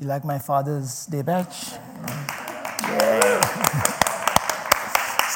You 0.00 0.08
like 0.08 0.24
my 0.24 0.38
Father's 0.40 1.06
Day 1.06 1.22
badge? 1.22 1.54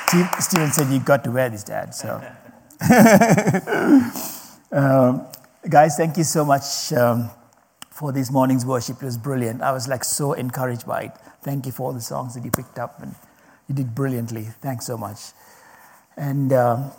Steve, 0.08 0.28
Steven 0.40 0.72
said 0.72 0.92
you 0.92 0.98
got 0.98 1.22
to 1.22 1.30
wear 1.30 1.48
this, 1.48 1.62
Dad. 1.62 1.94
So, 1.94 2.20
um, 4.72 5.26
guys, 5.68 5.96
thank 5.96 6.16
you 6.16 6.24
so 6.24 6.44
much 6.44 6.92
um, 6.92 7.30
for 7.88 8.10
this 8.10 8.32
morning's 8.32 8.66
worship. 8.66 8.96
It 9.00 9.04
was 9.04 9.16
brilliant. 9.16 9.62
I 9.62 9.70
was 9.70 9.86
like 9.86 10.02
so 10.02 10.32
encouraged 10.32 10.86
by 10.86 11.02
it. 11.02 11.12
Thank 11.42 11.66
you 11.66 11.72
for 11.72 11.84
all 11.84 11.92
the 11.92 12.00
songs 12.00 12.34
that 12.34 12.44
you 12.44 12.50
picked 12.50 12.80
up, 12.80 13.00
and 13.00 13.14
you 13.68 13.76
did 13.76 13.94
brilliantly. 13.94 14.42
Thanks 14.60 14.86
so 14.86 14.96
much. 14.98 15.18
And 16.16 16.52
um, 16.52 16.90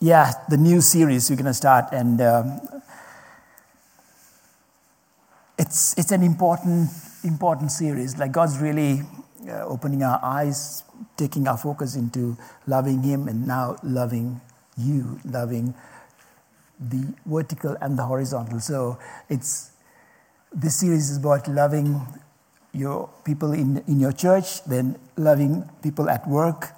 yeah, 0.00 0.34
the 0.48 0.56
new 0.56 0.80
series 0.80 1.28
we're 1.30 1.36
going 1.36 1.46
to 1.46 1.54
start, 1.54 1.86
and 1.90 2.20
um, 2.20 2.60
it's 5.68 5.94
it's 5.98 6.12
an 6.12 6.22
important 6.22 6.88
important 7.24 7.70
series. 7.70 8.16
Like 8.18 8.32
God's 8.32 8.58
really 8.58 9.02
uh, 9.46 9.66
opening 9.66 10.02
our 10.02 10.18
eyes, 10.22 10.82
taking 11.16 11.46
our 11.46 11.58
focus 11.58 11.94
into 11.94 12.38
loving 12.66 13.02
Him, 13.02 13.28
and 13.28 13.46
now 13.46 13.76
loving 13.82 14.40
you, 14.78 15.20
loving 15.24 15.74
the 16.80 17.12
vertical 17.26 17.76
and 17.82 17.98
the 17.98 18.04
horizontal. 18.04 18.60
So 18.60 18.98
it's 19.28 19.72
this 20.54 20.76
series 20.76 21.10
is 21.10 21.18
about 21.18 21.46
loving 21.48 22.00
your 22.72 23.10
people 23.24 23.52
in, 23.52 23.84
in 23.86 24.00
your 24.00 24.12
church, 24.12 24.64
then 24.64 24.96
loving 25.16 25.68
people 25.82 26.08
at 26.08 26.26
work, 26.26 26.72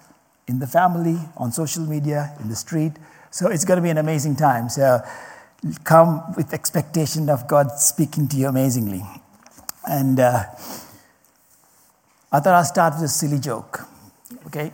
in 0.48 0.58
the 0.58 0.66
family, 0.66 1.18
on 1.36 1.52
social 1.52 1.84
media, 1.84 2.34
in 2.40 2.48
the 2.48 2.56
street. 2.56 2.94
So 3.30 3.48
it's 3.48 3.64
going 3.64 3.76
to 3.76 3.82
be 3.82 3.90
an 3.90 3.98
amazing 3.98 4.34
time. 4.34 4.68
So 4.68 5.00
come 5.84 6.34
with 6.36 6.52
expectation 6.52 7.28
of 7.28 7.46
God 7.46 7.70
speaking 7.78 8.28
to 8.28 8.36
you 8.36 8.48
amazingly. 8.48 9.02
And 9.88 10.18
uh, 10.20 10.44
I 12.32 12.40
thought 12.40 12.54
I'll 12.54 12.64
start 12.64 12.94
with 12.94 13.04
a 13.04 13.08
silly 13.08 13.38
joke. 13.38 13.80
Okay? 14.46 14.72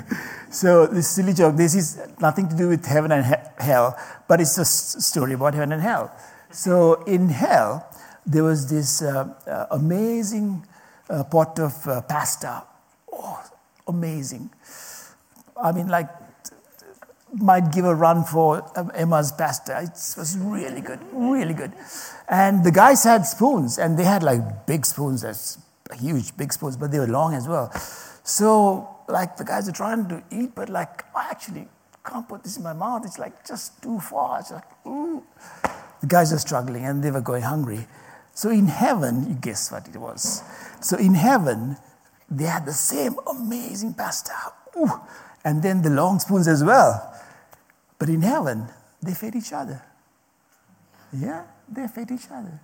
so, 0.50 0.86
this 0.86 1.08
silly 1.08 1.32
joke, 1.32 1.56
this 1.56 1.74
is 1.74 2.00
nothing 2.20 2.48
to 2.48 2.56
do 2.56 2.68
with 2.68 2.84
heaven 2.86 3.12
and 3.12 3.24
he- 3.26 3.64
hell, 3.64 3.96
but 4.28 4.40
it's 4.40 4.58
a 4.58 4.62
s- 4.62 5.04
story 5.04 5.32
about 5.32 5.54
heaven 5.54 5.72
and 5.72 5.82
hell. 5.82 6.12
So, 6.50 7.02
in 7.04 7.28
hell, 7.28 7.86
there 8.26 8.44
was 8.44 8.68
this 8.70 9.02
uh, 9.02 9.34
uh, 9.46 9.66
amazing 9.70 10.66
uh, 11.10 11.24
pot 11.24 11.58
of 11.58 11.86
uh, 11.86 12.02
pasta. 12.02 12.62
Oh, 13.12 13.42
amazing. 13.86 14.50
I 15.60 15.72
mean, 15.72 15.88
like, 15.88 16.08
might 17.34 17.72
give 17.72 17.84
a 17.84 17.94
run 17.94 18.24
for 18.24 18.70
um, 18.76 18.90
Emma's 18.94 19.32
pasta. 19.32 19.80
It 19.82 19.90
was 20.18 20.36
really 20.38 20.80
good, 20.80 21.00
really 21.12 21.54
good. 21.54 21.72
And 22.28 22.64
the 22.64 22.70
guys 22.70 23.04
had 23.04 23.26
spoons, 23.26 23.78
and 23.78 23.98
they 23.98 24.04
had 24.04 24.22
like 24.22 24.66
big 24.66 24.86
spoons, 24.86 25.22
that's 25.22 25.58
huge, 25.98 26.36
big 26.36 26.52
spoons, 26.52 26.76
but 26.76 26.90
they 26.90 26.98
were 26.98 27.06
long 27.06 27.34
as 27.34 27.48
well. 27.48 27.70
So, 28.24 28.88
like, 29.08 29.36
the 29.36 29.44
guys 29.44 29.68
are 29.68 29.72
trying 29.72 30.08
to 30.08 30.22
eat, 30.30 30.54
but 30.54 30.68
like, 30.68 31.04
I 31.14 31.28
actually 31.30 31.68
can't 32.04 32.28
put 32.28 32.42
this 32.44 32.56
in 32.56 32.62
my 32.62 32.74
mouth. 32.74 33.04
It's 33.04 33.18
like 33.18 33.46
just 33.46 33.82
too 33.82 33.98
far. 34.00 34.40
It's 34.40 34.50
like, 34.50 34.86
ooh. 34.86 35.22
The 36.00 36.06
guys 36.06 36.32
are 36.32 36.38
struggling, 36.38 36.84
and 36.84 37.02
they 37.02 37.10
were 37.10 37.20
going 37.20 37.42
hungry. 37.42 37.86
So, 38.34 38.50
in 38.50 38.66
heaven, 38.66 39.28
you 39.28 39.34
guess 39.34 39.72
what 39.72 39.88
it 39.88 39.96
was. 39.96 40.42
So, 40.80 40.96
in 40.96 41.14
heaven, 41.14 41.76
they 42.30 42.44
had 42.44 42.66
the 42.66 42.72
same 42.72 43.16
amazing 43.26 43.94
pasta. 43.94 44.32
Ooh. 44.76 45.00
And 45.44 45.62
then 45.62 45.82
the 45.82 45.90
long 45.90 46.18
spoons 46.18 46.46
as 46.46 46.62
well. 46.62 47.14
But 47.98 48.08
in 48.08 48.22
heaven, 48.22 48.68
they 49.02 49.14
fed 49.14 49.34
each 49.34 49.52
other. 49.52 49.82
Yeah, 51.12 51.44
they 51.68 51.86
fed 51.88 52.10
each 52.10 52.30
other. 52.30 52.60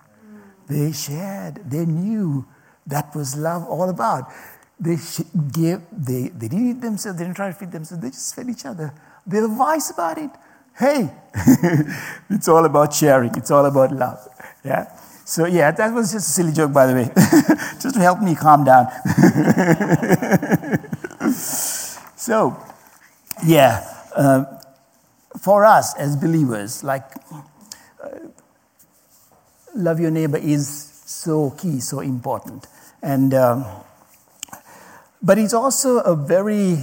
They 0.67 0.91
shared. 0.91 1.69
They 1.69 1.85
knew 1.85 2.45
that 2.87 3.15
was 3.15 3.35
love 3.35 3.65
all 3.65 3.89
about. 3.89 4.31
They 4.79 4.97
gave. 5.51 5.81
They, 5.91 6.29
they 6.29 6.47
didn't 6.47 6.69
eat 6.69 6.81
themselves. 6.81 7.17
They 7.19 7.25
didn't 7.25 7.37
try 7.37 7.47
to 7.47 7.53
feed 7.53 7.71
themselves. 7.71 8.01
They 8.01 8.09
just 8.09 8.35
fed 8.35 8.49
each 8.49 8.65
other. 8.65 8.93
They 9.25 9.41
were 9.41 9.55
wise 9.55 9.91
about 9.91 10.17
it. 10.17 10.31
Hey, 10.77 11.09
it's 12.29 12.47
all 12.47 12.65
about 12.65 12.93
sharing. 12.93 13.33
It's 13.35 13.51
all 13.51 13.65
about 13.65 13.91
love. 13.91 14.27
Yeah. 14.63 14.87
So 15.25 15.45
yeah, 15.45 15.71
that 15.71 15.93
was 15.93 16.11
just 16.11 16.29
a 16.29 16.31
silly 16.31 16.51
joke, 16.53 16.71
by 16.71 16.85
the 16.85 16.93
way, 16.93 17.09
just 17.81 17.95
to 17.95 17.99
help 18.01 18.21
me 18.21 18.35
calm 18.35 18.63
down. 18.63 18.87
so, 21.31 22.55
yeah. 23.43 23.91
Uh, 24.15 24.45
for 25.45 25.63
us 25.63 25.95
as 25.95 26.15
believers, 26.15 26.83
like 26.83 27.05
uh, 28.03 28.09
love 29.75 29.99
your 29.99 30.09
neighbor 30.09 30.39
is 30.39 30.67
so 31.05 31.51
key, 31.51 31.79
so 31.79 31.99
important. 31.99 32.65
And 33.03 33.31
um, 33.35 33.63
but 35.21 35.37
it's 35.37 35.53
also 35.53 35.99
a 35.99 36.15
very 36.15 36.77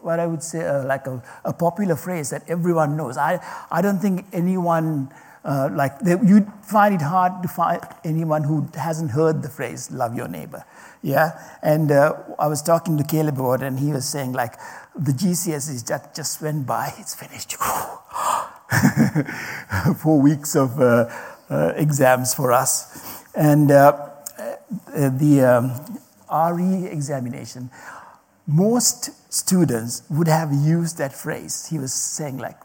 what 0.00 0.18
I 0.18 0.26
would 0.26 0.42
say 0.42 0.66
uh, 0.66 0.82
like 0.86 1.06
a, 1.06 1.22
a, 1.44 1.52
popular 1.52 1.94
phrase 1.94 2.30
that 2.30 2.48
everyone 2.48 2.96
knows. 2.96 3.18
I 3.18 3.38
I 3.70 3.82
don't 3.82 3.98
think 3.98 4.24
anyone. 4.32 5.12
Uh, 5.44 5.68
like 5.72 5.92
you'd 6.02 6.50
find 6.62 6.92
it 6.92 7.02
hard 7.02 7.40
to 7.40 7.48
find 7.48 7.80
anyone 8.02 8.42
who 8.42 8.66
hasn't 8.74 9.12
heard 9.12 9.42
the 9.42 9.48
phrase 9.48 9.92
"love 9.92 10.16
your 10.16 10.26
neighbor." 10.26 10.64
Yeah, 11.06 11.38
and 11.62 11.90
uh, 11.92 12.14
I 12.36 12.48
was 12.48 12.62
talking 12.62 12.98
to 12.98 13.04
Caleb 13.04 13.38
about 13.38 13.62
it, 13.62 13.66
and 13.66 13.78
he 13.78 13.92
was 13.92 14.04
saying 14.04 14.32
like 14.32 14.54
the 14.96 15.12
GCSEs 15.12 15.86
that 15.86 16.16
just 16.16 16.42
went 16.42 16.66
by. 16.66 16.92
It's 16.98 17.14
finished. 17.14 17.52
Four 20.02 20.20
weeks 20.20 20.56
of 20.56 20.80
uh, 20.80 21.08
uh, 21.48 21.74
exams 21.76 22.34
for 22.34 22.50
us, 22.50 23.22
and 23.36 23.70
uh, 23.70 24.08
uh, 24.36 24.56
the 25.10 25.42
um, 25.42 25.70
RE 26.56 26.86
examination. 26.86 27.70
Most 28.48 29.10
students 29.32 30.02
would 30.10 30.26
have 30.26 30.52
used 30.52 30.98
that 30.98 31.12
phrase. 31.12 31.68
He 31.70 31.78
was 31.78 31.92
saying 31.92 32.38
like 32.38 32.58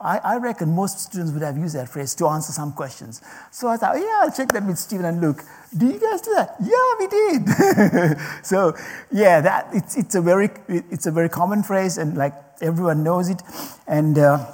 I, 0.00 0.18
I, 0.18 0.36
reckon 0.36 0.74
most 0.74 0.98
students 0.98 1.32
would 1.32 1.42
have 1.42 1.56
used 1.56 1.74
that 1.74 1.88
phrase 1.88 2.14
to 2.16 2.26
answer 2.26 2.52
some 2.52 2.72
questions. 2.72 3.22
So 3.50 3.68
I 3.68 3.78
thought, 3.78 3.96
yeah, 3.96 4.20
I'll 4.20 4.30
check 4.30 4.48
that 4.50 4.62
with 4.66 4.78
Stephen 4.78 5.06
and 5.06 5.22
Luke. 5.22 5.42
Do 5.76 5.86
you 5.86 5.98
guys 5.98 6.20
do 6.20 6.34
that? 6.34 6.56
Yeah, 6.60 6.94
we 6.98 7.06
did. 7.06 8.18
so 8.44 8.76
yeah, 9.10 9.40
that 9.40 9.68
it's, 9.72 9.96
it's 9.96 10.14
a 10.14 10.20
very 10.20 10.50
it's 10.68 11.06
a 11.06 11.10
very 11.10 11.30
common 11.30 11.62
phrase, 11.62 11.96
and 11.96 12.16
like 12.16 12.34
everyone 12.60 13.04
knows 13.04 13.30
it, 13.30 13.40
and 13.86 14.18
uh, 14.18 14.46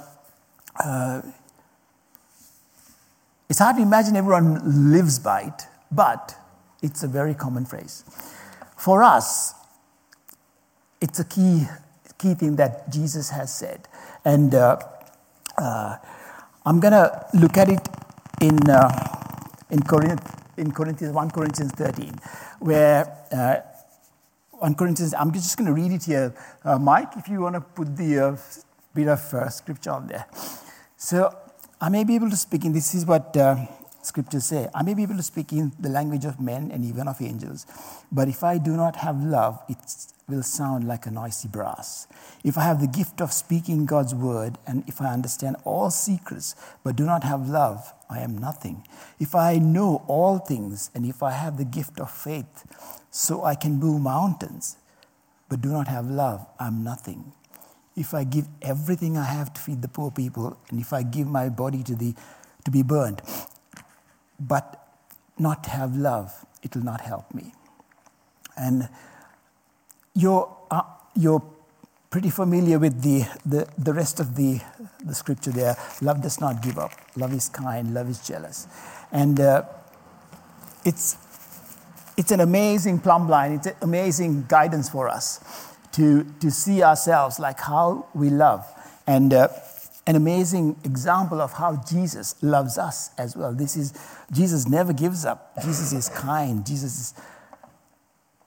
uh, 0.81 1.21
it's 3.49 3.59
hard 3.59 3.75
to 3.75 3.81
imagine 3.81 4.15
everyone 4.15 4.93
lives 4.93 5.19
by 5.19 5.41
it, 5.41 5.63
but 5.91 6.35
it's 6.81 7.03
a 7.03 7.07
very 7.07 7.33
common 7.33 7.65
phrase. 7.65 8.05
For 8.77 9.03
us, 9.03 9.53
it's 11.01 11.19
a 11.19 11.25
key 11.25 11.65
key 12.17 12.33
thing 12.33 12.55
that 12.55 12.89
Jesus 12.89 13.31
has 13.31 13.53
said, 13.53 13.89
and. 14.23 14.55
Uh, 14.55 14.77
uh, 15.57 15.97
I'm 16.65 16.79
going 16.79 16.93
to 16.93 17.25
look 17.33 17.57
at 17.57 17.69
it 17.69 17.87
in, 18.41 18.57
uh, 18.69 18.89
in, 19.69 19.81
Corinth, 19.81 20.43
in 20.57 20.71
Corinthians, 20.71 21.13
1 21.13 21.31
Corinthians 21.31 21.71
13, 21.73 22.13
where 22.59 23.17
uh, 23.31 23.57
1 24.51 24.75
Corinthians, 24.75 25.13
I'm 25.13 25.31
just 25.33 25.57
going 25.57 25.67
to 25.67 25.73
read 25.73 25.91
it 25.91 26.05
here. 26.05 26.33
Uh, 26.63 26.77
Mike, 26.79 27.17
if 27.17 27.27
you 27.27 27.41
want 27.41 27.55
to 27.55 27.61
put 27.61 27.95
the 27.97 28.19
uh, 28.19 28.37
bit 28.93 29.07
of 29.07 29.33
uh, 29.33 29.49
scripture 29.49 29.91
on 29.91 30.07
there. 30.07 30.25
So 30.95 31.35
I 31.81 31.89
may 31.89 32.03
be 32.03 32.15
able 32.15 32.29
to 32.29 32.37
speak 32.37 32.63
in, 32.63 32.73
this 32.73 32.95
is 32.95 33.05
what 33.05 33.35
scriptures 34.05 34.45
say. 34.45 34.69
I 34.73 34.83
may 34.83 34.93
be 34.93 35.03
able 35.03 35.17
to 35.17 35.23
speak 35.23 35.51
in 35.53 35.71
the 35.79 35.89
language 35.89 36.25
of 36.25 36.39
men 36.39 36.71
and 36.71 36.83
even 36.83 37.07
of 37.07 37.21
angels, 37.21 37.65
but 38.11 38.27
if 38.27 38.43
I 38.43 38.57
do 38.57 38.71
not 38.71 38.97
have 38.97 39.21
love, 39.23 39.61
it 39.69 39.77
will 40.27 40.43
sound 40.43 40.87
like 40.87 41.05
a 41.05 41.11
noisy 41.11 41.47
brass. 41.47 42.07
If 42.43 42.57
I 42.57 42.63
have 42.63 42.79
the 42.79 42.87
gift 42.87 43.21
of 43.21 43.31
speaking 43.31 43.85
God's 43.85 44.15
word, 44.15 44.57
and 44.65 44.83
if 44.87 45.01
I 45.01 45.13
understand 45.13 45.57
all 45.65 45.89
secrets 45.91 46.55
but 46.83 46.95
do 46.95 47.05
not 47.05 47.23
have 47.23 47.49
love, 47.49 47.93
I 48.09 48.19
am 48.19 48.37
nothing. 48.37 48.87
If 49.19 49.35
I 49.35 49.57
know 49.57 50.03
all 50.07 50.39
things, 50.39 50.91
and 50.93 51.05
if 51.05 51.23
I 51.23 51.31
have 51.31 51.57
the 51.57 51.65
gift 51.65 51.99
of 51.99 52.11
faith, 52.11 52.65
so 53.11 53.43
I 53.43 53.55
can 53.55 53.79
move 53.79 54.01
mountains, 54.01 54.77
but 55.49 55.61
do 55.61 55.69
not 55.69 55.87
have 55.87 56.07
love, 56.07 56.45
I'm 56.59 56.83
nothing. 56.83 57.33
If 57.95 58.13
I 58.13 58.23
give 58.23 58.47
everything 58.61 59.17
I 59.17 59.25
have 59.25 59.53
to 59.53 59.61
feed 59.61 59.81
the 59.81 59.87
poor 59.87 60.09
people, 60.09 60.57
and 60.69 60.79
if 60.79 60.93
I 60.93 61.03
give 61.03 61.27
my 61.27 61.49
body 61.49 61.83
to, 61.83 61.95
the, 61.95 62.15
to 62.65 62.71
be 62.71 62.81
burned, 62.81 63.21
but 64.47 64.87
not 65.37 65.65
have 65.67 65.95
love, 65.95 66.45
it 66.61 66.75
will 66.75 66.83
not 66.83 67.01
help 67.01 67.33
me. 67.33 67.53
And 68.57 68.87
you're, 70.13 70.55
uh, 70.69 70.83
you're 71.15 71.43
pretty 72.09 72.29
familiar 72.29 72.77
with 72.77 73.01
the, 73.01 73.25
the, 73.45 73.67
the 73.77 73.93
rest 73.93 74.19
of 74.19 74.35
the, 74.35 74.61
the 75.03 75.15
scripture 75.15 75.51
there. 75.51 75.75
Love 76.01 76.21
does 76.21 76.39
not 76.39 76.61
give 76.61 76.77
up. 76.77 76.91
Love 77.15 77.33
is 77.33 77.49
kind. 77.49 77.93
Love 77.93 78.09
is 78.09 78.25
jealous. 78.25 78.67
And 79.11 79.39
uh, 79.39 79.63
it's, 80.85 81.17
it's 82.15 82.31
an 82.31 82.39
amazing 82.39 82.99
plumb 82.99 83.27
line. 83.27 83.53
It's 83.53 83.67
an 83.67 83.75
amazing 83.81 84.45
guidance 84.47 84.89
for 84.89 85.09
us 85.09 85.73
to, 85.93 86.23
to 86.39 86.51
see 86.51 86.83
ourselves 86.83 87.39
like 87.39 87.59
how 87.59 88.05
we 88.13 88.29
love. 88.29 88.63
And 89.07 89.33
uh, 89.33 89.47
an 90.05 90.15
amazing 90.15 90.75
example 90.83 91.41
of 91.41 91.53
how 91.53 91.81
Jesus 91.89 92.35
loves 92.41 92.77
us 92.77 93.09
as 93.17 93.37
well. 93.37 93.53
This 93.53 93.77
is, 93.77 93.93
Jesus 94.31 94.67
never 94.67 94.91
gives 94.91 95.23
up. 95.23 95.53
Jesus 95.63 95.93
is 95.93 96.09
kind. 96.09 96.65
Jesus 96.65 96.99
is 96.99 97.13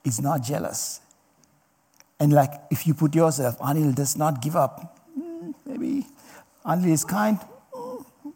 is 0.07 0.21
not 0.21 0.41
jealous. 0.41 1.01
And 2.19 2.33
like 2.33 2.51
if 2.71 2.87
you 2.87 2.93
put 2.93 3.13
yourself, 3.13 3.59
Anil 3.59 3.93
does 3.93 4.17
not 4.17 4.41
give 4.41 4.55
up. 4.55 4.97
Hmm, 5.13 5.51
maybe 5.65 6.07
Anil 6.65 6.91
is 6.91 7.05
kind. 7.05 7.37
Hmm, 7.73 8.29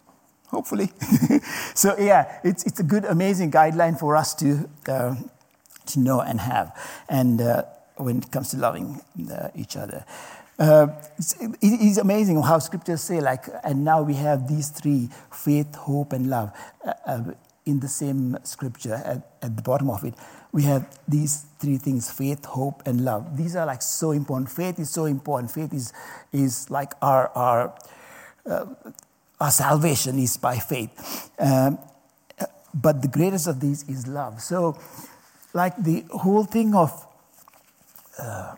hopefully. 0.48 0.92
so 1.74 1.98
yeah, 1.98 2.40
it's, 2.44 2.64
it's 2.66 2.80
a 2.80 2.84
good, 2.84 3.06
amazing 3.06 3.52
guideline 3.52 3.98
for 3.98 4.16
us 4.16 4.36
to, 4.36 4.70
uh, 4.88 5.16
to 5.88 6.00
know 6.00 6.20
and 6.20 6.42
have. 6.42 6.78
And 7.10 7.42
uh, 7.42 7.64
when 7.96 8.18
it 8.18 8.32
comes 8.32 8.52
to 8.52 8.58
loving 8.58 9.02
uh, 9.32 9.50
each 9.56 9.76
other. 9.76 10.06
Uh, 10.60 10.88
it's, 11.18 11.34
it 11.42 11.58
is 11.62 11.98
amazing 11.98 12.42
how 12.42 12.60
scriptures 12.60 13.02
say, 13.02 13.20
like, 13.20 13.46
and 13.64 13.84
now 13.84 14.02
we 14.02 14.14
have 14.14 14.48
these 14.48 14.70
three 14.70 15.10
faith, 15.32 15.74
hope, 15.76 16.14
and 16.14 16.30
love 16.30 16.52
uh, 16.86 16.94
uh, 17.06 17.24
in 17.66 17.80
the 17.80 17.88
same 17.88 18.38
scripture 18.44 18.96
at, 18.96 19.28
at, 19.42 19.56
the 19.56 19.62
bottom 19.62 19.90
of 19.90 20.04
it. 20.04 20.14
We 20.52 20.64
have 20.64 20.88
these 21.08 21.46
three 21.60 21.78
things 21.78 22.12
faith, 22.12 22.46
hope, 22.46 22.84
and 22.86 23.04
love. 23.06 23.38
These 23.38 23.56
are 23.56 23.66
like 23.66 23.82
so 23.82 24.12
important. 24.12 24.50
Faith 24.52 24.80
is 24.80 24.90
so 24.90 25.06
important. 25.06 25.52
Faith 25.52 25.74
is, 25.74 25.94
is 26.32 26.70
like 26.70 26.94
our, 27.02 27.30
our, 27.30 27.76
uh, 28.46 28.66
our 29.40 29.52
salvation 29.52 30.20
is 30.20 30.38
by 30.38 30.58
faith. 30.58 31.32
Um, 31.40 31.80
but 32.74 33.02
the 33.02 33.08
greatest 33.08 33.48
of 33.48 33.60
these 33.60 33.88
is 33.90 34.08
love. 34.08 34.42
So, 34.42 34.78
like 35.54 35.76
the 35.78 36.06
whole 36.12 36.46
thing 36.46 36.74
of 36.74 37.08
uh, 38.18 38.56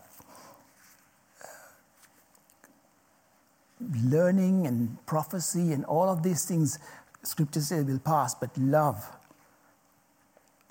learning 4.03 4.67
and 4.67 5.03
prophecy 5.05 5.73
and 5.73 5.85
all 5.85 6.09
of 6.09 6.23
these 6.23 6.45
things, 6.45 6.79
scripture 7.23 7.61
says 7.61 7.85
will 7.85 7.99
pass, 7.99 8.35
but 8.35 8.55
love, 8.57 9.05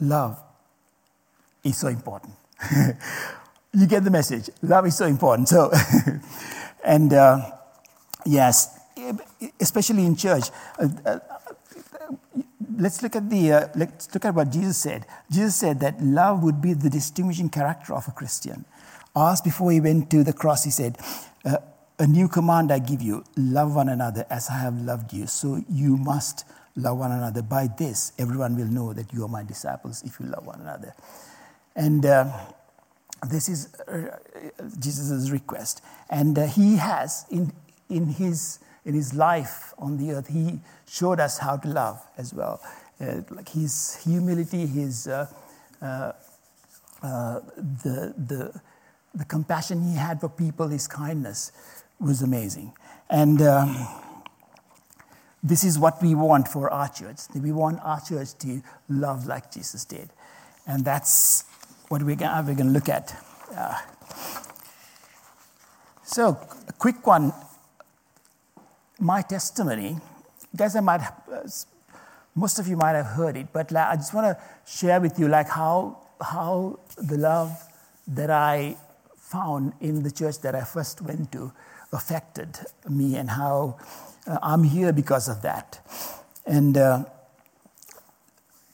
love 0.01 0.41
is 1.65 1.77
so 1.79 1.89
important. 1.89 2.35
you 3.73 3.87
get 3.87 4.05
the 4.05 4.11
message. 4.11 4.51
Love 4.63 4.87
is 4.87 4.97
so 4.97 5.07
important. 5.07 5.49
So, 5.49 5.71
and 6.85 7.13
uh, 7.13 7.51
yes, 8.27 8.79
especially 9.61 10.05
in 10.05 10.17
church. 10.17 10.45
Uh, 10.79 10.89
uh, 11.05 11.19
let's 12.79 13.03
look 13.03 13.17
at 13.17 13.29
the 13.29 13.53
uh, 13.53 13.69
let's 13.75 14.13
look 14.15 14.25
at 14.25 14.35
what 14.35 14.51
Jesus 14.51 14.79
said. 14.79 15.07
Jesus 15.31 15.57
said 15.57 15.81
that 15.81 16.03
love 16.03 16.43
would 16.43 16.61
be 16.61 16.73
the 16.75 16.91
distinguishing 16.91 17.49
character 17.49 17.95
of 17.95 18.09
a 18.09 18.11
Christian. 18.13 18.65
Asked 19.15 19.45
before 19.45 19.71
he 19.73 19.81
went 19.81 20.11
to 20.11 20.25
the 20.25 20.33
cross, 20.33 20.65
he 20.65 20.71
said, 20.71 20.97
uh, 21.45 21.59
a 22.03 22.07
new 22.07 22.27
command 22.27 22.73
I 22.73 22.81
give 22.81 23.01
you 23.01 23.23
love 23.37 23.77
one 23.77 23.89
another 23.89 24.27
as 24.29 24.51
I 24.51 24.59
have 24.59 24.75
loved 24.83 25.13
you. 25.13 25.29
So 25.29 25.63
you 25.71 25.97
must 25.97 26.45
love 26.75 26.99
one 26.99 27.13
another. 27.13 27.43
By 27.43 27.69
this, 27.79 28.13
everyone 28.19 28.57
will 28.57 28.67
know 28.67 28.93
that 28.93 29.13
you 29.13 29.25
are 29.25 29.29
my 29.29 29.45
disciples 29.45 30.03
if 30.05 30.19
you 30.19 30.27
love 30.27 30.45
one 30.45 30.61
another. 30.61 30.95
And 31.77 32.05
uh, 32.05 32.33
this 33.31 33.49
is 33.49 33.73
uh, 33.87 34.19
Jesus' 34.81 35.31
request. 35.31 35.81
And 36.11 36.37
uh, 36.37 36.47
he 36.47 36.75
has, 36.75 37.25
in, 37.31 37.53
in, 37.89 38.09
his, 38.09 38.59
in 38.85 38.95
his 38.95 39.15
life 39.15 39.73
on 39.79 39.97
the 39.97 40.15
earth, 40.15 40.27
he 40.27 40.59
showed 40.89 41.21
us 41.21 41.39
how 41.39 41.57
to 41.59 41.69
love 41.69 42.05
as 42.19 42.35
well. 42.35 42.61
Uh, 43.01 43.21
like 43.31 43.51
his 43.51 44.03
humility, 44.03 44.67
his, 44.67 45.07
uh, 45.07 45.27
the, 47.01 48.13
the, 48.27 48.61
the 49.15 49.25
compassion 49.27 49.85
he 49.89 49.95
had 49.95 50.21
for 50.21 50.29
people, 50.29 50.67
his 50.67 50.89
kindness 50.89 51.53
was 52.03 52.23
amazing. 52.23 52.73
And 53.09 53.41
um, 53.43 53.89
this 55.43 55.65
is 55.65 55.79
what 55.79 56.03
we 56.03 56.15
want 56.15 56.49
for 56.49 56.71
our 56.71 56.89
church. 56.89 57.19
We 57.35 57.53
want 57.53 57.81
our 57.83 58.01
church 58.01 58.37
to 58.39 58.63
love 58.89 59.27
like 59.27 59.53
Jesus 59.53 59.85
did. 59.85 60.11
And 60.67 60.85
that's 60.85 61.45
what 61.89 62.03
we're 62.03 62.17
going 62.17 62.57
to 62.57 62.65
look 62.65 62.89
at. 62.89 63.15
Uh, 63.55 63.79
so, 66.03 66.39
a 66.69 66.73
quick 66.73 67.07
one. 67.07 67.33
My 69.01 69.23
testimony, 69.23 69.97
guys, 70.55 70.77
I 70.77 70.81
might, 70.81 71.01
uh, 71.01 71.49
most 72.35 72.59
of 72.59 72.69
you 72.69 72.77
might 72.77 72.93
have 72.93 73.07
heard 73.07 73.37
it, 73.37 73.49
but 73.53 73.75
I 73.75 73.97
just 73.97 74.15
want 74.15 74.27
to 74.27 74.45
share 74.65 75.01
with 75.01 75.19
you 75.19 75.27
like 75.27 75.49
how, 75.49 75.99
how 76.21 76.79
the 76.97 77.19
love 77.19 77.51
that 78.07 78.31
I 78.31 78.77
found 79.17 79.73
in 79.81 80.03
the 80.03 80.11
church 80.11 80.39
that 80.43 80.55
I 80.55 80.63
first 80.63 81.03
went 81.03 81.33
to 81.33 81.53
affected 81.93 82.59
me 82.89 83.17
and 83.17 83.31
how 83.31 83.79
uh, 84.27 84.39
I'm 84.43 84.65
here 84.65 84.93
because 84.93 85.29
of 85.29 85.43
that. 85.43 85.81
And 86.47 86.77
uh, 86.77 87.05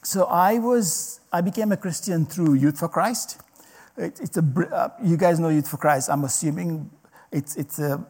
so 0.03 0.25
I 0.25 0.59
was, 0.59 1.21
I 1.33 1.41
became 1.41 1.73
a 1.73 1.77
Christian 1.77 2.27
through 2.27 2.55
Youth 2.55 2.79
for 2.79 2.89
Christ. 2.89 3.41
It, 3.97 4.21
it's 4.21 4.37
a, 4.37 4.45
uh, 4.73 4.91
you 5.03 5.17
guys 5.17 5.39
know 5.39 5.49
Youth 5.49 5.69
for 5.69 5.77
Christ. 5.77 6.09
I'm 6.11 6.25
assuming 6.25 6.91
it's, 7.33 7.57
it's 7.57 7.79
a, 7.79 8.07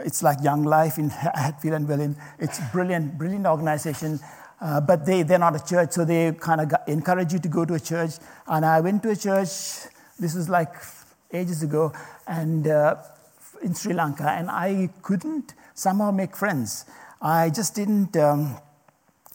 it's 0.00 0.22
like 0.22 0.42
Young 0.42 0.64
Life 0.64 0.98
in 0.98 1.08
Hatfield 1.10 1.74
and 1.74 1.88
Welwyn. 1.88 2.16
It's 2.38 2.60
brilliant, 2.72 3.16
brilliant 3.16 3.46
organization. 3.46 4.20
Uh, 4.60 4.80
but 4.80 5.04
they, 5.04 5.22
they're 5.22 5.38
not 5.38 5.54
a 5.54 5.64
church, 5.64 5.92
so 5.92 6.04
they 6.04 6.32
kind 6.32 6.60
of 6.60 6.72
encourage 6.86 7.32
you 7.32 7.38
to 7.38 7.48
go 7.48 7.64
to 7.64 7.74
a 7.74 7.80
church. 7.80 8.12
And 8.46 8.64
I 8.64 8.80
went 8.80 9.02
to 9.02 9.10
a 9.10 9.16
church, 9.16 9.48
this 10.18 10.34
was 10.34 10.48
like 10.48 10.74
ages 11.32 11.62
ago, 11.62 11.92
and 12.26 12.66
uh, 12.66 12.96
in 13.64 13.74
Sri 13.74 13.94
Lanka, 13.94 14.30
and 14.30 14.50
I 14.50 14.90
couldn't 15.02 15.54
somehow 15.74 16.10
make 16.10 16.36
friends. 16.36 16.84
I 17.20 17.50
just 17.50 17.74
didn't 17.74 18.16
um, 18.16 18.56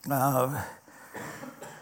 uh, 0.09 0.63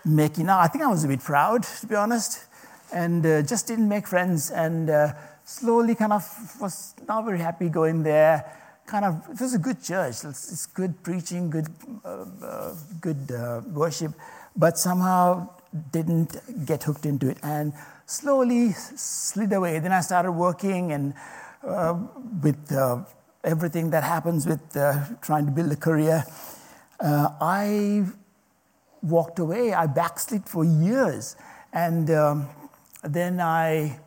make 0.05 0.38
enough. 0.39 0.63
I 0.63 0.67
think 0.67 0.83
I 0.83 0.88
was 0.88 1.03
a 1.03 1.07
bit 1.07 1.19
proud, 1.19 1.63
to 1.63 1.88
be 1.88 1.95
honest, 1.95 2.45
and 2.94 3.25
uh, 3.25 3.41
just 3.41 3.67
didn't 3.67 3.89
make 3.89 4.07
friends. 4.07 4.49
And 4.49 4.89
uh, 4.89 5.13
slowly, 5.44 5.94
kind 5.95 6.13
of, 6.13 6.23
was 6.61 6.95
not 7.07 7.25
very 7.25 7.39
happy 7.39 7.67
going 7.67 8.03
there. 8.03 8.45
Kind 8.85 9.03
of, 9.03 9.21
it 9.29 9.41
was 9.41 9.53
a 9.53 9.59
good 9.59 9.83
church. 9.83 10.23
It's, 10.23 10.51
it's 10.51 10.65
good 10.65 11.03
preaching, 11.03 11.49
good, 11.49 11.67
uh, 12.05 12.25
uh, 12.41 12.75
good 13.01 13.29
uh, 13.29 13.61
worship, 13.73 14.13
but 14.55 14.77
somehow 14.77 15.49
didn't 15.91 16.38
get 16.65 16.83
hooked 16.83 17.05
into 17.05 17.29
it. 17.29 17.38
And 17.44 17.73
slowly 18.05 18.71
slid 18.71 19.51
away. 19.51 19.79
Then 19.79 19.91
I 19.91 19.99
started 19.99 20.31
working 20.31 20.94
and 20.94 21.13
with 22.42 22.72
uh, 22.72 23.04
everything 23.44 23.90
that 23.92 24.04
happens 24.04 24.48
with 24.48 24.75
uh, 24.75 25.06
trying 25.22 25.46
to 25.46 25.52
build 25.52 25.72
a 25.72 25.75
career, 25.75 26.24
uh, 27.00 27.30
I 27.42 28.06
walked 29.02 29.40
away. 29.40 29.74
I 29.74 29.88
backslid 29.88 30.46
for 30.46 30.64
years. 30.64 31.36
And 31.74 32.10
um, 32.10 32.50
then 33.04 33.40
I 33.40 34.00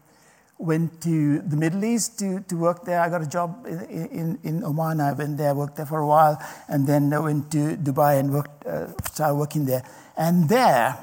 went 0.59 1.01
to 1.03 1.41
the 1.41 1.57
Middle 1.57 1.85
East 1.85 2.19
to, 2.19 2.41
to 2.41 2.57
work 2.57 2.85
there. 2.85 3.01
I 3.01 3.09
got 3.09 3.23
a 3.23 3.27
job 3.27 3.67
in, 3.67 4.07
in, 4.09 4.39
in 4.43 4.65
Oman. 4.65 5.01
I 5.01 5.13
went 5.13 5.39
there, 5.39 5.55
worked 5.55 5.77
there 5.77 5.87
for 5.87 6.01
a 6.01 6.07
while, 6.07 6.39
and 6.69 6.87
then 6.87 7.13
I 7.13 7.19
went 7.19 7.51
to 7.53 7.77
Dubai 7.77 8.21
and 8.21 8.33
worked, 8.33 8.67
uh, 8.67 8.89
started 9.05 9.37
working 9.37 9.65
there. 9.65 9.83
And 10.17 10.49
there, 10.49 10.99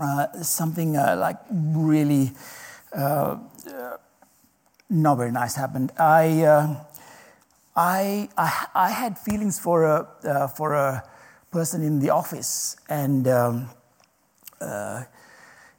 uh, 0.00 0.42
something 0.42 0.96
uh, 0.96 1.16
like 1.18 1.38
really 1.50 2.32
uh, 2.92 3.38
not 4.90 5.16
very 5.16 5.32
nice 5.32 5.54
happened. 5.54 5.92
I, 5.98 6.42
uh, 6.42 6.84
I, 7.76 8.28
I, 8.36 8.66
I, 8.74 8.90
had 8.90 9.18
feelings 9.18 9.58
for 9.58 9.84
a, 9.84 10.08
uh, 10.24 10.46
for 10.48 10.74
a 10.74 11.02
person 11.50 11.82
in 11.82 11.98
the 11.98 12.10
office, 12.10 12.76
and 12.88 13.26
um, 13.26 13.68
uh, 14.60 15.04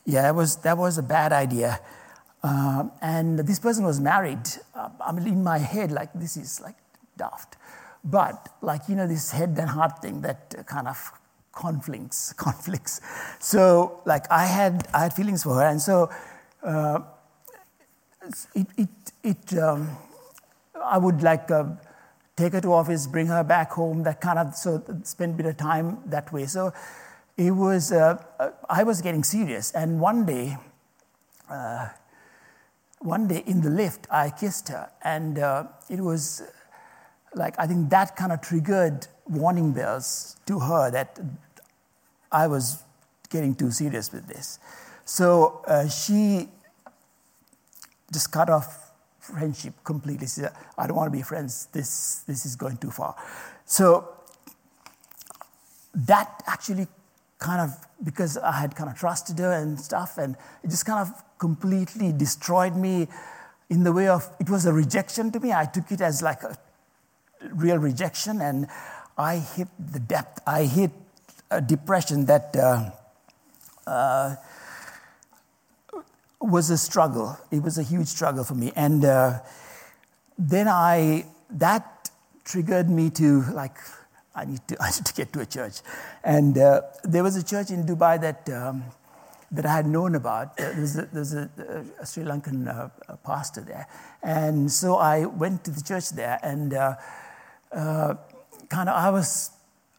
yeah, 0.05 0.29
it 0.29 0.35
was, 0.35 0.57
that 0.57 0.77
was 0.77 0.97
a 0.97 1.03
bad 1.03 1.31
idea. 1.31 1.79
Um, 2.43 2.91
and 3.01 3.39
this 3.39 3.59
person 3.59 3.85
was 3.85 3.99
married. 3.99 4.45
Uh, 4.75 4.89
I 4.99 5.11
mean, 5.11 5.27
in 5.27 5.43
my 5.43 5.57
head, 5.57 5.91
like, 5.91 6.13
this 6.13 6.37
is 6.37 6.61
like 6.61 6.75
daft. 7.17 7.55
But, 8.03 8.49
like, 8.61 8.81
you 8.87 8.95
know, 8.95 9.07
this 9.07 9.31
head 9.31 9.57
and 9.59 9.69
heart 9.69 9.99
thing 9.99 10.21
that 10.21 10.53
kind 10.67 10.87
of 10.87 11.11
conflicts, 11.51 12.33
conflicts. 12.37 13.01
So, 13.39 14.01
like, 14.05 14.31
I 14.31 14.45
had, 14.45 14.87
I 14.93 15.03
had 15.03 15.13
feelings 15.13 15.41
for 15.43 15.55
her, 15.55 15.65
and 15.65 15.81
so 15.81 16.11
uh, 16.61 16.99
it, 18.53 18.67
it, 18.77 18.89
it 19.23 19.57
um, 19.57 19.97
I 20.83 20.97
would 20.97 21.21
like 21.23 21.49
uh, 21.51 21.65
take 22.35 22.53
her 22.53 22.61
to 22.61 22.73
office, 22.73 23.07
bring 23.07 23.27
her 23.27 23.43
back 23.43 23.71
home, 23.71 24.03
that 24.03 24.21
kind 24.21 24.39
of, 24.39 24.55
so 24.55 24.83
spend 25.03 25.33
a 25.33 25.37
bit 25.37 25.45
of 25.45 25.57
time 25.57 25.99
that 26.07 26.31
way. 26.33 26.45
So 26.45 26.73
it 27.37 27.51
was, 27.51 27.91
uh, 27.91 28.21
I 28.69 28.83
was 28.83 29.01
getting 29.01 29.23
serious. 29.23 29.71
And 29.71 29.99
one 29.99 30.25
day, 30.25 30.57
uh, 31.49 31.89
one 32.99 33.27
day 33.27 33.43
in 33.45 33.61
the 33.61 33.69
lift, 33.69 34.07
I 34.11 34.29
kissed 34.29 34.69
her. 34.69 34.89
And 35.03 35.39
uh, 35.39 35.65
it 35.89 35.99
was 35.99 36.43
like, 37.33 37.55
I 37.57 37.67
think 37.67 37.89
that 37.89 38.15
kind 38.15 38.31
of 38.31 38.41
triggered 38.41 39.07
warning 39.27 39.71
bells 39.71 40.37
to 40.45 40.59
her 40.59 40.91
that 40.91 41.19
I 42.31 42.47
was 42.47 42.83
getting 43.29 43.55
too 43.55 43.71
serious 43.71 44.11
with 44.11 44.27
this. 44.27 44.59
So 45.05 45.63
uh, 45.67 45.87
she 45.87 46.49
just 48.11 48.31
cut 48.31 48.49
off 48.49 48.91
friendship 49.19 49.73
completely. 49.83 50.27
I 50.77 50.87
don't 50.87 50.95
want 50.95 51.11
to 51.11 51.17
be 51.17 51.23
friends. 51.23 51.67
This, 51.71 52.23
this 52.27 52.45
is 52.45 52.55
going 52.55 52.77
too 52.77 52.91
far. 52.91 53.15
So 53.65 54.09
that 55.93 56.43
actually 56.47 56.87
kind 57.39 57.61
of, 57.61 57.71
because 58.03 58.37
I 58.37 58.53
had 58.53 58.75
kind 58.75 58.89
of 58.89 58.97
trusted 58.97 59.39
her 59.39 59.51
and 59.51 59.79
stuff, 59.79 60.17
and 60.17 60.35
it 60.63 60.69
just 60.69 60.85
kind 60.85 60.99
of 60.99 61.23
completely 61.37 62.11
destroyed 62.11 62.75
me 62.75 63.07
in 63.69 63.83
the 63.83 63.91
way 63.91 64.07
of, 64.07 64.29
it 64.39 64.49
was 64.49 64.65
a 64.65 64.73
rejection 64.73 65.31
to 65.31 65.39
me. 65.39 65.51
I 65.51 65.65
took 65.65 65.91
it 65.91 66.01
as 66.01 66.21
like 66.21 66.43
a 66.43 66.57
real 67.53 67.77
rejection, 67.77 68.41
and 68.41 68.67
I 69.17 69.37
hit 69.37 69.67
the 69.79 69.99
depth. 69.99 70.41
I 70.45 70.63
hit 70.63 70.91
a 71.49 71.61
depression 71.61 72.25
that 72.25 72.55
uh, 72.55 72.91
uh, 73.87 74.35
was 76.41 76.69
a 76.69 76.77
struggle. 76.77 77.37
It 77.51 77.61
was 77.61 77.77
a 77.77 77.83
huge 77.83 78.07
struggle 78.07 78.43
for 78.43 78.55
me. 78.55 78.71
And 78.75 79.05
uh, 79.05 79.39
then 80.37 80.67
I, 80.67 81.25
that 81.49 82.09
triggered 82.43 82.89
me 82.89 83.09
to 83.11 83.43
like, 83.53 83.77
I 84.35 84.45
need 84.45 84.67
to, 84.67 84.77
I 84.81 84.91
need 84.91 85.05
to 85.05 85.13
get 85.13 85.33
to 85.33 85.41
a 85.41 85.45
church. 85.45 85.81
And 86.23 86.57
uh, 86.57 86.81
there 87.03 87.23
was 87.23 87.35
a 87.35 87.43
church 87.43 87.71
in 87.71 87.85
Dubai 87.85 88.19
that, 88.21 88.49
um, 88.49 88.83
that 89.51 89.65
I 89.65 89.73
had 89.73 89.87
known 89.87 90.15
about. 90.15 90.59
Uh, 90.59 90.73
there's 90.75 90.97
a, 90.97 91.05
there's 91.11 91.33
a, 91.33 91.49
a 91.99 92.05
Sri 92.05 92.23
Lankan 92.23 92.67
uh, 92.67 93.15
pastor 93.17 93.61
there. 93.61 93.87
And 94.23 94.71
so 94.71 94.97
I 94.97 95.25
went 95.25 95.63
to 95.65 95.71
the 95.71 95.81
church 95.81 96.09
there 96.09 96.39
and 96.43 96.73
uh, 96.73 96.95
uh, 97.71 98.15
kind 98.69 98.89
of, 98.89 98.95
I 98.95 99.09
was, 99.09 99.51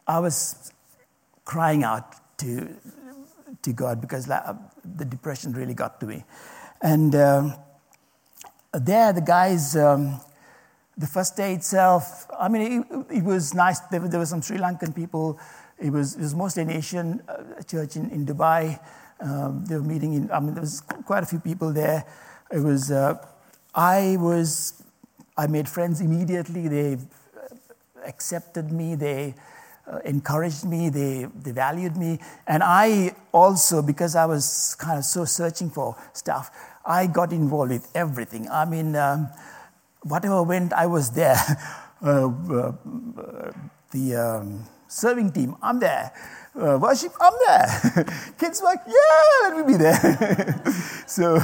I 0.06 0.18
was 0.20 0.72
crying 1.44 1.84
out 1.84 2.14
to, 2.38 2.68
to 3.62 3.72
God 3.72 4.00
because 4.00 4.26
the 4.96 5.04
depression 5.04 5.52
really 5.52 5.74
got 5.74 6.00
to 6.00 6.06
me. 6.06 6.24
And 6.82 7.14
um, 7.14 7.54
there, 8.72 9.12
the 9.12 9.20
guys, 9.20 9.76
um, 9.76 10.20
the 10.96 11.06
first 11.06 11.36
day 11.36 11.54
itself, 11.54 12.26
I 12.38 12.48
mean, 12.48 12.86
it, 13.10 13.18
it 13.18 13.24
was 13.24 13.54
nice. 13.54 13.80
There, 13.80 14.00
there, 14.00 14.20
were 14.20 14.26
some 14.26 14.42
Sri 14.42 14.58
Lankan 14.58 14.94
people. 14.94 15.38
It 15.78 15.90
was, 15.90 16.14
it 16.14 16.22
was 16.22 16.34
mostly 16.34 16.62
an 16.62 16.70
Asian 16.70 17.22
uh, 17.28 17.62
church 17.62 17.96
in, 17.96 18.10
in 18.10 18.26
Dubai. 18.26 18.78
Um, 19.20 19.64
they 19.64 19.76
were 19.76 19.82
meeting 19.82 20.12
in, 20.12 20.30
I 20.30 20.40
mean, 20.40 20.54
there 20.54 20.60
was 20.62 20.80
quite 20.80 21.22
a 21.22 21.26
few 21.26 21.40
people 21.40 21.72
there. 21.72 22.04
It 22.50 22.60
was, 22.60 22.90
uh, 22.90 23.14
I 23.74 24.16
was, 24.18 24.82
I 25.36 25.46
made 25.46 25.68
friends 25.68 26.00
immediately. 26.00 26.68
They 26.68 26.98
accepted 28.06 28.70
me. 28.70 28.94
They 28.94 29.34
uh, 29.90 29.98
encouraged 30.04 30.64
me. 30.64 30.88
They, 30.88 31.26
they 31.42 31.52
valued 31.52 31.96
me. 31.96 32.18
And 32.46 32.62
I 32.62 33.14
also, 33.32 33.82
because 33.82 34.16
I 34.16 34.26
was 34.26 34.76
kind 34.78 34.98
of 34.98 35.04
so 35.04 35.24
searching 35.24 35.70
for 35.70 35.96
stuff, 36.12 36.50
I 36.84 37.06
got 37.06 37.32
involved 37.32 37.70
with 37.72 37.90
everything. 37.94 38.48
I 38.50 38.64
mean, 38.64 38.96
um, 38.96 39.28
whatever 40.02 40.42
went, 40.42 40.72
I 40.72 40.86
was 40.86 41.10
there. 41.10 41.36
Uh, 42.04 42.28
uh, 42.52 42.72
the 43.90 44.14
um, 44.14 44.62
serving 44.86 45.32
team, 45.32 45.56
I'm 45.62 45.80
there. 45.80 46.12
Uh, 46.54 46.78
worship, 46.78 47.12
I'm 47.18 47.32
there. 47.46 48.04
Kids 48.38 48.62
like, 48.62 48.80
yeah, 48.86 49.48
let 49.48 49.66
me 49.66 49.72
be 49.72 49.78
there. 49.78 50.62
so, 51.06 51.40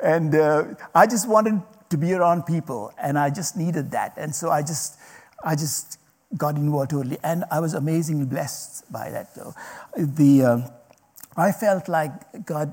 and 0.00 0.32
uh, 0.34 0.64
I 0.94 1.08
just 1.08 1.28
wanted 1.28 1.60
to 1.90 1.98
be 1.98 2.12
around 2.12 2.46
people, 2.46 2.92
and 2.98 3.18
I 3.18 3.30
just 3.30 3.56
needed 3.56 3.90
that, 3.90 4.14
and 4.16 4.34
so 4.34 4.50
I 4.50 4.62
just, 4.62 4.96
I 5.42 5.56
just 5.56 5.98
got 6.36 6.56
involved 6.56 6.90
totally, 6.90 7.18
and 7.22 7.44
I 7.50 7.60
was 7.60 7.74
amazingly 7.74 8.26
blessed 8.26 8.90
by 8.92 9.10
that. 9.10 9.34
Though, 9.34 9.54
the 9.96 10.44
um, 10.44 10.64
I 11.36 11.52
felt 11.52 11.88
like 11.88 12.46
God, 12.46 12.72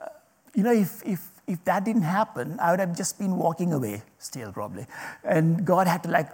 uh, 0.00 0.08
you 0.54 0.62
know, 0.62 0.72
if 0.72 1.02
if 1.04 1.20
if 1.46 1.64
that 1.64 1.84
didn't 1.84 2.02
happen, 2.02 2.58
I 2.60 2.70
would 2.70 2.80
have 2.80 2.96
just 2.96 3.18
been 3.18 3.36
walking 3.36 3.72
away 3.72 4.02
still, 4.18 4.52
probably. 4.52 4.86
And 5.24 5.64
God 5.64 5.86
had 5.86 6.02
to 6.04 6.10
like 6.10 6.30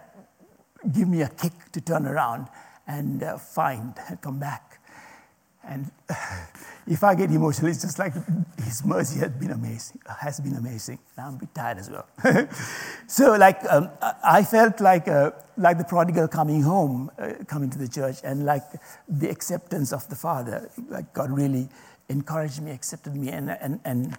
give 0.92 1.08
me 1.08 1.22
a 1.22 1.28
kick 1.28 1.52
to 1.72 1.80
turn 1.80 2.06
around 2.06 2.48
and 2.86 3.22
uh, 3.22 3.38
find 3.38 3.94
and 4.08 4.20
come 4.20 4.38
back. 4.38 4.65
And 5.66 5.90
if 6.86 7.02
I 7.02 7.14
get 7.14 7.30
emotional, 7.30 7.70
it's 7.70 7.82
just 7.82 7.98
like 7.98 8.14
His 8.62 8.84
mercy 8.84 9.20
has 9.20 9.30
been 9.32 9.50
amazing, 9.50 10.00
has 10.20 10.40
been 10.40 10.54
amazing. 10.54 10.98
I'm 11.18 11.34
a 11.34 11.38
bit 11.38 11.54
tired 11.54 11.78
as 11.78 11.90
well. 11.90 12.06
so, 13.06 13.34
like, 13.36 13.60
um, 13.68 13.90
I 14.22 14.44
felt 14.44 14.80
like 14.80 15.08
uh, 15.08 15.32
like 15.56 15.78
the 15.78 15.84
prodigal 15.84 16.28
coming 16.28 16.62
home, 16.62 17.10
uh, 17.18 17.32
coming 17.46 17.70
to 17.70 17.78
the 17.78 17.88
church, 17.88 18.16
and 18.24 18.44
like 18.44 18.64
the 19.08 19.28
acceptance 19.28 19.92
of 19.92 20.08
the 20.08 20.16
Father. 20.16 20.70
Like 20.88 21.12
God 21.12 21.30
really 21.30 21.68
encouraged 22.08 22.62
me, 22.62 22.70
accepted 22.70 23.16
me, 23.16 23.30
and 23.30 23.50
and 23.50 23.80
and 23.84 24.16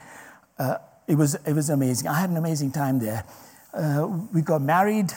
uh, 0.60 0.78
it, 1.08 1.16
was, 1.16 1.36
it 1.36 1.54
was 1.54 1.70
amazing. 1.70 2.08
I 2.08 2.20
had 2.20 2.30
an 2.30 2.38
amazing 2.38 2.72
time 2.72 3.00
there. 3.00 3.24
Uh, 3.74 4.08
we 4.34 4.42
got 4.42 4.62
married. 4.62 5.12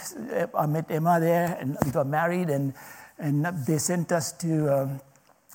I 0.54 0.66
met 0.66 0.90
Emma 0.90 1.18
there, 1.20 1.56
and 1.60 1.76
we 1.84 1.90
got 1.90 2.06
married, 2.06 2.50
and, 2.50 2.74
and 3.18 3.44
they 3.66 3.78
sent 3.78 4.12
us 4.12 4.32
to 4.32 4.82
um, 4.82 5.00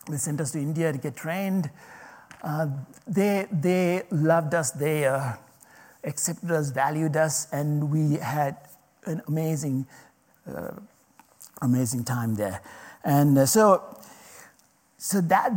they 0.10 0.18
sent 0.18 0.42
us 0.42 0.52
to 0.52 0.60
India 0.60 0.92
to 0.92 0.98
get 0.98 1.16
trained. 1.16 1.70
Uh, 2.44 2.68
they 3.08 3.48
they 3.52 4.04
loved 4.12 4.54
us. 4.54 4.72
They 4.72 5.06
uh, 5.06 5.34
accepted 6.04 6.52
us, 6.52 6.70
valued 6.70 7.16
us, 7.16 7.48
and 7.52 7.92
we 7.92 8.18
had 8.18 8.58
an 9.06 9.22
amazing 9.28 9.86
uh, 10.48 10.72
amazing 11.62 12.04
time 12.04 12.36
there. 12.36 12.62
And 13.04 13.38
uh, 13.38 13.46
so 13.46 13.98
so 14.98 15.22
that 15.22 15.52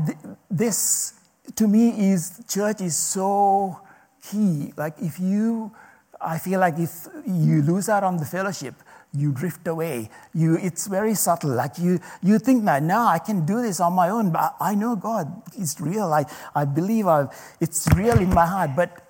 this 0.51 1.15
to 1.57 1.67
me 1.67 2.11
is 2.13 2.43
church 2.49 2.81
is 2.81 2.97
so 2.97 3.81
key. 4.23 4.73
Like 4.77 4.95
if 5.01 5.19
you, 5.19 5.73
I 6.21 6.39
feel 6.39 6.61
like 6.61 6.79
if 6.79 7.07
you 7.27 7.63
lose 7.63 7.89
out 7.89 8.05
on 8.05 8.17
the 8.17 8.25
fellowship, 8.25 8.75
you 9.19 9.33
drift 9.33 9.67
away. 9.67 10.11
You, 10.35 10.57
it's 10.57 10.87
very 10.87 11.15
subtle. 11.15 11.51
Like 11.51 11.79
you, 11.79 12.01
you 12.23 12.39
think 12.39 12.65
that 12.65 12.83
now 12.83 13.07
I 13.07 13.19
can 13.19 13.45
do 13.45 13.61
this 13.61 13.81
on 13.81 13.93
my 13.93 14.09
own, 14.11 14.31
but 14.31 14.55
I 14.61 14.75
know 14.75 14.97
God 14.97 15.43
is 15.59 15.81
real. 15.81 16.13
I, 16.13 16.25
I 16.55 16.65
believe 16.65 17.07
I, 17.07 17.29
it's 17.61 17.89
real 17.95 18.19
in 18.19 18.31
my 18.31 18.47
heart. 18.47 18.71
But 18.77 19.05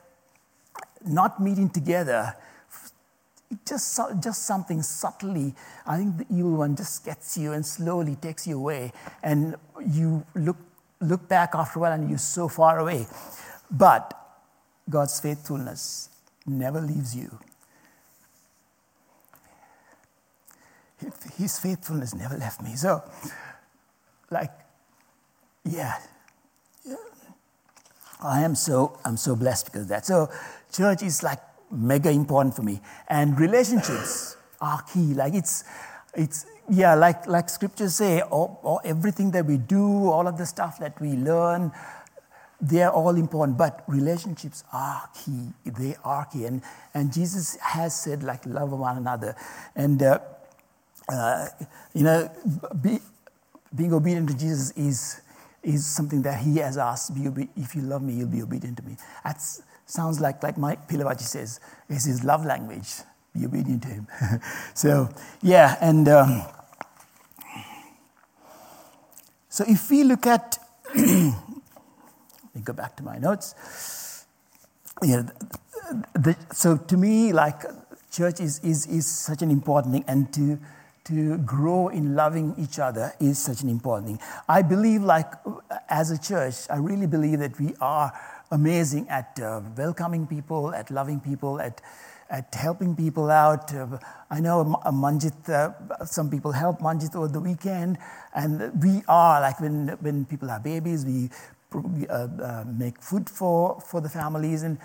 not 1.07 1.41
meeting 1.41 1.71
together, 1.71 2.35
just, 3.67 4.01
just 4.23 4.45
something 4.45 4.83
subtly, 4.83 5.55
I 5.87 5.97
think 5.97 6.19
the 6.19 6.27
evil 6.31 6.57
one 6.57 6.77
just 6.77 7.05
gets 7.05 7.37
you 7.37 7.53
and 7.53 7.65
slowly 7.65 8.17
takes 8.17 8.47
you 8.47 8.57
away. 8.57 8.93
And 9.23 9.57
you 9.87 10.25
look, 10.35 10.57
look 11.01 11.29
back 11.29 11.55
after 11.55 11.79
a 11.79 11.83
while 11.83 11.93
and 11.93 12.09
you're 12.09 12.19
so 12.19 12.49
far 12.49 12.79
away. 12.79 13.07
But 13.71 14.15
God's 14.89 15.21
faithfulness 15.21 16.09
never 16.47 16.81
leaves 16.81 17.15
you. 17.15 17.39
His 21.37 21.59
faithfulness 21.59 22.15
never 22.15 22.37
left 22.37 22.63
me. 22.63 22.75
So, 22.75 23.03
like, 24.31 24.51
yeah, 25.65 25.95
yeah. 26.85 26.97
I 28.23 28.41
am 28.43 28.55
so 28.55 28.99
I'm 29.05 29.17
so 29.17 29.37
blessed 29.37 29.67
because 29.67 29.83
of 29.83 29.89
that. 29.89 30.07
So, 30.07 30.29
church 30.73 31.03
is 31.03 31.23
like 31.23 31.41
mega 31.71 32.11
important 32.11 32.57
for 32.57 32.63
me, 32.63 32.81
and 33.09 33.39
relationships 33.39 34.37
are 34.61 34.83
key. 34.83 35.15
Like 35.15 35.35
it's 35.35 35.65
it's 36.15 36.47
yeah, 36.69 36.95
like 36.95 37.27
like 37.27 37.49
scriptures 37.49 37.95
say, 37.95 38.23
or, 38.23 38.59
or 38.63 38.81
everything 38.85 39.31
that 39.33 39.47
we 39.47 39.57
do, 39.57 40.11
all 40.11 40.27
of 40.27 40.37
the 40.37 40.47
stuff 40.47 40.79
that 40.81 41.01
we 41.01 41.13
learn, 41.13 41.73
they're 42.61 42.91
all 42.91 43.15
important, 43.15 43.57
but 43.57 43.85
relationships 43.87 44.65
are 44.73 45.09
key. 45.15 45.51
They 45.65 45.97
are 46.05 46.25
key. 46.25 46.45
And, 46.45 46.63
and 46.93 47.13
Jesus 47.13 47.57
has 47.61 47.99
said, 47.99 48.23
like, 48.25 48.45
love 48.47 48.73
one 48.73 48.97
another. 48.97 49.37
And, 49.77 50.03
uh, 50.03 50.19
uh, 51.09 51.49
you 51.95 52.03
know, 52.03 52.31
be, 52.81 52.99
being 53.75 53.93
obedient 53.93 54.29
to 54.29 54.37
Jesus 54.37 54.71
is, 54.73 55.21
is 55.63 55.87
something 55.87 56.23
that 56.23 56.41
he 56.41 56.59
has 56.59 56.79
asked. 56.79 57.15
Be 57.15 57.49
if 57.57 57.75
you 57.75 57.83
love 57.83 58.03
me, 58.03 58.15
you'll 58.15 58.29
be 58.29 58.43
obedient 58.43 58.77
to 58.79 58.83
me. 58.83 58.97
That 59.25 59.41
sounds 59.87 60.21
like, 60.21 60.43
like 60.43 60.59
Mike 60.59 60.89
Pilavachi 60.89 61.23
says, 61.23 61.61
it's 61.89 62.05
his 62.05 62.25
love 62.25 62.45
language. 62.45 62.89
Be 63.35 63.47
obedient 63.47 63.83
to 63.83 63.89
him. 63.89 64.09
so, 64.75 65.09
yeah, 65.43 65.77
and 65.81 66.09
um, 66.09 66.43
so 69.49 69.65
if 69.67 69.91
we 69.91 70.05
look 70.05 70.27
at 70.27 70.59
let 70.95 72.55
me 72.55 72.63
go 72.65 72.73
back 72.73 72.97
to 72.97 73.03
my 73.03 73.19
notes. 73.19 74.25
Yeah, 75.03 75.23
the, 76.15 76.37
so 76.53 76.77
to 76.77 76.97
me, 76.97 77.33
like 77.33 77.63
church 78.11 78.41
is, 78.41 78.59
is, 78.61 78.87
is 78.87 79.07
such 79.07 79.43
an 79.43 79.51
important 79.51 79.95
thing, 79.95 80.05
and 80.09 80.33
to, 80.33 80.59
to 81.09 81.39
grow 81.39 81.89
in 81.89 82.15
loving 82.15 82.55
each 82.57 82.79
other 82.79 83.13
is 83.21 83.39
such 83.39 83.63
an 83.63 83.69
important 83.69 84.07
thing. 84.07 84.21
I 84.49 84.63
believe, 84.63 85.03
like, 85.03 85.31
as 85.89 86.11
a 86.11 86.19
church, 86.19 86.55
I 86.71 86.77
really 86.77 87.07
believe 87.07 87.41
that 87.41 87.59
we 87.59 87.75
are 87.81 88.13
amazing 88.51 89.09
at 89.09 89.39
uh, 89.41 89.61
welcoming 89.77 90.27
people, 90.27 90.75
at 90.75 90.91
loving 90.91 91.21
people, 91.21 91.61
at, 91.61 91.81
at 92.31 92.55
helping 92.55 92.95
people 92.95 93.31
out. 93.31 93.75
Uh, 93.75 93.99
I 94.31 94.41
know 94.41 94.81
Manjit, 94.87 95.49
uh, 95.49 96.05
some 96.05 96.31
people 96.31 96.53
help 96.53 96.81
Manjit 96.81 97.17
over 97.17 97.29
the 97.29 97.41
weekend, 97.41 97.99
and 98.35 98.83
we 98.83 99.03
are, 99.09 99.41
like, 99.41 99.61
when, 99.61 99.89
when 100.01 100.25
people 100.25 100.49
have 100.49 100.63
babies, 100.63 101.05
we 101.05 101.31
uh, 101.75 102.13
uh, 102.13 102.65
make 102.67 103.03
food 103.03 103.29
for, 103.29 103.81
for 103.81 104.01
the 104.01 104.09
families, 104.09 104.63
and 104.63 104.79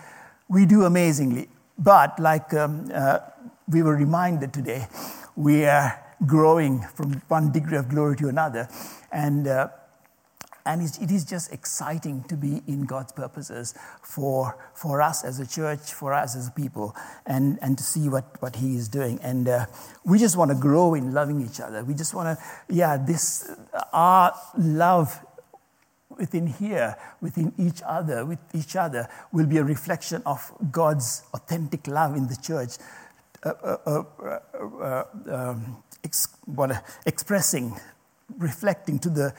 we 0.49 0.65
do 0.65 0.83
amazingly. 0.83 1.47
But 1.77 2.19
like 2.19 2.53
um, 2.53 2.91
uh, 2.93 3.19
we 3.67 3.81
were 3.81 3.95
reminded 3.95 4.53
today, 4.53 4.87
we 5.35 5.65
are 5.65 6.02
growing 6.25 6.81
from 6.95 7.21
one 7.27 7.51
degree 7.51 7.77
of 7.77 7.89
glory 7.89 8.15
to 8.17 8.27
another. 8.27 8.67
And 9.11 9.47
uh, 9.47 9.67
and 10.65 10.81
it 10.81 11.11
is 11.11 11.25
just 11.25 11.51
exciting 11.51 12.23
to 12.29 12.37
be 12.37 12.61
in 12.67 12.85
God's 12.85 13.11
purposes 13.11 13.73
for, 14.01 14.57
for 14.73 15.01
us 15.01 15.25
as 15.25 15.39
a 15.39 15.47
church, 15.47 15.91
for 15.91 16.13
us 16.13 16.37
as 16.37 16.47
a 16.47 16.51
people, 16.51 16.95
and, 17.25 17.59
and 17.61 17.77
to 17.77 17.83
see 17.83 18.07
what, 18.07 18.41
what 18.41 18.55
He 18.55 18.75
is 18.75 18.87
doing. 18.87 19.19
And 19.21 19.49
uh, 19.49 19.65
we 20.05 20.19
just 20.19 20.37
want 20.37 20.51
to 20.51 20.55
grow 20.55 20.93
in 20.93 21.11
loving 21.11 21.41
each 21.41 21.59
other. 21.59 21.83
We 21.83 21.93
just 21.93 22.13
want 22.13 22.37
to, 22.37 22.45
yeah, 22.69 22.95
this, 22.97 23.51
our 23.91 24.33
love 24.57 25.19
within 26.17 26.47
here, 26.47 26.95
within 27.19 27.51
each 27.57 27.81
other, 27.85 28.25
with 28.25 28.39
each 28.53 28.77
other, 28.77 29.09
will 29.33 29.47
be 29.47 29.57
a 29.57 29.63
reflection 29.63 30.21
of 30.25 30.49
God's 30.71 31.23
authentic 31.33 31.87
love 31.87 32.15
in 32.15 32.27
the 32.27 32.37
church. 32.37 32.77
Uh, 33.43 33.49
uh, 33.49 34.03
uh, 34.23 34.39
uh 34.81 35.03
um, 35.29 35.83
ex- 36.03 36.35
what, 36.45 36.83
expressing, 37.05 37.79
reflecting 38.37 38.99
to 38.99 39.09
the 39.09 39.33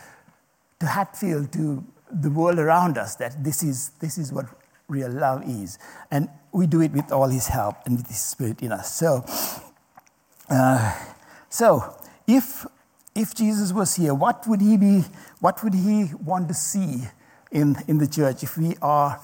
to 0.80 0.87
Hatfield, 0.87 1.52
to 1.52 1.85
the 2.11 2.30
world 2.30 2.59
around 2.59 2.99
us, 2.99 3.16
that 3.16 3.42
this 3.42 3.62
is, 3.62 3.90
this 4.00 4.18
is 4.18 4.33
what 4.33 4.47
real 4.88 5.11
love 5.11 5.42
is. 5.49 5.78
And 6.11 6.28
we 6.52 6.66
do 6.66 6.80
it 6.83 6.92
with 6.92 7.11
all 7.11 7.28
His 7.28 7.49
help 7.49 7.76
and 7.87 7.97
with 7.97 8.09
His 8.09 8.21
Spirit 8.21 8.62
in 8.62 8.73
us. 8.73 8.94
So, 8.94 9.25
uh, 10.50 10.94
so 11.49 11.97
if, 12.26 12.66
if 13.14 13.35
Jesus 13.35 13.73
was 13.73 13.94
here, 13.97 14.14
what 14.14 14.47
would 14.47 14.61
He 14.61 14.76
be, 14.76 15.04
what 15.40 15.62
would 15.64 15.75
He 15.75 16.11
want 16.23 16.49
to 16.49 16.54
see 16.54 17.04
in, 17.50 17.76
in 17.88 17.99
the 17.99 18.06
church 18.06 18.42
if 18.42 18.56
we 18.56 18.76
are, 18.83 19.21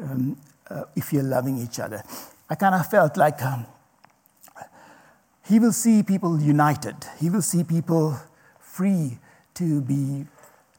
um, 0.00 0.36
uh, 0.68 0.84
if 0.94 1.12
we 1.12 1.18
are 1.18 1.24
loving 1.24 1.58
each 1.58 1.80
other? 1.80 2.02
I 2.48 2.54
kind 2.54 2.74
of 2.74 2.86
felt 2.86 3.16
like 3.16 3.42
um, 3.42 3.66
He 5.50 5.58
will 5.58 5.72
see 5.72 6.04
people 6.04 6.40
united. 6.40 6.94
He 7.18 7.28
will 7.28 7.42
see 7.42 7.64
people 7.64 8.16
free 8.60 9.18
to 9.54 9.80
be 9.80 10.26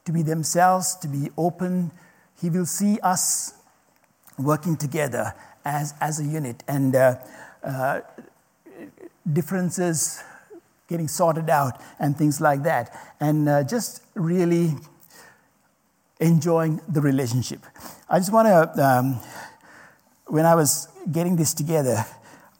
to 0.06 0.12
be 0.12 0.22
themselves, 0.22 0.96
to 0.96 1.08
be 1.08 1.30
open. 1.36 1.92
He 2.40 2.48
will 2.48 2.64
see 2.64 2.98
us 3.02 3.52
working 4.38 4.76
together 4.76 5.34
as, 5.64 5.92
as 6.00 6.18
a 6.20 6.24
unit 6.24 6.64
and 6.66 6.96
uh, 6.96 7.16
uh, 7.62 8.00
differences 9.30 10.24
getting 10.88 11.06
sorted 11.06 11.48
out 11.50 11.80
and 12.00 12.16
things 12.16 12.40
like 12.40 12.62
that. 12.64 12.98
And 13.20 13.48
uh, 13.48 13.64
just 13.64 14.02
really 14.14 14.72
enjoying 16.18 16.80
the 16.88 17.00
relationship. 17.00 17.60
I 18.08 18.18
just 18.18 18.32
want 18.32 18.48
to, 18.48 18.84
um, 18.84 19.20
when 20.26 20.46
I 20.46 20.54
was 20.54 20.88
getting 21.12 21.36
this 21.36 21.54
together, 21.54 22.04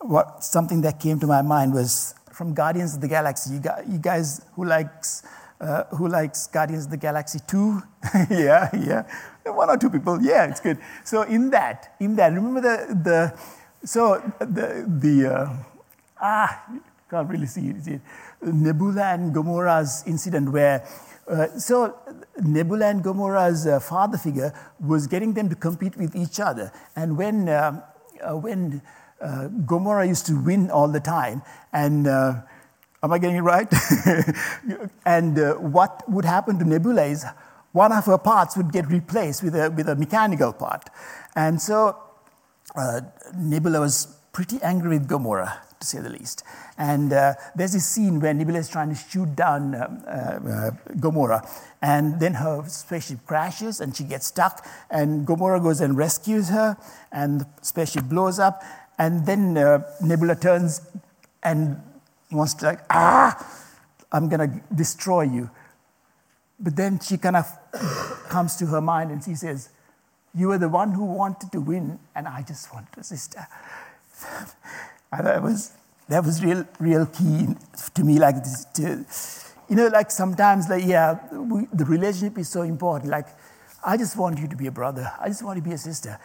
what, 0.03 0.45
something 0.45 0.81
that 0.83 1.01
came 1.01 1.19
to 1.21 1.27
my 1.27 1.43
mind 1.43 1.73
was 1.73 2.15
from 2.33 2.55
Guardians 2.55 2.95
of 2.95 3.01
the 3.01 3.09
Galaxy. 3.09 3.55
You 3.55 3.61
guys, 3.61 3.85
you 3.89 3.99
guys 3.99 4.41
who 4.55 4.65
likes 4.65 5.23
uh, 5.61 5.85
who 5.95 6.09
likes 6.09 6.49
Guardians 6.49 6.87
of 6.87 6.91
the 6.91 6.97
Galaxy 6.97 7.39
2? 7.47 7.83
yeah, 8.31 8.69
yeah. 8.75 9.05
One 9.45 9.71
or 9.71 9.77
two 9.77 9.91
people. 9.91 10.21
Yeah, 10.21 10.47
it's 10.47 10.61
good. 10.61 10.79
So 11.05 11.23
in 11.23 11.51
that, 11.51 11.95
in 12.01 12.17
that, 12.17 12.33
remember 12.33 12.61
the, 12.61 12.95
the 12.95 13.87
so 13.87 14.21
the, 14.41 14.85
the 14.89 15.33
uh, 15.33 15.57
ah, 16.21 16.65
can't 17.09 17.29
really 17.29 17.47
see 17.47 17.69
it, 17.69 17.85
see 17.85 17.93
it. 17.93 18.01
Nebula 18.43 19.13
and 19.13 19.33
Gamora's 19.33 20.03
incident 20.07 20.51
where 20.51 20.85
uh, 21.29 21.47
so 21.59 21.97
Nebula 22.43 22.87
and 22.87 23.05
Gamora's 23.05 23.67
uh, 23.67 23.79
father 23.79 24.19
figure 24.19 24.53
was 24.81 25.07
getting 25.07 25.33
them 25.33 25.49
to 25.49 25.55
compete 25.55 25.97
with 25.97 26.17
each 26.17 26.41
other. 26.41 26.73
And 26.97 27.17
when, 27.17 27.49
uh, 27.49 27.81
uh 28.25 28.37
when 28.37 28.83
uh, 29.23 29.49
Gamora 29.65 30.07
used 30.07 30.27
to 30.27 30.43
win 30.43 30.71
all 30.71 30.89
the 30.89 31.01
time, 31.01 31.43
and 31.73 32.07
Am 33.05 33.13
I 33.13 33.19
getting 33.19 33.37
it 33.37 33.41
right? 33.41 33.67
and 35.05 35.37
uh, 35.37 35.55
what 35.55 36.09
would 36.09 36.25
happen 36.25 36.57
to 36.61 36.65
Nebula 36.65 37.05
is 37.05 37.27
one 37.73 37.91
of 37.91 38.05
her 38.07 38.19
parts 38.19 38.57
would 38.57 38.71
get 38.71 38.87
replaced 38.87 39.43
with 39.43 39.57
a, 39.57 39.71
with 39.73 39.89
a 39.89 39.97
mechanical 39.97 40.53
part. 40.53 40.89
And 41.35 41.61
so 41.61 41.97
uh, 42.77 43.01
Nebula 43.37 43.81
was 43.81 44.07
pretty 44.33 44.63
angry 44.63 44.99
with 44.99 45.09
Gamora, 45.09 45.59
to 45.81 45.87
say 45.87 45.99
the 45.99 46.11
least. 46.11 46.45
And 46.79 47.13
uh, 47.13 47.35
there's 47.57 47.73
this 47.73 47.87
scene 47.87 48.21
where 48.21 48.33
Nebula 48.33 48.61
is 48.61 48.69
trying 48.69 48.91
to 48.91 48.95
shoot 48.95 49.35
down 49.35 49.75
um, 49.75 50.05
uh, 50.07 50.11
uh, 50.11 50.71
Gamora, 50.95 51.45
and 51.83 52.21
then 52.21 52.35
her 52.35 52.63
spaceship 52.69 53.27
crashes 53.27 53.81
and 53.81 53.97
she 53.97 54.05
gets 54.05 54.29
stuck, 54.29 54.65
and 54.91 55.27
Gamora 55.27 55.61
goes 55.61 55.81
and 55.81 55.97
rescues 55.97 56.51
her, 56.51 56.77
and 57.11 57.41
the 57.41 57.47
spaceship 57.63 58.05
blows 58.05 58.39
up, 58.39 58.63
and 59.03 59.27
then 59.27 59.59
uh, 59.59 59.83
Nebula 60.01 60.37
turns 60.37 60.81
and 61.43 61.77
wants 62.31 62.55
to 62.55 62.67
like, 62.67 62.81
ah, 62.89 63.35
I'm 64.13 64.29
going 64.29 64.49
to 64.49 64.61
destroy 64.73 65.23
you. 65.23 65.51
But 66.61 66.77
then 66.77 67.01
she 67.01 67.19
kind 67.19 67.35
of 67.35 67.47
comes 68.29 68.55
to 68.57 68.67
her 68.67 68.81
mind 68.81 69.11
and 69.11 69.25
she 69.25 69.35
says, 69.35 69.71
You 70.39 70.49
were 70.49 70.59
the 70.59 70.69
one 70.69 70.93
who 70.93 71.05
wanted 71.05 71.51
to 71.51 71.61
win, 71.61 71.99
and 72.15 72.29
I 72.29 72.43
just 72.43 72.73
want 72.73 72.93
to 72.93 73.03
sister. 73.03 73.45
and 75.13 75.27
that 75.27 75.43
was, 75.43 75.73
that 76.09 76.25
was 76.25 76.45
real, 76.45 76.65
real 76.79 77.07
key 77.07 77.49
to 77.95 78.05
me. 78.05 78.21
Like, 78.21 78.37
to, 78.75 79.05
you 79.69 79.75
know, 79.75 79.89
like 79.89 80.13
sometimes, 80.13 80.69
like, 80.69 80.85
yeah, 80.87 81.19
we, 81.33 81.67
the 81.73 81.85
relationship 81.85 82.39
is 82.39 82.49
so 82.49 82.63
important. 82.63 83.11
Like, 83.11 83.27
I 83.85 83.97
just 83.97 84.17
want 84.17 84.39
you 84.39 84.47
to 84.47 84.57
be 84.57 84.69
a 84.69 84.71
brother, 84.71 85.11
I 85.21 85.27
just 85.27 85.43
want 85.43 85.57
to 85.57 85.69
be 85.69 85.73
a 85.73 85.79
sister 85.79 86.21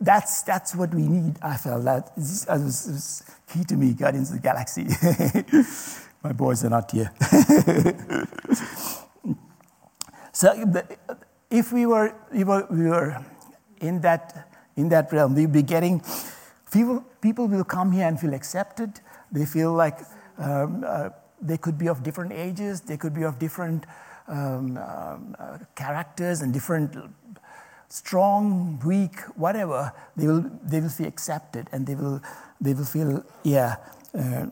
that's, 0.00 0.42
that's 0.42 0.74
what 0.74 0.92
we 0.94 1.06
need. 1.06 1.36
I 1.42 1.56
felt 1.56 1.84
that 1.84 2.12
it 2.16 2.20
was, 2.20 2.46
was 2.48 3.22
key 3.52 3.64
to 3.64 3.76
me, 3.76 3.92
Guardians 3.92 4.30
of 4.30 4.36
the 4.36 4.42
Galaxy. 4.42 4.86
My 6.22 6.32
boys 6.32 6.64
are 6.64 6.70
not 6.70 6.90
here. 6.90 7.12
so 10.32 10.54
if 11.50 11.72
we 11.72 11.86
were, 11.86 12.14
we 12.32 12.44
were, 12.44 12.66
we 12.70 12.84
were 12.84 13.24
in, 13.80 14.00
that, 14.00 14.48
in 14.76 14.88
that 14.88 15.12
realm, 15.12 15.34
we'd 15.34 15.52
be 15.52 15.62
getting, 15.62 16.02
people, 16.72 17.04
people 17.20 17.46
will 17.46 17.64
come 17.64 17.92
here 17.92 18.06
and 18.06 18.18
feel 18.18 18.34
accepted. 18.34 19.00
They 19.30 19.44
feel 19.44 19.74
like 19.74 19.98
um, 20.38 20.82
uh, 20.86 21.10
they 21.40 21.58
could 21.58 21.78
be 21.78 21.88
of 21.88 22.02
different 22.02 22.32
ages, 22.32 22.80
they 22.80 22.96
could 22.96 23.14
be 23.14 23.22
of 23.22 23.38
different 23.38 23.84
um, 24.26 24.78
um, 24.78 25.36
uh, 25.38 25.58
characters 25.74 26.40
and 26.40 26.52
different 26.52 26.96
strong, 27.88 28.80
weak, 28.84 29.20
whatever, 29.36 29.92
they 30.16 30.26
will, 30.26 30.44
they 30.62 30.80
will 30.80 30.88
feel 30.88 31.06
accepted 31.06 31.68
and 31.72 31.86
they 31.86 31.94
will, 31.94 32.22
they 32.60 32.74
will 32.74 32.84
feel, 32.84 33.24
yeah, 33.42 33.76
uh, 34.18 34.46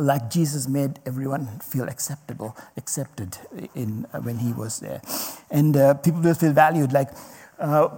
like 0.00 0.30
Jesus 0.30 0.68
made 0.68 1.00
everyone 1.04 1.58
feel 1.60 1.88
acceptable, 1.88 2.56
accepted 2.76 3.38
in, 3.74 4.06
uh, 4.12 4.20
when 4.20 4.38
he 4.38 4.52
was 4.52 4.80
there. 4.80 5.02
And 5.50 5.76
uh, 5.76 5.94
people 5.94 6.20
will 6.20 6.34
feel 6.34 6.52
valued. 6.52 6.92
Like 6.92 7.10
uh, 7.58 7.88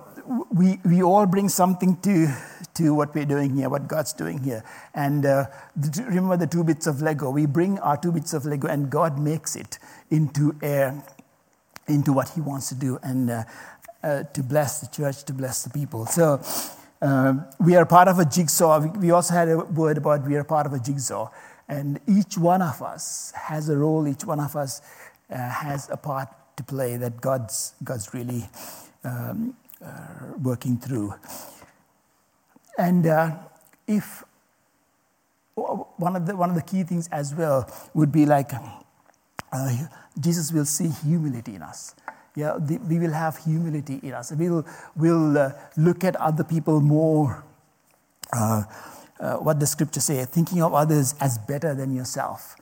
we, 0.50 0.80
we 0.84 1.02
all 1.02 1.26
bring 1.26 1.48
something 1.48 1.96
to, 1.98 2.34
to 2.74 2.94
what 2.94 3.14
we're 3.14 3.24
doing 3.24 3.56
here, 3.56 3.68
what 3.68 3.86
God's 3.86 4.12
doing 4.12 4.42
here. 4.42 4.64
And 4.94 5.24
uh, 5.24 5.46
remember 5.98 6.36
the 6.36 6.46
two 6.46 6.64
bits 6.64 6.86
of 6.86 7.00
Lego. 7.00 7.30
We 7.30 7.46
bring 7.46 7.78
our 7.78 7.96
two 7.96 8.12
bits 8.12 8.34
of 8.34 8.44
Lego 8.44 8.68
and 8.68 8.90
God 8.90 9.18
makes 9.18 9.54
it 9.54 9.78
into 10.10 10.56
a, 10.62 11.00
into 11.86 12.12
what 12.12 12.30
he 12.30 12.40
wants 12.40 12.68
to 12.70 12.74
do. 12.74 12.98
And 13.02 13.30
uh, 13.30 13.44
uh, 14.04 14.22
to 14.34 14.42
bless 14.42 14.80
the 14.80 14.86
church, 14.88 15.24
to 15.24 15.32
bless 15.32 15.64
the 15.64 15.70
people. 15.70 16.04
So 16.06 16.40
um, 17.00 17.46
we 17.58 17.74
are 17.74 17.86
part 17.86 18.06
of 18.06 18.18
a 18.18 18.24
jigsaw. 18.24 18.86
We, 18.98 19.10
also 19.10 19.32
had 19.32 19.48
a 19.48 19.58
word 19.58 19.96
about 19.96 20.26
we 20.26 20.36
are 20.36 20.44
part 20.44 20.66
of 20.66 20.74
a 20.74 20.78
jigsaw. 20.78 21.30
And 21.68 21.98
each 22.06 22.36
one 22.36 22.60
of 22.60 22.82
us 22.82 23.32
has 23.34 23.70
a 23.70 23.76
role, 23.76 24.06
each 24.06 24.24
one 24.24 24.40
of 24.40 24.54
us 24.56 24.82
uh, 25.30 25.36
has 25.36 25.88
a 25.90 25.96
part 25.96 26.28
to 26.58 26.62
play 26.62 26.98
that 26.98 27.20
God's, 27.20 27.72
God's 27.82 28.12
really 28.12 28.46
um, 29.02 29.56
uh, 29.82 30.34
working 30.42 30.76
through. 30.76 31.14
And 32.76 33.06
uh, 33.06 33.36
if 33.86 34.22
one 35.54 36.16
of, 36.16 36.26
the, 36.26 36.36
one 36.36 36.50
of 36.50 36.56
the 36.56 36.62
key 36.62 36.82
things 36.82 37.08
as 37.08 37.34
well 37.34 37.70
would 37.94 38.12
be 38.12 38.26
like 38.26 38.50
uh, 39.52 39.76
Jesus 40.20 40.52
will 40.52 40.64
see 40.64 40.88
humility 40.88 41.54
in 41.54 41.62
us 41.62 41.94
yeah, 42.36 42.56
the, 42.58 42.78
we 42.78 42.98
will 42.98 43.12
have 43.12 43.36
humility 43.38 44.00
in 44.02 44.12
us. 44.12 44.32
We'll, 44.32 44.66
we'll 44.96 45.38
uh, 45.38 45.52
look 45.76 46.02
at 46.02 46.16
other 46.16 46.42
people 46.42 46.80
more, 46.80 47.44
uh, 48.32 48.64
uh, 49.20 49.36
what 49.36 49.60
the 49.60 49.66
scripture 49.66 50.00
say, 50.00 50.24
thinking 50.24 50.60
of 50.62 50.74
others 50.74 51.14
as 51.20 51.38
better 51.38 51.74
than 51.74 51.94
yourself. 51.94 52.56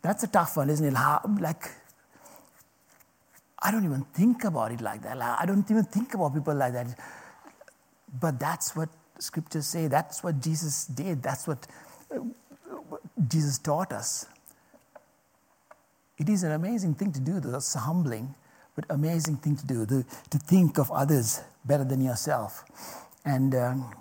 That's 0.00 0.22
a 0.22 0.28
tough 0.28 0.56
one, 0.56 0.70
isn't 0.70 0.86
it? 0.86 0.94
Like, 1.40 1.64
I 3.58 3.70
don't 3.70 3.84
even 3.84 4.02
think 4.14 4.44
about 4.44 4.72
it 4.72 4.80
like 4.80 5.02
that. 5.02 5.18
Like, 5.18 5.40
I 5.40 5.44
don't 5.44 5.70
even 5.70 5.84
think 5.84 6.14
about 6.14 6.32
people 6.32 6.54
like 6.54 6.72
that. 6.72 6.86
But 8.20 8.40
that's 8.40 8.74
what 8.74 8.88
scriptures 9.18 9.66
say. 9.66 9.88
That's 9.88 10.22
what 10.22 10.40
Jesus 10.40 10.86
did. 10.86 11.22
That's 11.22 11.46
what 11.46 11.66
uh, 12.10 12.20
Jesus 13.26 13.58
taught 13.58 13.92
us. 13.92 14.24
It 16.16 16.30
is 16.30 16.44
an 16.44 16.52
amazing 16.52 16.94
thing 16.94 17.12
to 17.12 17.20
do, 17.20 17.40
It's 17.44 17.74
humbling 17.74 18.34
but 18.78 18.86
amazing 18.90 19.36
thing 19.38 19.56
to 19.56 19.66
do, 19.66 19.84
to, 19.84 20.04
to 20.30 20.38
think 20.38 20.78
of 20.78 20.88
others 20.92 21.40
better 21.64 21.82
than 21.82 22.00
yourself. 22.00 22.62
And 23.24 23.52
um, 23.52 23.92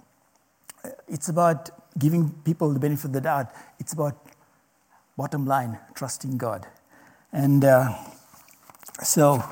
it's 1.08 1.30
about 1.30 1.72
giving 1.98 2.30
people 2.46 2.72
the 2.72 2.80
benefit 2.80 3.06
of 3.06 3.13
the 3.13 3.22
doubt. 3.22 3.50
It's 3.80 3.94
about, 3.94 4.24
bottom 5.18 5.48
line, 5.48 5.80
trusting 5.96 6.38
God. 6.38 6.68
And 7.34 7.66
uh, 7.66 7.92
so, 9.02 9.44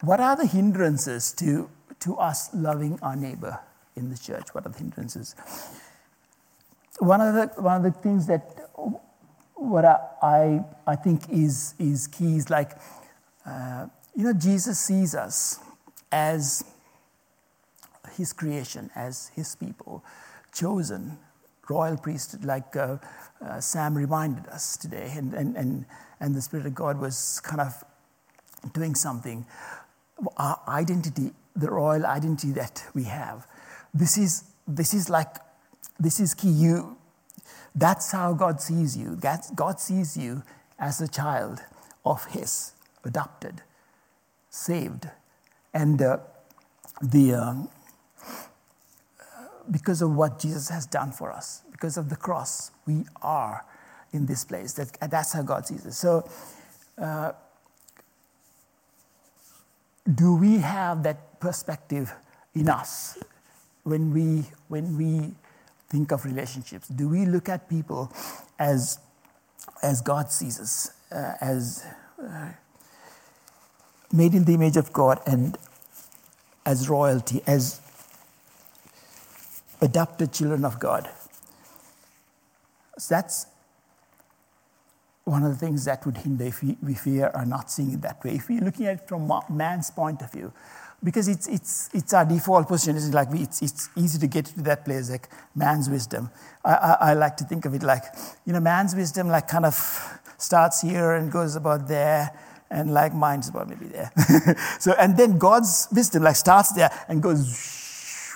what 0.00 0.18
are 0.18 0.34
the 0.34 0.46
hindrances 0.46 1.30
to, 1.34 1.68
to 2.00 2.16
us 2.16 2.48
loving 2.54 2.98
our 3.02 3.16
neighbor 3.16 3.60
in 3.96 4.08
the 4.08 4.16
church? 4.16 4.46
What 4.52 4.64
are 4.64 4.70
the 4.70 4.78
hindrances? 4.78 5.34
One 7.00 7.20
of 7.20 7.34
the, 7.34 7.60
one 7.60 7.76
of 7.76 7.82
the 7.82 8.00
things 8.00 8.26
that 8.28 8.70
what 9.62 9.84
I, 9.84 10.64
I, 10.86 10.96
think 10.96 11.28
is, 11.30 11.74
is 11.78 12.08
key 12.08 12.36
is 12.36 12.50
like, 12.50 12.72
uh, 13.46 13.86
you 14.14 14.24
know, 14.24 14.32
Jesus 14.32 14.78
sees 14.78 15.14
us 15.14 15.60
as 16.10 16.64
his 18.16 18.32
creation, 18.32 18.90
as 18.94 19.30
his 19.34 19.54
people, 19.54 20.04
chosen, 20.52 21.18
royal 21.68 21.96
priesthood, 21.96 22.44
like 22.44 22.74
uh, 22.76 22.96
uh, 23.44 23.60
Sam 23.60 23.96
reminded 23.96 24.48
us 24.48 24.76
today, 24.76 25.12
and, 25.16 25.32
and, 25.32 25.56
and, 25.56 25.86
and 26.20 26.34
the 26.34 26.42
Spirit 26.42 26.66
of 26.66 26.74
God 26.74 27.00
was 27.00 27.40
kind 27.40 27.60
of 27.60 27.84
doing 28.72 28.94
something. 28.94 29.46
Our 30.36 30.60
identity, 30.68 31.30
the 31.54 31.70
royal 31.70 32.04
identity 32.04 32.52
that 32.52 32.84
we 32.94 33.04
have, 33.04 33.46
this 33.94 34.18
is, 34.18 34.44
this 34.66 34.92
is 34.92 35.08
like, 35.08 35.36
this 36.00 36.18
is 36.18 36.34
key. 36.34 36.50
You, 36.50 36.96
that's 37.74 38.12
how 38.12 38.32
God 38.34 38.60
sees 38.60 38.96
you. 38.96 39.18
God 39.54 39.80
sees 39.80 40.16
you 40.16 40.42
as 40.78 41.00
a 41.00 41.08
child 41.08 41.62
of 42.04 42.24
His, 42.26 42.72
adopted, 43.04 43.62
saved. 44.50 45.08
And 45.72 46.02
uh, 46.02 46.18
the, 47.00 47.34
um, 47.34 47.68
because 49.70 50.02
of 50.02 50.14
what 50.14 50.38
Jesus 50.38 50.68
has 50.68 50.86
done 50.86 51.12
for 51.12 51.32
us, 51.32 51.62
because 51.70 51.96
of 51.96 52.08
the 52.08 52.16
cross, 52.16 52.70
we 52.86 53.04
are 53.22 53.64
in 54.12 54.26
this 54.26 54.44
place. 54.44 54.74
That, 54.74 55.10
that's 55.10 55.32
how 55.32 55.42
God 55.42 55.66
sees 55.66 55.86
us. 55.86 55.96
So, 55.96 56.28
uh, 56.98 57.32
do 60.12 60.34
we 60.36 60.58
have 60.58 61.04
that 61.04 61.40
perspective 61.40 62.12
in 62.54 62.68
us 62.68 63.18
when 63.84 64.12
we, 64.12 64.44
when 64.68 64.96
we 64.98 65.34
think 65.92 66.10
of 66.10 66.24
relationships? 66.24 66.88
Do 66.88 67.08
we 67.08 67.26
look 67.26 67.48
at 67.48 67.68
people 67.68 68.10
as, 68.58 68.98
as 69.82 70.00
God 70.00 70.30
sees 70.30 70.58
us, 70.58 70.90
uh, 71.12 71.34
as 71.40 71.84
uh, 72.20 72.48
made 74.10 74.34
in 74.34 74.44
the 74.44 74.54
image 74.54 74.78
of 74.78 74.92
God 74.92 75.20
and 75.26 75.58
as 76.64 76.88
royalty, 76.88 77.42
as 77.46 77.80
adopted 79.82 80.32
children 80.32 80.64
of 80.64 80.80
God? 80.80 81.10
So 82.98 83.14
that's 83.14 83.46
one 85.24 85.44
of 85.44 85.50
the 85.50 85.56
things 85.56 85.84
that 85.84 86.04
would 86.06 86.16
hinder 86.16 86.44
if 86.44 86.62
we, 86.62 86.76
if 86.88 87.04
we 87.04 87.22
are 87.22 87.46
not 87.46 87.70
seeing 87.70 87.92
it 87.92 88.02
that 88.02 88.24
way. 88.24 88.36
If 88.36 88.48
we're 88.48 88.60
looking 88.60 88.86
at 88.86 88.94
it 88.94 89.08
from 89.08 89.30
man's 89.50 89.90
point 89.90 90.22
of 90.22 90.32
view, 90.32 90.52
because 91.04 91.28
it's, 91.28 91.48
it's, 91.48 91.90
it's 91.92 92.14
our 92.14 92.24
default 92.24 92.68
position. 92.68 92.96
It's 92.96 93.12
like 93.12 93.30
we, 93.30 93.40
it's, 93.40 93.60
it's 93.62 93.88
easy 93.96 94.18
to 94.20 94.26
get 94.26 94.46
to 94.46 94.62
that 94.62 94.84
place, 94.84 95.10
like 95.10 95.28
man's 95.54 95.90
wisdom. 95.90 96.30
I, 96.64 96.74
I, 96.74 96.96
I, 97.10 97.14
like 97.14 97.36
to 97.38 97.44
think 97.44 97.64
of 97.64 97.74
it 97.74 97.82
like, 97.82 98.04
you 98.46 98.52
know, 98.52 98.60
man's 98.60 98.94
wisdom 98.94 99.28
like 99.28 99.48
kind 99.48 99.66
of 99.66 99.74
starts 100.38 100.80
here 100.80 101.12
and 101.12 101.30
goes 101.30 101.56
about 101.56 101.88
there, 101.88 102.30
and 102.70 102.92
like 102.94 103.14
mine's 103.14 103.48
about 103.48 103.68
maybe 103.68 103.86
there. 103.86 104.10
so, 104.78 104.92
and 104.98 105.16
then 105.16 105.38
God's 105.38 105.88
wisdom 105.92 106.22
like 106.22 106.36
starts 106.36 106.72
there 106.72 106.90
and 107.08 107.22
goes. 107.22 108.34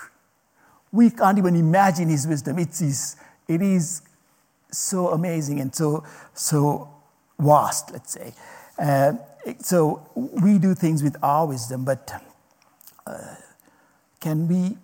We 0.93 1.11
can't 1.11 1.39
even 1.39 1.57
imagine 1.57 2.09
His 2.09 2.27
wisdom. 2.27 2.59
It 2.59 2.81
is, 2.81 3.17
it 3.49 3.63
is 3.63 4.03
so 4.71 5.09
amazing 5.09 5.61
and 5.61 5.75
so, 5.75 6.05
so 6.35 6.89
vast, 7.39 7.93
let's 7.93 8.13
say. 8.13 8.33
Uh, 8.79 9.15
so 9.61 10.07
we 10.15 10.59
do 10.59 10.75
things 10.75 11.03
with 11.03 11.17
our 11.23 11.47
wisdom, 11.47 11.85
but 11.85 12.11
can 14.21 14.49
we, 14.49 14.77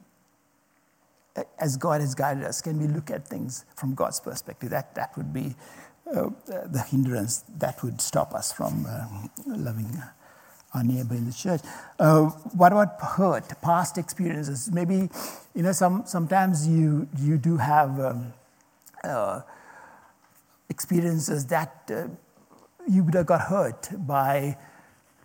as 1.59 1.77
God 1.77 2.01
has 2.01 2.15
guided 2.15 2.45
us, 2.45 2.61
can 2.61 2.79
we 2.79 2.87
look 2.87 3.11
at 3.11 3.27
things 3.27 3.65
from 3.77 3.95
God's 3.95 4.21
perspective? 4.21 4.71
That, 4.71 4.95
that 4.95 5.17
would 5.17 5.33
be 5.33 5.55
uh, 6.15 6.31
the 6.47 6.85
hindrance 6.89 7.45
that 7.59 7.83
would 7.83 8.01
stop 8.01 8.35
us 8.35 8.53
from 8.53 8.87
uh, 8.89 9.07
loving 9.47 10.03
our 10.75 10.83
neighbor 10.83 11.15
in 11.15 11.27
the 11.27 11.33
church. 11.33 11.61
Uh, 11.99 12.27
what 12.57 12.73
about 12.73 13.01
hurt, 13.01 13.61
past 13.63 13.99
experiences? 13.99 14.71
Maybe, 14.73 15.09
you 15.55 15.63
know, 15.63 15.73
some, 15.73 16.05
sometimes 16.07 16.67
you, 16.67 17.09
you 17.19 17.39
do 17.39 17.57
have 17.57 17.99
um, 18.01 18.33
uh, 19.05 19.41
experiences 20.69 21.47
that 21.47 21.91
uh, 21.93 22.09
you 22.89 23.05
would 23.05 23.15
have 23.15 23.27
got 23.27 23.43
hurt 23.43 23.89
by 24.07 24.57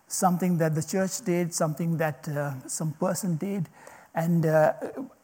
something 0.07 0.57
that 0.57 0.75
the 0.75 0.83
church 0.83 1.21
did, 1.25 1.53
something 1.53 1.97
that 1.97 2.27
uh, 2.27 2.53
some 2.67 2.93
person 2.93 3.35
did, 3.37 3.69
and 4.15 4.45
uh, 4.45 4.73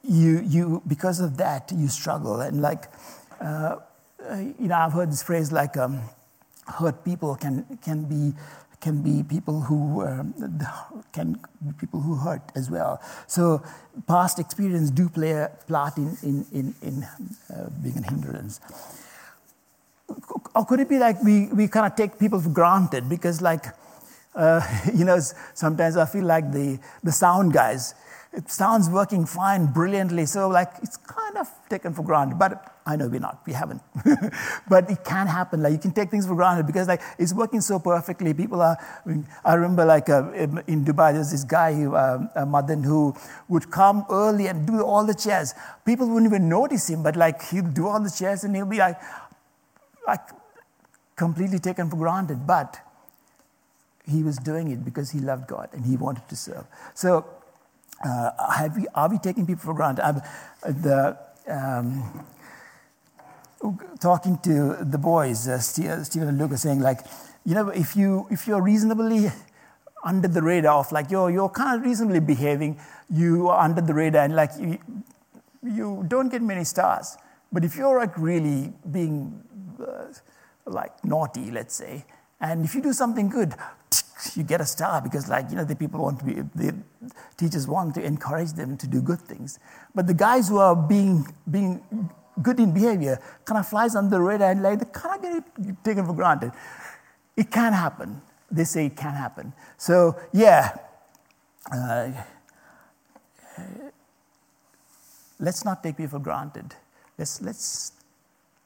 you, 0.04 0.42
you, 0.46 0.82
because 0.88 1.20
of 1.20 1.38
that, 1.38 1.72
you 1.76 1.88
struggle. 1.88 2.42
And 2.42 2.62
like, 2.62 2.86
uh, 3.42 3.78
you 4.60 4.68
know, 4.68 4.76
I've 4.76 4.94
heard 4.94 5.12
this 5.12 5.24
phrase 5.24 5.52
like, 5.52 5.78
um, 5.78 6.02
hurt 6.68 7.04
people 7.04 7.36
can, 7.36 7.80
can 7.82 8.06
be 8.06 8.34
can 8.80 9.02
be 9.02 9.24
people 9.24 9.62
who 9.62 10.06
um, 10.06 10.34
can 11.14 11.40
be 11.66 11.72
people 11.80 12.02
who 12.02 12.16
hurt 12.16 12.42
as 12.54 12.70
well. 12.70 13.02
So 13.28 13.64
past 14.08 14.40
experience 14.40 14.92
do 14.92 15.08
play 15.08 15.32
a 15.32 15.50
part 15.68 15.98
in 15.98 16.18
in 16.22 16.46
in, 16.52 16.76
in 16.82 17.04
uh, 17.04 17.70
being 17.82 17.98
a 17.98 18.02
hindrance. 18.02 18.60
Or 20.54 20.66
could 20.66 20.82
it 20.82 20.90
be 20.90 21.00
like 21.00 21.24
we 21.24 21.48
we 21.48 21.70
kind 21.70 21.86
of 21.90 21.96
take 21.96 22.20
people 22.20 22.42
for 22.42 22.50
granted 22.50 23.08
because 23.08 23.42
like 23.42 23.68
uh, 24.36 24.62
you 24.94 25.06
know, 25.06 25.20
sometimes 25.54 25.98
I 25.98 26.06
feel 26.06 26.26
like 26.26 26.52
the, 26.52 26.80
the 27.04 27.12
sound 27.12 27.54
guys. 27.54 27.96
It 28.36 28.50
sounds 28.50 28.90
working 28.90 29.28
fine, 29.28 29.68
brilliantly. 29.68 30.26
So, 30.26 30.50
like, 30.50 30.72
it's 30.82 30.98
kind 30.98 31.38
of 31.38 31.48
taken 31.70 31.94
for 31.94 32.02
granted. 32.02 32.40
But 32.40 32.80
I 32.84 32.96
know 32.96 33.08
we're 33.08 33.20
not. 33.20 33.44
We 33.46 33.54
haven't. 33.54 33.80
but 34.68 34.90
it 34.90 35.04
can 35.06 35.28
happen. 35.28 35.62
Like, 35.62 35.74
you 35.74 35.78
can 35.78 35.92
take 35.92 36.10
things 36.10 36.26
for 36.26 36.34
granted 36.34 36.66
because, 36.66 36.88
like, 36.88 37.02
it's 37.20 37.32
working 37.32 37.62
so 37.62 37.78
perfectly. 37.78 38.34
People 38.34 38.64
are. 38.64 38.76
I 39.46 39.54
remember, 39.54 39.86
like, 39.86 40.10
uh, 40.10 40.32
in 40.32 40.84
Dubai, 40.84 41.14
there's 41.14 41.30
this 41.30 41.44
guy, 41.44 41.76
who, 41.76 41.94
uh, 41.94 42.46
Madan, 42.48 42.82
who 42.82 43.16
would 43.50 43.70
come 43.70 44.04
early 44.10 44.48
and 44.48 44.66
do 44.66 44.82
all 44.82 45.06
the 45.06 45.14
chairs. 45.14 45.54
People 45.86 46.08
wouldn't 46.08 46.32
even 46.32 46.50
notice 46.50 46.90
him, 46.90 47.04
but, 47.04 47.16
like, 47.16 47.40
he'll 47.44 47.70
do 47.70 47.88
all 47.88 48.02
the 48.02 48.10
chairs 48.10 48.44
and 48.44 48.56
he'll 48.56 48.66
be 48.66 48.80
like, 48.80 49.00
like, 50.08 50.28
completely 51.16 51.60
taken 51.60 51.88
for 51.88 51.98
granted. 51.98 52.48
But 52.48 52.80
he 54.06 54.24
was 54.24 54.38
doing 54.38 54.70
it 54.70 54.84
because 54.84 55.12
he 55.12 55.20
loved 55.20 55.48
God 55.48 55.70
and 55.74 55.86
he 55.86 55.98
wanted 55.98 56.28
to 56.30 56.36
serve. 56.36 56.66
So, 56.94 57.26
uh, 58.06 58.70
we, 58.76 58.88
are 58.94 59.10
we 59.10 59.18
taking 59.18 59.46
people 59.46 59.64
for 59.64 59.74
granted? 59.74 60.06
I'm, 60.06 60.22
the, 60.64 61.18
um, 61.48 62.26
talking 64.00 64.38
to 64.40 64.78
the 64.82 64.98
boys, 64.98 65.48
uh, 65.48 65.60
Stephen 65.60 66.28
and 66.28 66.38
Luke 66.38 66.52
are 66.52 66.58
saying, 66.58 66.82
like, 66.82 67.00
you 67.46 67.56
know, 67.56 67.70
if, 67.70 67.96
you, 67.96 68.28
if 68.30 68.48
you're 68.48 68.62
reasonably 68.62 69.32
under 70.04 70.28
the 70.28 70.42
radar 70.42 70.80
of 70.80 70.92
like, 70.92 71.10
you're, 71.10 71.30
you're 71.32 71.50
kind 71.50 71.80
of 71.80 71.86
reasonably 71.86 72.20
behaving, 72.20 72.80
you 73.10 73.48
are 73.48 73.64
under 73.64 73.82
the 73.82 73.94
radar 73.94 74.24
and 74.24 74.36
like, 74.36 74.52
you, 74.60 74.78
you 75.64 76.06
don't 76.08 76.30
get 76.30 76.42
many 76.42 76.66
stars. 76.66 77.18
But 77.52 77.64
if 77.64 77.78
you're 77.78 78.00
like 78.00 78.18
really 78.18 78.74
being 78.92 79.42
uh, 79.80 80.06
like 80.66 81.06
naughty, 81.06 81.52
let's 81.52 81.76
say, 81.76 82.06
and 82.40 82.66
if 82.66 82.76
you 82.76 82.82
do 82.82 82.94
something 82.94 83.30
good, 83.30 83.54
you 84.36 84.44
get 84.44 84.62
a 84.62 84.66
star 84.66 85.02
because, 85.02 85.30
like, 85.30 85.50
you 85.50 85.56
know, 85.56 85.64
the 85.64 85.76
people 85.76 86.02
want 86.02 86.20
to 86.20 86.26
be, 86.26 86.34
the 86.56 86.76
teachers 87.38 87.68
want 87.68 87.96
to 87.96 88.04
encourage 88.04 88.54
them 88.54 88.78
to 88.78 88.88
do 88.88 89.02
good 89.02 89.22
things. 89.22 89.60
But 89.96 90.08
the 90.08 90.14
guys 90.14 90.50
who 90.50 90.58
are 90.58 90.76
being, 90.76 91.26
being 91.50 92.10
good 92.42 92.60
in 92.60 92.74
behavior 92.74 93.20
kind 93.46 93.60
of 93.60 93.68
flies 93.68 93.96
under 93.96 94.18
the 94.18 94.22
radar 94.22 94.52
and, 94.52 94.64
like, 94.64 94.80
they 94.80 94.86
kind 94.86 95.24
of 95.26 95.44
get 95.66 95.84
taken 95.84 96.06
for 96.06 96.14
granted. 96.14 96.52
It 97.36 97.52
can 97.52 97.74
happen. 97.74 98.22
They 98.52 98.64
say 98.66 98.88
it 98.88 98.96
can 98.96 99.14
happen. 99.14 99.54
So, 99.78 100.16
yeah, 100.32 100.78
uh, 101.72 102.12
let's 105.40 105.66
not 105.66 105.82
take 105.82 105.98
people 105.98 106.20
for 106.20 106.24
granted. 106.24 106.76
Let's, 107.18 107.42
let's, 107.42 107.94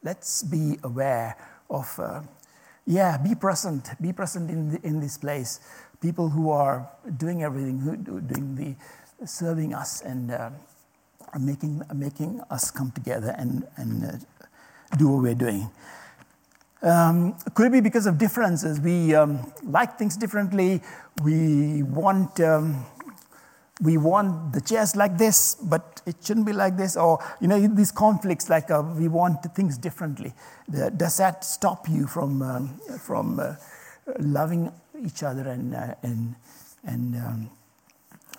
let's 0.03 0.43
be 0.43 0.77
aware 0.83 1.35
of. 1.69 1.99
Uh, 1.99 2.21
yeah, 2.87 3.17
be 3.17 3.35
present. 3.35 3.89
Be 4.01 4.13
present 4.13 4.49
in, 4.49 4.71
the, 4.71 4.79
in 4.87 5.01
this 5.01 5.17
place. 5.17 5.59
People 6.01 6.29
who 6.29 6.49
are 6.49 6.89
doing 7.17 7.43
everything, 7.43 7.79
who 7.79 7.97
doing 7.97 8.55
the 8.55 9.25
serving 9.25 9.73
us 9.73 10.01
and 10.01 10.31
uh, 10.31 10.49
making 11.37 11.81
making 11.93 12.41
us 12.49 12.71
come 12.71 12.91
together 12.91 13.35
and 13.37 13.67
and 13.75 14.05
uh, 14.05 14.11
do 14.97 15.09
what 15.09 15.23
we're 15.23 15.35
doing. 15.35 15.69
Um, 16.81 17.35
could 17.55 17.67
it 17.67 17.71
be 17.73 17.81
because 17.81 18.05
of 18.05 18.17
differences? 18.17 18.79
We 18.79 19.13
um, 19.13 19.51
like 19.63 19.97
things 19.97 20.15
differently. 20.15 20.81
We 21.21 21.83
want. 21.83 22.39
Um, 22.39 22.85
we 23.81 23.97
want 23.97 24.53
the 24.53 24.61
chairs 24.61 24.95
like 24.95 25.17
this, 25.17 25.55
but 25.55 26.01
it 26.05 26.15
shouldn't 26.23 26.45
be 26.45 26.53
like 26.53 26.77
this. 26.77 26.97
Or, 26.97 27.19
you 27.39 27.47
know, 27.47 27.59
these 27.67 27.91
conflicts, 27.91 28.49
like 28.49 28.71
uh, 28.71 28.83
we 28.95 29.07
want 29.07 29.43
things 29.55 29.77
differently. 29.77 30.33
Does 30.69 31.17
that 31.17 31.43
stop 31.43 31.87
you 31.87 32.07
from, 32.07 32.41
um, 32.41 32.79
from 32.99 33.39
uh, 33.39 33.55
loving 34.19 34.71
each 35.05 35.21
other 35.21 35.47
and, 35.47 35.75
uh, 35.75 35.93
and, 36.01 36.35
and 36.85 37.15
um, 37.15 37.49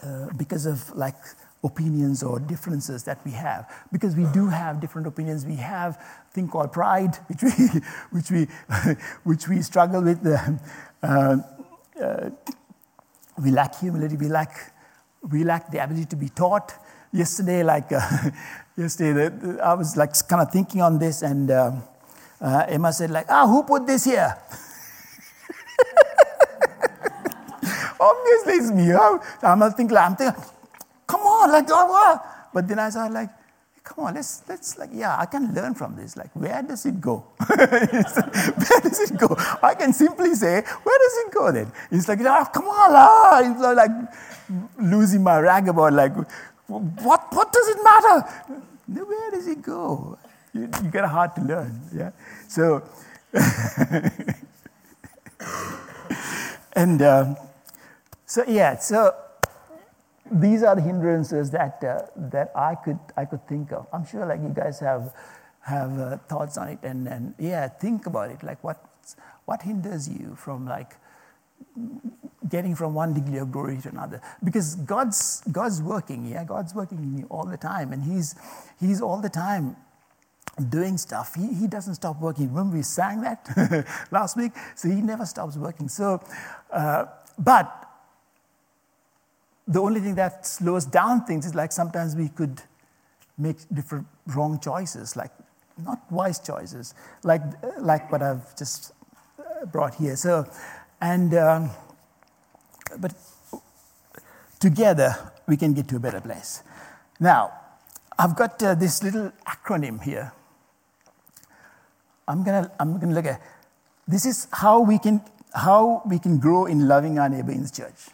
uh, 0.03 0.27
because 0.37 0.67
of 0.67 0.95
like 0.97 1.17
opinions 1.65 2.23
or 2.23 2.39
differences 2.39 3.03
that 3.05 3.19
we 3.25 3.33
have. 3.33 3.69
Because 3.91 4.15
we 4.15 4.25
do 4.33 4.49
have 4.49 4.81
different 4.81 5.07
opinions. 5.07 5.45
We 5.45 5.57
have 5.57 5.97
a 5.97 6.33
thing 6.33 6.49
called 6.49 6.73
pride, 6.73 7.17
which 7.27 7.43
we, 7.43 7.81
which 8.11 8.31
we, 8.31 8.45
which 9.25 9.49
we 9.49 9.63
struggle 9.63 10.03
with. 10.03 10.25
Uh, 11.03 11.37
uh, 12.01 12.31
we 13.43 13.51
lack 13.51 13.79
humility. 13.79 14.17
We 14.17 14.29
lack, 14.29 14.73
we 15.31 15.45
lack 15.45 15.71
the 15.71 15.83
ability 15.83 16.07
to 16.07 16.17
be 16.17 16.29
taught. 16.29 16.73
Yesterday, 17.13 17.63
like 17.63 17.91
uh, 17.93 18.01
yesterday, 18.77 19.31
I 19.63 19.75
was 19.75 19.97
like 19.97 20.13
kind 20.29 20.43
of 20.43 20.53
thinking 20.53 20.83
on 20.83 20.99
this, 20.99 21.23
and 21.23 21.51
uh, 21.51 21.73
uh, 22.41 22.67
Emma 22.69 22.93
said, 22.93 23.11
like, 23.11 23.27
ah, 23.29 23.47
who 23.47 23.63
put 23.63 23.87
this 23.87 24.05
here? 24.05 24.37
Obviously, 28.01 28.53
it's 28.55 28.71
me. 28.71 28.93
I'm 29.43 29.59
not 29.59 29.77
thinking, 29.77 29.97
I'm 29.97 30.15
thinking, 30.15 30.41
come 31.07 31.21
on, 31.23 31.51
like, 31.51 31.67
oh, 31.71 31.89
oh. 31.91 32.21
but 32.55 32.69
then 32.69 32.79
I 32.79 32.91
saw 32.91 33.07
like, 33.07 33.31
come 33.83 34.05
on, 34.05 34.15
let's, 34.15 34.43
let's 34.49 34.79
like, 34.79 34.91
yeah, 34.93 35.17
I 35.19 35.27
can 35.27 35.53
learn 35.55 35.75
from 35.75 35.97
this. 35.97 36.17
Like, 36.17 36.31
where 36.35 36.63
does 36.63 36.87
it 36.87 37.01
go? 37.01 37.25
where 37.47 37.67
does 37.67 39.11
it 39.11 39.19
go? 39.19 39.35
I 39.63 39.75
can 39.75 39.93
simply 39.93 40.35
say, 40.35 40.63
where 40.63 40.99
does 40.99 41.17
it 41.27 41.33
go 41.33 41.51
then? 41.51 41.73
It's 41.91 42.07
like, 42.07 42.21
oh, 42.21 42.45
come 42.53 42.67
on, 42.67 42.91
ah. 42.93 43.41
It's 43.41 43.61
like 43.61 43.91
losing 44.79 45.23
my 45.23 45.39
rag 45.39 45.69
about 45.69 45.93
like, 45.93 46.15
what, 46.67 47.33
what 47.33 47.53
does 47.53 47.69
it 47.69 47.79
matter? 47.83 48.27
Where 48.87 49.31
does 49.31 49.47
it 49.47 49.63
go? 49.63 50.19
You, 50.53 50.63
you 50.83 50.91
get 50.91 51.05
a 51.05 51.09
heart 51.09 51.37
to 51.37 51.43
learn, 51.43 51.81
yeah? 51.95 52.11
So, 52.49 52.83
and 56.73 57.03
um, 57.03 57.37
so, 58.27 58.45
yeah, 58.47 58.79
so 58.79 59.15
these 60.31 60.63
are 60.63 60.75
the 60.75 60.83
hindrances 60.83 61.51
that, 61.51 61.83
uh, 61.85 62.03
that 62.17 62.53
I, 62.55 62.75
could, 62.75 62.99
I 63.17 63.25
could 63.25 63.47
think 63.47 63.73
of. 63.73 63.87
I'm 63.93 64.07
sure 64.07 64.27
like 64.27 64.41
you 64.41 64.53
guys 64.55 64.81
have, 64.81 65.15
have 65.61 65.99
uh, 65.99 66.17
thoughts 66.29 66.57
on 66.57 66.69
it 66.69 66.79
and, 66.83 67.07
and 67.09 67.35
yeah, 67.39 67.69
think 67.69 68.07
about 68.07 68.31
it. 68.31 68.43
Like 68.43 68.63
what, 68.65 68.83
what 69.45 69.63
hinders 69.63 70.09
you 70.09 70.35
from 70.37 70.67
like 70.67 70.95
getting 72.49 72.75
from 72.75 72.95
one 72.95 73.15
degree 73.15 73.39
of 73.39 73.51
glory 73.51 73.79
to 73.79 73.89
another? 73.89 74.21
Because 74.45 74.75
God's, 74.77 75.43
God's 75.51 75.83
working, 75.83 76.27
yeah, 76.27 76.45
God's 76.45 76.75
working 76.75 76.99
in 76.99 77.19
you 77.19 77.27
all 77.31 77.45
the 77.45 77.57
time 77.57 77.93
and 77.93 78.03
he's, 78.03 78.35
he's 78.79 79.01
all 79.01 79.21
the 79.21 79.29
time 79.29 79.77
doing 80.71 80.99
stuff. 80.99 81.35
He, 81.35 81.53
he 81.55 81.67
doesn't 81.67 81.95
stop 81.95 82.21
working. 82.21 82.49
Remember 82.49 82.77
we 82.77 82.83
sang 82.83 83.23
that 83.23 83.87
last 84.11 84.37
week? 84.37 84.53
So 84.75 84.89
he 84.89 84.97
never 84.97 85.27
stops 85.27 85.57
working. 85.57 85.89
So, 85.89 86.23
uh, 86.73 87.07
but 87.39 87.89
the 89.67 89.81
only 89.81 90.01
thing 90.01 90.15
that 90.17 90.47
slows 90.47 90.85
down 90.87 91.25
things 91.25 91.47
is 91.47 91.55
like 91.55 91.73
sometimes 91.73 92.17
we 92.17 92.29
could 92.29 92.63
make 93.37 93.57
different 93.73 94.07
wrong 94.27 94.59
choices, 94.59 95.17
like 95.17 95.31
not 95.85 96.01
wise 96.11 96.41
choices, 96.41 96.95
like, 97.23 97.43
like 97.79 98.11
what 98.11 98.23
I've 98.23 98.57
just 98.57 98.93
uh, 99.39 99.67
brought 99.67 99.95
here. 99.95 100.17
So, 100.17 100.47
and, 101.01 101.35
um, 101.35 101.71
but 103.01 103.15
together 104.59 105.15
we 105.47 105.57
can 105.57 105.73
get 105.73 105.89
to 105.89 105.97
a 105.97 106.01
better 106.01 106.21
place. 106.21 106.63
Now, 107.21 107.53
I've 108.19 108.37
got 108.37 108.63
uh, 108.63 108.75
this 108.75 109.03
little 109.03 109.33
acronym 109.47 110.03
here. 110.03 110.33
I'm 112.27 112.43
gonna, 112.43 112.71
I'm 112.79 112.99
gonna 112.99 113.15
look 113.15 113.27
at 113.27 113.41
this 114.07 114.27
is 114.27 114.49
how 114.53 114.81
we 114.81 114.99
can 114.99 115.21
how 115.55 116.03
we 116.07 116.19
can 116.19 116.39
grow 116.39 116.67
in 116.67 116.89
loving 116.89 117.19
our 117.19 117.29
neighbor 117.29 117.53
in 117.53 117.63
the 117.63 117.71
church. 117.71 118.09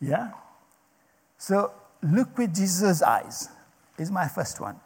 Yeah? 0.00 0.30
So 1.36 1.72
look 2.02 2.36
with 2.38 2.54
Jesus' 2.54 3.02
eyes, 3.02 3.48
is 3.98 4.10
my 4.10 4.28
first 4.28 4.60
one. 4.60 4.76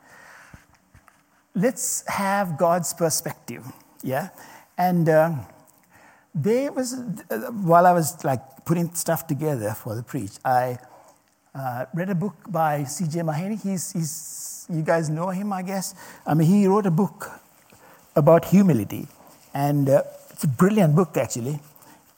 Let's 1.54 2.04
have 2.08 2.56
God's 2.56 2.94
perspective, 2.94 3.64
yeah? 4.02 4.30
And 4.78 5.08
uh, 5.08 5.34
there 6.34 6.72
was, 6.72 6.94
while 7.62 7.86
I 7.86 7.92
was 7.92 8.24
like 8.24 8.64
putting 8.64 8.94
stuff 8.94 9.26
together 9.26 9.74
for 9.74 9.94
the 9.94 10.02
preach, 10.02 10.32
I 10.44 10.78
uh, 11.54 11.86
read 11.94 12.10
a 12.10 12.14
book 12.14 12.34
by 12.48 12.84
C.J. 12.84 13.20
Mahaney. 13.20 13.62
He's, 13.62 13.92
he's, 13.92 14.66
you 14.70 14.82
guys 14.82 15.10
know 15.10 15.28
him, 15.28 15.52
I 15.52 15.62
guess. 15.62 15.94
I 16.26 16.34
mean, 16.34 16.48
he 16.48 16.66
wrote 16.66 16.86
a 16.86 16.90
book 16.90 17.30
about 18.16 18.46
humility, 18.46 19.06
and 19.52 19.88
uh, 19.88 20.02
it's 20.30 20.44
a 20.44 20.48
brilliant 20.48 20.96
book, 20.96 21.16
actually. 21.16 21.60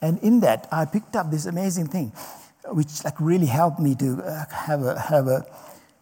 And 0.01 0.19
in 0.21 0.41
that, 0.41 0.69
I 0.71 0.85
picked 0.85 1.17
up 1.17 1.31
this 1.31 1.47
amazing 1.47 1.87
thing 1.89 2.13
which 2.69 3.05
like 3.05 3.21
really 3.21 3.47
helped 3.47 3.79
me 3.79 3.95
to 3.95 4.23
uh, 4.23 4.45
have 4.51 4.83
a 4.83 4.99
have 4.99 5.27
a 5.27 5.47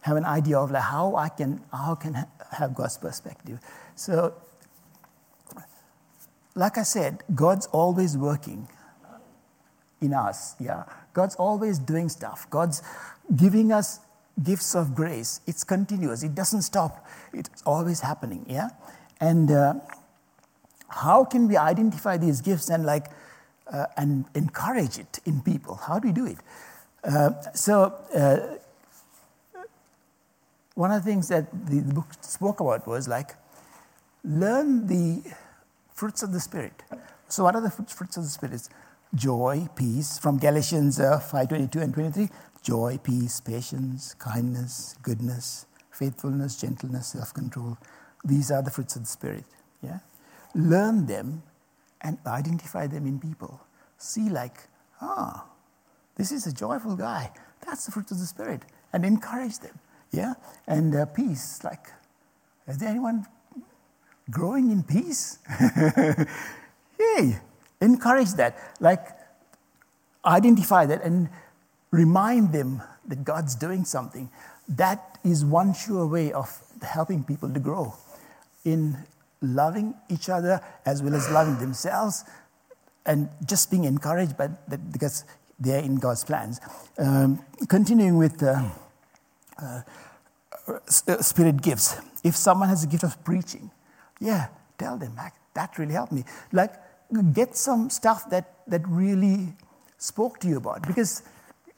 have 0.01 0.17
an 0.17 0.25
idea 0.25 0.57
of 0.57 0.71
like 0.71 0.83
how 0.83 1.15
I 1.15 1.29
can 1.29 1.61
how 1.71 1.95
can 1.95 2.13
ha- 2.13 2.27
have 2.51 2.75
God's 2.75 2.97
perspective. 2.97 3.59
So, 3.95 4.33
like 6.55 6.77
I 6.77 6.83
said, 6.83 7.23
God's 7.33 7.67
always 7.67 8.17
working 8.17 8.67
in 10.01 10.13
us. 10.13 10.55
Yeah, 10.59 10.83
God's 11.13 11.35
always 11.35 11.79
doing 11.79 12.09
stuff. 12.09 12.49
God's 12.49 12.81
giving 13.35 13.71
us 13.71 13.99
gifts 14.41 14.75
of 14.75 14.95
grace. 14.95 15.41
It's 15.47 15.63
continuous. 15.63 16.23
It 16.23 16.35
doesn't 16.35 16.63
stop. 16.63 17.05
It's 17.33 17.61
always 17.65 18.01
happening. 18.01 18.45
Yeah, 18.47 18.69
and 19.19 19.51
uh, 19.51 19.73
how 20.87 21.25
can 21.25 21.47
we 21.47 21.57
identify 21.57 22.17
these 22.17 22.41
gifts 22.41 22.69
and 22.69 22.85
like 22.85 23.07
uh, 23.71 23.85
and 23.97 24.25
encourage 24.35 24.97
it 24.97 25.19
in 25.25 25.41
people. 25.41 25.75
How 25.75 25.99
do 25.99 26.07
we 26.07 26.13
do 26.13 26.25
it? 26.25 26.37
Uh, 27.03 27.31
so, 27.53 27.93
uh, 28.15 28.57
one 30.75 30.91
of 30.91 31.03
the 31.03 31.09
things 31.09 31.27
that 31.27 31.51
the, 31.67 31.79
the, 31.81 31.93
book 31.93 32.07
spoke 32.21 32.59
about 32.59 32.87
was 32.87 33.07
like, 33.07 33.35
learn 34.23 34.87
the 34.87 35.21
fruits 36.03 36.21
of 36.21 36.33
the 36.33 36.39
Spirit. 36.41 36.83
So, 37.29 37.45
what 37.45 37.55
are 37.55 37.61
the 37.61 37.71
fruits 37.71 38.17
of 38.17 38.23
the 38.23 38.29
Spirit? 38.29 38.67
joy, 39.15 39.67
peace, 39.75 40.17
from 40.17 40.37
Galatians 40.37 40.99
uh, 40.99 41.19
5 41.19 41.47
22 41.47 41.79
and 41.79 41.93
23. 41.93 42.29
Joy, 42.61 42.99
peace, 43.01 43.39
patience, 43.39 44.13
kindness, 44.15 44.95
goodness, 45.01 45.65
faithfulness, 45.91 46.59
gentleness, 46.59 47.07
self 47.07 47.33
control. 47.33 47.77
These 48.25 48.51
are 48.51 48.61
the 48.61 48.71
fruits 48.71 48.97
of 48.97 49.03
the 49.03 49.07
Spirit. 49.07 49.45
Yeah? 49.81 49.99
Learn 50.53 51.05
them 51.05 51.43
and 52.01 52.17
identify 52.27 52.87
them 52.87 53.07
in 53.07 53.17
people. 53.17 53.61
See, 53.97 54.27
like, 54.29 54.57
ah, 54.99 55.45
this 56.17 56.33
is 56.33 56.47
a 56.47 56.53
joyful 56.53 56.97
guy. 56.97 57.31
That's 57.65 57.85
the 57.85 57.93
fruit 57.93 58.11
of 58.11 58.19
the 58.19 58.25
Spirit. 58.25 58.63
And 58.91 59.05
encourage 59.05 59.59
them. 59.59 59.79
Yeah? 60.11 60.33
And 60.67 60.93
uh, 60.95 61.05
peace, 61.05 61.63
like, 61.63 61.87
is 62.67 62.77
there 62.79 62.89
anyone 62.89 63.25
growing 64.29 64.71
in 64.71 64.83
peace? 64.83 65.39
Yay! 66.99 67.39
Encourage 67.81 68.33
that. 68.33 68.57
Like, 68.79 69.05
identify 70.25 70.85
that 70.85 71.03
and 71.03 71.29
remind 71.91 72.53
them 72.53 72.81
that 73.07 73.23
God's 73.23 73.55
doing 73.55 73.85
something. 73.85 74.29
That 74.67 75.19
is 75.23 75.43
one 75.43 75.73
sure 75.73 76.07
way 76.07 76.31
of 76.31 76.49
helping 76.81 77.23
people 77.23 77.49
to 77.49 77.59
grow 77.59 77.93
in 78.63 78.97
loving 79.41 79.93
each 80.09 80.29
other 80.29 80.61
as 80.85 81.03
well 81.03 81.15
as 81.15 81.29
loving 81.29 81.57
themselves 81.59 82.23
and 83.05 83.29
just 83.45 83.69
being 83.69 83.83
encouraged 83.83 84.37
by 84.37 84.49
that 84.69 84.91
because 84.91 85.25
they're 85.59 85.83
in 85.83 85.97
God's 85.97 86.23
plans. 86.23 86.61
Um, 86.97 87.43
continuing 87.67 88.17
with 88.17 88.41
uh, 88.41 88.63
uh, 89.61 89.81
spirit 91.19 91.61
gifts. 91.61 91.97
If 92.23 92.35
someone 92.35 92.69
has 92.69 92.83
a 92.83 92.87
gift 92.87 93.03
of 93.03 93.21
preaching, 93.23 93.69
yeah, 94.23 94.47
tell 94.77 94.97
them, 94.97 95.15
Mac, 95.15 95.35
that 95.53 95.77
really 95.77 95.93
helped 95.93 96.11
me. 96.11 96.23
Like, 96.51 96.73
get 97.33 97.55
some 97.55 97.89
stuff 97.89 98.29
that, 98.29 98.55
that 98.67 98.81
really 98.87 99.53
spoke 99.97 100.39
to 100.39 100.47
you 100.47 100.57
about. 100.57 100.87
Because 100.87 101.23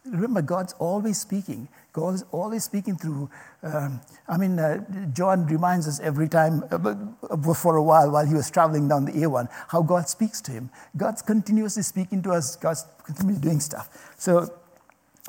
remember, 0.05 0.41
God's 0.41 0.73
always 0.73 1.19
speaking. 1.19 1.67
God 1.91 2.15
is 2.15 2.25
always 2.31 2.63
speaking 2.63 2.95
through. 2.95 3.29
Um, 3.63 4.01
I 4.27 4.37
mean, 4.37 4.59
uh, 4.59 4.83
John 5.13 5.45
reminds 5.47 5.87
us 5.87 5.99
every 5.99 6.27
time, 6.27 6.63
uh, 6.71 7.53
for 7.53 7.77
a 7.77 7.83
while, 7.83 8.11
while 8.11 8.25
he 8.25 8.33
was 8.33 8.51
traveling 8.51 8.87
down 8.87 9.05
the 9.05 9.13
A1, 9.13 9.49
how 9.69 9.81
God 9.81 10.07
speaks 10.07 10.41
to 10.41 10.51
him. 10.51 10.69
God's 10.95 11.21
continuously 11.21 11.83
speaking 11.83 12.21
to 12.23 12.31
us, 12.31 12.55
God's 12.55 12.85
continuously 13.03 13.41
doing 13.41 13.59
stuff. 13.59 14.13
So, 14.17 14.53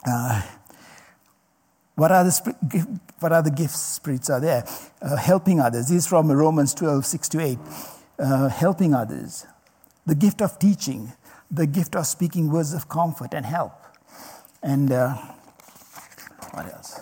uh, 0.06 0.42
what 1.96 2.12
are, 2.12 2.24
the, 2.24 3.00
what 3.20 3.32
are 3.32 3.42
the 3.42 3.50
gifts 3.50 3.80
spirits 3.80 4.30
are 4.30 4.40
there? 4.40 4.64
Uh, 5.02 5.16
helping 5.16 5.60
others. 5.60 5.88
This 5.88 6.04
is 6.04 6.06
from 6.06 6.30
Romans 6.30 6.74
12, 6.74 7.04
6 7.04 7.28
to 7.30 7.40
8. 7.40 7.58
Uh, 8.18 8.48
helping 8.48 8.94
others. 8.94 9.46
The 10.06 10.14
gift 10.14 10.40
of 10.40 10.58
teaching. 10.58 11.12
The 11.50 11.66
gift 11.66 11.96
of 11.96 12.06
speaking 12.06 12.50
words 12.50 12.74
of 12.74 12.88
comfort 12.88 13.32
and 13.32 13.44
help. 13.44 13.72
And 14.62 14.92
uh, 14.92 15.14
what 16.52 16.72
else? 16.72 17.00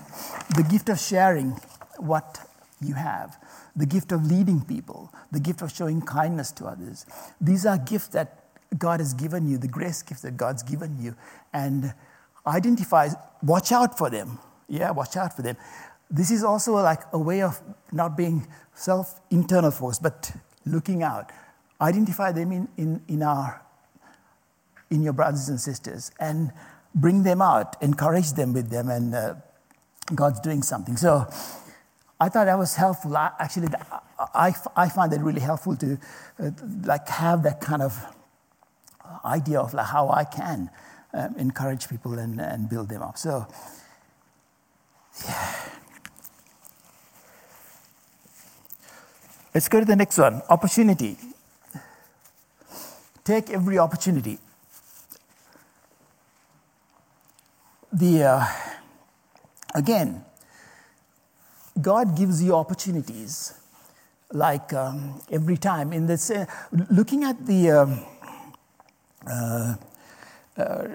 The 0.56 0.62
gift 0.62 0.88
of 0.88 0.98
sharing 0.98 1.58
what 1.98 2.38
you 2.80 2.94
have, 2.94 3.36
the 3.74 3.86
gift 3.86 4.12
of 4.12 4.26
leading 4.26 4.60
people, 4.60 5.12
the 5.32 5.40
gift 5.40 5.62
of 5.62 5.72
showing 5.72 6.02
kindness 6.02 6.52
to 6.52 6.66
others. 6.66 7.06
These 7.40 7.66
are 7.66 7.78
gifts 7.78 8.08
that 8.08 8.44
God 8.76 9.00
has 9.00 9.14
given 9.14 9.48
you, 9.48 9.58
the 9.58 9.68
grace 9.68 10.02
gifts 10.02 10.22
that 10.22 10.36
God's 10.36 10.62
given 10.62 11.02
you. 11.02 11.14
And 11.52 11.94
identify, 12.46 13.08
watch 13.42 13.72
out 13.72 13.96
for 13.96 14.10
them. 14.10 14.38
Yeah, 14.74 14.90
watch 14.90 15.16
out 15.16 15.36
for 15.36 15.42
them. 15.42 15.56
This 16.10 16.32
is 16.32 16.42
also 16.42 16.72
like 16.74 17.00
a 17.12 17.18
way 17.18 17.42
of 17.42 17.60
not 17.92 18.16
being 18.16 18.46
self 18.74 19.20
internal 19.30 19.70
force, 19.70 20.00
but 20.00 20.32
looking 20.66 21.04
out. 21.04 21.30
Identify 21.80 22.32
them 22.32 22.50
in, 22.50 22.68
in, 22.76 23.00
in, 23.06 23.22
our, 23.22 23.62
in 24.90 25.02
your 25.02 25.12
brothers 25.12 25.48
and 25.48 25.60
sisters 25.60 26.10
and 26.18 26.50
bring 26.92 27.22
them 27.22 27.40
out, 27.40 27.80
encourage 27.82 28.32
them 28.32 28.52
with 28.52 28.70
them, 28.70 28.88
and 28.88 29.14
uh, 29.14 29.34
God's 30.12 30.40
doing 30.40 30.62
something. 30.62 30.96
So 30.96 31.26
I 32.18 32.28
thought 32.28 32.46
that 32.46 32.58
was 32.58 32.74
helpful. 32.74 33.16
I, 33.16 33.30
actually, 33.38 33.68
I, 34.34 34.54
I 34.76 34.88
find 34.88 35.12
that 35.12 35.20
really 35.20 35.40
helpful 35.40 35.76
to 35.76 35.98
uh, 36.40 36.50
like 36.82 37.08
have 37.08 37.44
that 37.44 37.60
kind 37.60 37.82
of 37.82 37.96
idea 39.24 39.60
of 39.60 39.72
like 39.72 39.86
how 39.86 40.10
I 40.10 40.24
can 40.24 40.70
um, 41.12 41.36
encourage 41.38 41.88
people 41.88 42.18
and, 42.18 42.40
and 42.40 42.68
build 42.68 42.88
them 42.88 43.02
up. 43.02 43.18
So, 43.18 43.46
yeah. 45.22 45.54
Let's 49.54 49.68
go 49.68 49.78
to 49.78 49.86
the 49.86 49.94
next 49.94 50.18
one 50.18 50.42
opportunity. 50.48 51.16
Take 53.24 53.50
every 53.50 53.78
opportunity. 53.78 54.38
The, 57.92 58.24
uh, 58.24 58.46
again, 59.74 60.24
God 61.80 62.16
gives 62.16 62.42
you 62.42 62.54
opportunities 62.54 63.54
like 64.32 64.72
um, 64.72 65.20
every 65.30 65.56
time. 65.56 65.92
In 65.92 66.06
this, 66.06 66.30
uh, 66.30 66.46
looking 66.90 67.22
at 67.22 67.46
the 67.46 67.70
um, 67.70 68.04
uh, 69.26 69.74
uh, 70.56 70.88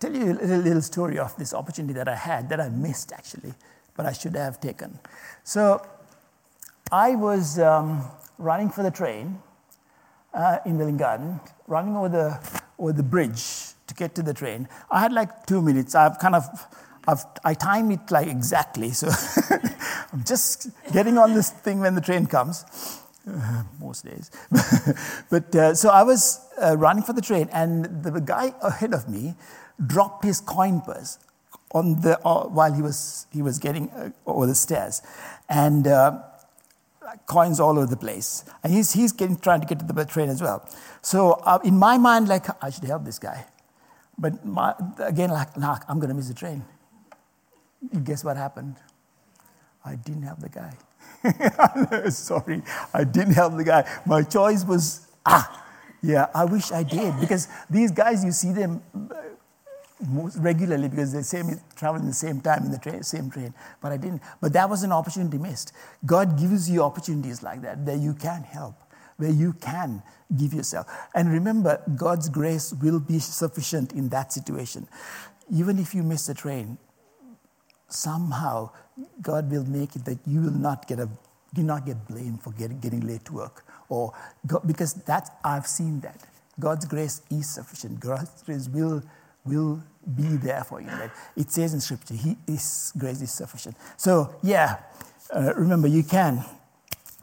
tell 0.00 0.16
you 0.16 0.32
a 0.40 0.56
little 0.56 0.82
story 0.82 1.18
of 1.18 1.36
this 1.36 1.52
opportunity 1.52 1.94
that 1.94 2.08
I 2.08 2.16
had 2.16 2.48
that 2.48 2.60
I 2.60 2.70
missed 2.70 3.12
actually, 3.12 3.52
but 3.96 4.06
I 4.06 4.12
should 4.12 4.34
have 4.34 4.60
taken. 4.60 4.98
So 5.44 5.86
I 6.90 7.14
was 7.14 7.58
um, 7.58 8.02
running 8.38 8.70
for 8.70 8.82
the 8.82 8.90
train 8.90 9.38
uh, 10.32 10.58
in 10.64 10.78
Welwyn 10.78 10.96
Garden, 10.96 11.40
running 11.66 11.96
over 11.96 12.08
the, 12.08 12.60
over 12.78 12.92
the 12.92 13.02
bridge 13.02 13.74
to 13.86 13.94
get 13.94 14.14
to 14.14 14.22
the 14.22 14.32
train. 14.32 14.68
I 14.90 15.00
had 15.00 15.12
like 15.12 15.46
two 15.46 15.60
minutes. 15.60 15.94
I've 15.94 16.18
kind 16.18 16.34
of, 16.34 16.44
I've, 17.06 17.24
I 17.44 17.54
time 17.54 17.90
it 17.90 18.10
like 18.10 18.28
exactly. 18.28 18.92
So 18.92 19.08
I'm 20.12 20.24
just 20.24 20.70
getting 20.92 21.18
on 21.18 21.34
this 21.34 21.50
thing 21.50 21.80
when 21.80 21.94
the 21.94 22.00
train 22.00 22.26
comes. 22.26 22.64
Uh, 23.28 23.64
most 23.78 24.06
days. 24.06 24.30
but 25.30 25.54
uh, 25.54 25.74
so 25.74 25.90
I 25.90 26.02
was 26.02 26.40
uh, 26.60 26.74
running 26.76 27.02
for 27.02 27.12
the 27.12 27.20
train, 27.20 27.50
and 27.52 28.02
the 28.02 28.18
guy 28.18 28.54
ahead 28.62 28.94
of 28.94 29.10
me 29.10 29.34
dropped 29.86 30.24
his 30.24 30.40
coin 30.40 30.80
purse 30.80 31.18
on 31.72 32.00
the, 32.00 32.18
uh, 32.26 32.44
while 32.48 32.72
he 32.72 32.82
was, 32.82 33.26
he 33.32 33.42
was 33.42 33.58
getting 33.58 33.90
uh, 33.90 34.10
over 34.26 34.46
the 34.46 34.54
stairs. 34.54 35.02
And 35.48 35.86
uh, 35.86 36.20
coins 37.26 37.60
all 37.60 37.78
over 37.78 37.86
the 37.86 37.96
place. 37.96 38.44
And 38.62 38.72
he's, 38.72 38.92
he's 38.92 39.12
getting, 39.12 39.36
trying 39.36 39.60
to 39.60 39.66
get 39.66 39.78
to 39.78 39.84
the 39.86 40.04
train 40.04 40.28
as 40.28 40.42
well. 40.42 40.68
So 41.02 41.32
uh, 41.44 41.58
in 41.64 41.76
my 41.76 41.98
mind, 41.98 42.28
like, 42.28 42.46
I 42.62 42.70
should 42.70 42.84
help 42.84 43.04
this 43.04 43.18
guy. 43.18 43.46
But 44.18 44.44
my, 44.44 44.74
again, 44.98 45.30
like, 45.30 45.56
nah, 45.56 45.78
I'm 45.88 45.98
going 45.98 46.08
to 46.08 46.14
miss 46.14 46.28
the 46.28 46.34
train. 46.34 46.64
Guess 48.04 48.24
what 48.24 48.36
happened? 48.36 48.76
I 49.84 49.94
didn't 49.94 50.22
help 50.22 50.40
the 50.40 50.50
guy. 50.50 50.74
Sorry, 52.10 52.62
I 52.92 53.04
didn't 53.04 53.32
help 53.32 53.56
the 53.56 53.64
guy. 53.64 53.88
My 54.04 54.22
choice 54.22 54.64
was, 54.64 55.06
ah, 55.24 55.64
yeah, 56.02 56.26
I 56.34 56.44
wish 56.44 56.70
I 56.70 56.82
did. 56.82 57.18
Because 57.18 57.48
these 57.70 57.90
guys, 57.90 58.24
you 58.24 58.32
see 58.32 58.52
them 58.52 58.82
most 60.08 60.36
regularly 60.38 60.88
because 60.88 61.12
they 61.12 61.22
same 61.22 61.60
travel 61.76 62.00
in 62.00 62.06
the 62.06 62.14
same 62.14 62.40
time 62.40 62.64
in 62.64 62.70
the 62.70 62.78
train, 62.78 63.02
same 63.02 63.30
train. 63.30 63.54
But 63.80 63.92
I 63.92 63.96
didn't. 63.96 64.22
But 64.40 64.52
that 64.54 64.68
was 64.68 64.82
an 64.82 64.92
opportunity 64.92 65.38
missed. 65.38 65.72
God 66.04 66.38
gives 66.38 66.70
you 66.70 66.82
opportunities 66.82 67.42
like 67.42 67.62
that 67.62 67.84
that 67.86 67.98
you 67.98 68.14
can 68.14 68.42
help, 68.42 68.74
where 69.16 69.30
you 69.30 69.52
can 69.54 70.02
give 70.36 70.54
yourself. 70.54 70.86
And 71.14 71.30
remember, 71.30 71.82
God's 71.96 72.28
grace 72.28 72.72
will 72.72 73.00
be 73.00 73.18
sufficient 73.18 73.92
in 73.92 74.08
that 74.10 74.32
situation. 74.32 74.88
Even 75.52 75.78
if 75.78 75.94
you 75.94 76.02
miss 76.02 76.26
the 76.26 76.34
train, 76.34 76.78
somehow 77.88 78.70
God 79.20 79.50
will 79.50 79.64
make 79.64 79.96
it 79.96 80.04
that 80.04 80.18
you 80.26 80.40
will 80.40 80.50
not 80.50 80.86
get 80.86 81.00
a 81.00 81.08
do 81.52 81.64
not 81.64 81.84
get 81.84 82.06
blamed 82.06 82.40
for 82.40 82.52
getting, 82.52 82.78
getting 82.78 83.00
late 83.00 83.24
to 83.24 83.32
work 83.32 83.64
or 83.88 84.12
because 84.66 84.94
that 84.94 85.28
I've 85.44 85.66
seen 85.66 85.98
that 86.00 86.16
God's 86.60 86.84
grace 86.84 87.22
is 87.30 87.48
sufficient. 87.50 87.98
God's 88.00 88.42
grace 88.42 88.68
will 88.68 89.02
will 89.56 89.82
be 90.16 90.36
there 90.36 90.64
for 90.64 90.80
you. 90.80 90.88
Right? 90.88 91.10
It 91.36 91.50
says 91.50 91.74
in 91.74 91.80
Scripture, 91.80 92.14
He 92.14 92.36
is 92.46 92.92
grace 92.96 93.20
is 93.20 93.32
sufficient. 93.32 93.76
So 93.96 94.34
yeah, 94.42 94.76
uh, 95.34 95.52
remember 95.56 95.88
you 95.88 96.02
can 96.02 96.44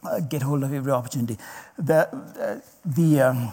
uh, 0.04 0.20
get 0.20 0.42
hold 0.42 0.62
of 0.62 0.72
every 0.72 0.92
opportunity. 0.92 1.36
The 1.78 2.08
uh, 2.08 2.60
the 2.84 3.20
um, 3.20 3.52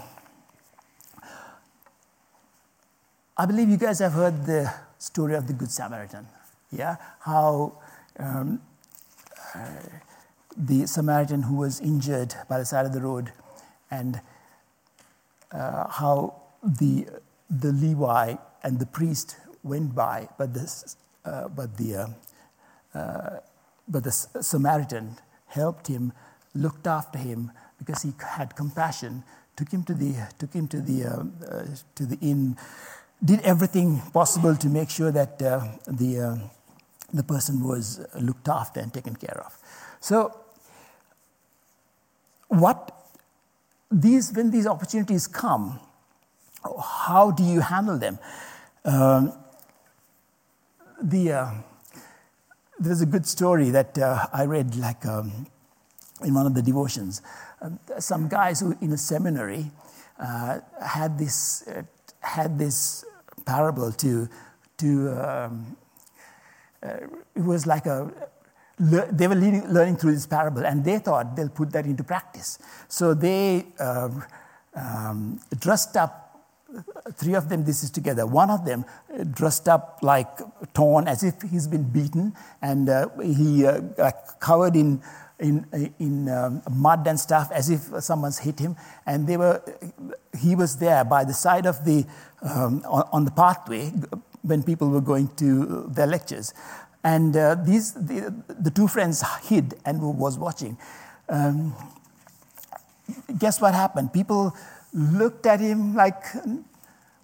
I 3.38 3.46
believe 3.46 3.70
you 3.70 3.78
guys 3.78 4.00
have 4.00 4.14
heard 4.14 4.46
the 4.46 4.74
story 4.98 5.36
of 5.36 5.48
the 5.48 5.54
Good 5.54 5.72
Samaritan. 5.72 6.28
Yeah, 6.72 6.96
how. 7.20 7.80
Um, 8.18 8.62
uh, 9.54 9.68
the 10.58 10.88
Samaritan 10.88 11.44
who 11.44 11.56
was 11.56 11.80
injured 11.80 12.34
by 12.48 12.58
the 12.60 12.66
side 12.66 12.86
of 12.86 12.94
the 12.94 13.02
road, 13.02 13.32
and 13.92 14.22
uh, 15.52 15.88
how 15.90 16.42
the 16.64 17.08
the 17.50 17.72
Levi 17.72 18.36
and 18.65 18.80
the 18.80 18.86
priest 18.88 19.38
went 19.63 19.93
by, 19.95 20.28
but, 20.39 20.54
this, 20.54 20.97
uh, 21.23 21.47
but, 21.47 21.78
the, 21.78 21.95
uh, 21.95 22.97
uh, 22.97 23.39
but 23.88 24.04
the 24.04 24.12
Samaritan 24.12 25.17
helped 25.47 25.88
him, 25.88 26.12
looked 26.56 26.88
after 26.88 27.19
him 27.19 27.51
because 27.78 28.01
he 28.01 28.12
had 28.38 28.56
compassion, 28.56 29.23
took 29.56 29.71
him 29.71 29.84
to 29.84 29.93
the, 29.93 30.15
took 30.39 30.51
him 30.51 30.67
to 30.67 30.82
the, 30.82 31.06
uh, 31.06 31.23
uh, 31.47 31.65
to 31.93 32.06
the 32.08 32.17
inn, 32.21 32.58
did 33.23 33.39
everything 33.41 34.01
possible 34.12 34.56
to 34.56 34.67
make 34.67 34.89
sure 34.89 35.12
that 35.12 35.39
uh, 35.43 35.67
the, 35.86 36.49
the 37.13 37.23
person 37.23 37.63
was 37.63 38.04
looked 38.19 38.49
after 38.49 38.80
and 38.80 38.91
taken 38.91 39.15
care 39.15 39.43
of. 39.45 39.56
So, 39.99 40.36
what 42.47 42.91
these, 43.91 44.34
when 44.34 44.49
these 44.49 44.65
opportunities 44.65 45.28
come, 45.28 45.80
how 46.84 47.30
do 47.30 47.43
you 47.43 47.60
handle 47.60 47.99
them? 47.99 48.17
Um, 48.86 49.34
the, 51.02 51.32
uh, 51.32 51.52
there's 52.78 53.02
a 53.02 53.06
good 53.08 53.26
story 53.26 53.71
that 53.71 53.98
uh, 53.98 54.28
I 54.32 54.45
read 54.45 54.76
like 54.76 55.04
um, 55.08 55.48
in 56.24 56.36
one 56.36 56.45
of 56.45 56.54
the 56.54 56.62
devotions. 56.62 57.24
Uh, 57.62 57.71
some 58.00 58.28
guys 58.28 58.60
who 58.60 58.78
in 58.82 58.93
a 58.93 58.98
seminary 58.98 59.71
uh, 60.19 60.60
had 60.86 61.17
this 61.17 61.67
uh, 61.67 61.82
had 62.19 62.60
this 62.60 63.04
parable 63.45 63.91
to 63.91 64.30
to 64.78 65.10
um, 65.12 65.76
uh, 66.84 66.98
it 67.36 67.43
was 67.43 67.65
like 67.65 67.88
a 67.88 68.12
they 68.78 69.28
were 69.28 69.36
learning, 69.36 69.67
learning 69.69 69.95
through 69.95 70.13
this 70.13 70.28
parable 70.28 70.65
and 70.65 70.84
they 70.84 71.00
thought 71.00 71.36
they'll 71.36 71.50
put 71.50 71.71
that 71.71 71.86
into 71.86 72.04
practice. 72.04 72.60
So 72.89 73.13
they 73.13 73.65
um, 73.80 75.39
dressed 75.60 75.95
up 75.95 76.25
three 77.14 77.34
of 77.34 77.50
them, 77.50 77.64
this 77.64 77.84
is 77.84 77.92
together. 77.92 78.26
One 78.26 78.50
of 78.50 78.66
them 78.66 78.86
uh, 79.14 79.24
dressed 79.24 79.68
up 79.68 80.00
like 80.02 80.28
torn 80.74 81.08
as 81.08 81.24
if 81.24 81.42
he's 81.42 81.68
been 81.68 81.84
beaten 81.84 82.34
and 82.62 82.90
uh, 82.90 83.10
he 83.20 83.66
uh, 83.66 83.82
covered 84.40 84.76
in, 84.76 85.02
in, 85.40 85.94
in 86.00 86.30
um, 86.30 86.62
mud 86.72 87.08
and 87.08 87.20
stuff 87.20 87.52
as 87.52 87.70
if 87.70 88.04
someone's 88.04 88.40
hit 88.40 88.60
him. 88.60 88.76
And 89.06 89.28
they 89.28 89.38
were, 89.38 89.62
he 90.40 90.56
was 90.56 90.78
there 90.78 91.04
by 91.04 91.23
the 91.23 91.34
side 91.34 91.65
of 91.65 91.84
the, 91.86 92.06
um, 92.42 92.84
on, 92.86 93.08
on, 93.12 93.26
the 93.26 93.32
pathway 93.32 93.92
when 94.42 94.63
people 94.63 94.90
were 94.90 95.02
going 95.02 95.30
to 95.36 95.86
their 95.90 96.08
lectures. 96.08 96.54
And 97.04 97.38
uh, 97.38 97.56
these, 97.56 97.94
the, 97.94 98.34
the, 98.48 98.71
two 98.71 98.88
friends 98.88 99.23
hid 99.44 99.76
and 99.86 100.02
was 100.02 100.40
watching. 100.40 100.78
Um, 101.30 101.76
guess 103.38 103.62
what 103.62 103.73
happened? 103.73 104.12
People 104.13 104.56
looked 104.96 105.46
at 105.46 105.60
him 105.60 105.93
like, 105.93 106.23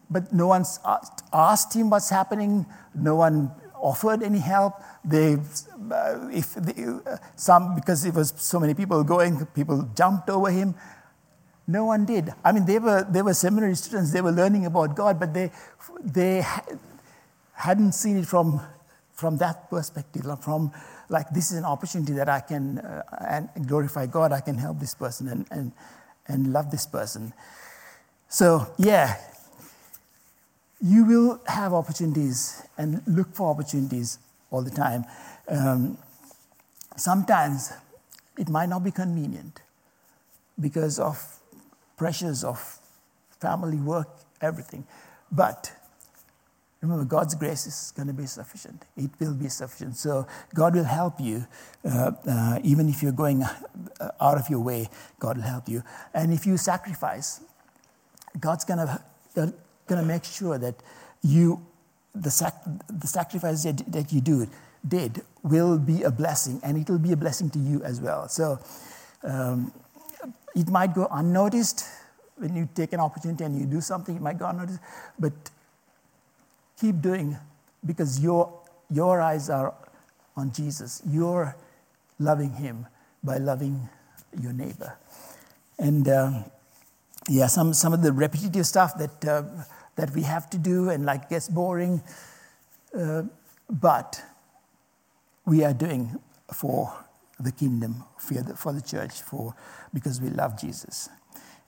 but 0.09 0.31
no 0.33 0.47
one 0.47 0.65
asked 1.33 1.73
him 1.73 1.89
what's 1.89 2.09
happening. 2.09 2.65
No 2.93 3.15
one 3.15 3.51
offered 3.75 4.21
any 4.21 4.39
help. 4.39 4.73
They, 5.03 5.35
uh, 5.35 6.27
if 6.31 6.53
they, 6.53 6.83
uh, 6.83 7.17
some, 7.35 7.75
because 7.75 8.05
it 8.05 8.13
was 8.13 8.33
so 8.35 8.59
many 8.59 8.73
people 8.73 9.03
going, 9.03 9.45
people 9.47 9.89
jumped 9.95 10.29
over 10.29 10.51
him. 10.51 10.75
No 11.65 11.85
one 11.85 12.05
did. 12.05 12.33
I 12.43 12.51
mean, 12.51 12.65
they 12.65 12.79
were, 12.79 13.07
they 13.09 13.21
were 13.21 13.33
seminary 13.33 13.75
students, 13.75 14.11
they 14.11 14.21
were 14.21 14.31
learning 14.31 14.65
about 14.65 14.95
God, 14.95 15.19
but 15.19 15.33
they, 15.33 15.51
they 16.03 16.45
hadn't 17.53 17.93
seen 17.93 18.17
it 18.17 18.25
from, 18.25 18.59
from 19.13 19.37
that 19.37 19.69
perspective, 19.69 20.25
from 20.41 20.71
like, 21.07 21.29
this 21.29 21.51
is 21.51 21.57
an 21.57 21.65
opportunity 21.65 22.13
that 22.13 22.27
I 22.27 22.41
can 22.41 22.79
uh, 22.79 23.03
and 23.55 23.67
glorify 23.67 24.05
God, 24.07 24.33
I 24.33 24.41
can 24.41 24.57
help 24.57 24.79
this 24.79 24.95
person 24.95 25.27
and, 25.27 25.45
and, 25.51 25.71
and 26.27 26.51
love 26.51 26.71
this 26.71 26.85
person. 26.85 27.33
So, 28.31 28.65
yeah, 28.77 29.17
you 30.79 31.03
will 31.03 31.41
have 31.45 31.73
opportunities 31.73 32.63
and 32.77 33.03
look 33.05 33.35
for 33.35 33.49
opportunities 33.49 34.19
all 34.49 34.61
the 34.61 34.71
time. 34.71 35.03
Um, 35.49 35.97
sometimes 36.95 37.73
it 38.37 38.47
might 38.47 38.69
not 38.69 38.85
be 38.85 38.91
convenient 38.91 39.59
because 40.61 40.97
of 40.97 41.21
pressures 41.97 42.45
of 42.45 42.79
family, 43.41 43.75
work, 43.75 44.07
everything. 44.39 44.85
But 45.29 45.69
remember, 46.79 47.03
God's 47.03 47.35
grace 47.35 47.67
is 47.67 47.91
going 47.97 48.07
to 48.07 48.13
be 48.13 48.27
sufficient. 48.27 48.85
It 48.95 49.09
will 49.19 49.33
be 49.33 49.49
sufficient. 49.49 49.97
So 49.97 50.25
God 50.55 50.73
will 50.75 50.85
help 50.85 51.19
you, 51.19 51.45
uh, 51.83 52.11
uh, 52.25 52.59
even 52.63 52.87
if 52.87 53.03
you're 53.03 53.11
going 53.11 53.43
uh, 53.43 54.11
out 54.21 54.37
of 54.37 54.49
your 54.49 54.61
way. 54.61 54.87
God 55.19 55.35
will 55.35 55.43
help 55.43 55.67
you. 55.67 55.83
And 56.13 56.31
if 56.31 56.45
you 56.45 56.55
sacrifice, 56.55 57.41
God's 58.39 58.65
going 58.65 58.79
to 58.79 59.01
going 59.91 60.01
to 60.01 60.07
make 60.07 60.23
sure 60.23 60.57
that 60.57 60.75
you 61.21 61.65
the, 62.15 62.31
sac- 62.31 62.63
the 62.87 63.07
sacrifice 63.07 63.63
that, 63.63 63.83
that 63.91 64.11
you 64.11 64.21
do 64.21 64.47
did 64.87 65.21
will 65.43 65.77
be 65.77 66.03
a 66.03 66.11
blessing, 66.11 66.59
and 66.63 66.77
it 66.77 66.89
will 66.89 66.99
be 66.99 67.11
a 67.11 67.17
blessing 67.17 67.49
to 67.51 67.59
you 67.59 67.83
as 67.83 68.01
well. 68.01 68.27
So 68.27 68.59
um, 69.23 69.71
it 70.55 70.67
might 70.69 70.93
go 70.93 71.07
unnoticed 71.11 71.85
when 72.37 72.55
you 72.55 72.67
take 72.73 72.93
an 72.93 72.99
opportunity 72.99 73.43
and 73.43 73.59
you 73.59 73.65
do 73.65 73.81
something. 73.81 74.15
It 74.15 74.21
might 74.21 74.39
go 74.39 74.47
unnoticed, 74.47 74.79
but 75.19 75.33
keep 76.79 77.01
doing 77.01 77.37
because 77.85 78.19
your 78.19 78.59
your 78.89 79.21
eyes 79.21 79.49
are 79.49 79.73
on 80.35 80.51
Jesus. 80.51 81.01
You're 81.07 81.55
loving 82.19 82.53
Him 82.53 82.87
by 83.23 83.37
loving 83.37 83.89
your 84.41 84.53
neighbor, 84.53 84.97
and. 85.77 86.07
Um, 86.07 86.45
yeah, 87.29 87.47
some, 87.47 87.73
some 87.73 87.93
of 87.93 88.01
the 88.01 88.11
repetitive 88.11 88.65
stuff 88.65 88.97
that, 88.97 89.25
uh, 89.25 89.43
that 89.95 90.11
we 90.11 90.23
have 90.23 90.49
to 90.49 90.57
do 90.57 90.89
and 90.89 91.05
like 91.05 91.29
gets 91.29 91.47
boring, 91.47 92.01
uh, 92.97 93.23
but 93.69 94.21
we 95.45 95.63
are 95.63 95.73
doing 95.73 96.19
for 96.53 96.93
the 97.39 97.51
kingdom, 97.51 98.03
for 98.17 98.33
the, 98.35 98.55
for 98.55 98.73
the 98.73 98.81
church, 98.81 99.21
for, 99.21 99.55
because 99.93 100.21
we 100.21 100.29
love 100.29 100.59
Jesus. 100.59 101.09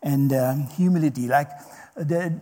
And 0.02 0.34
um, 0.34 0.68
humility, 0.68 1.28
like 1.28 1.50
the, 1.96 2.42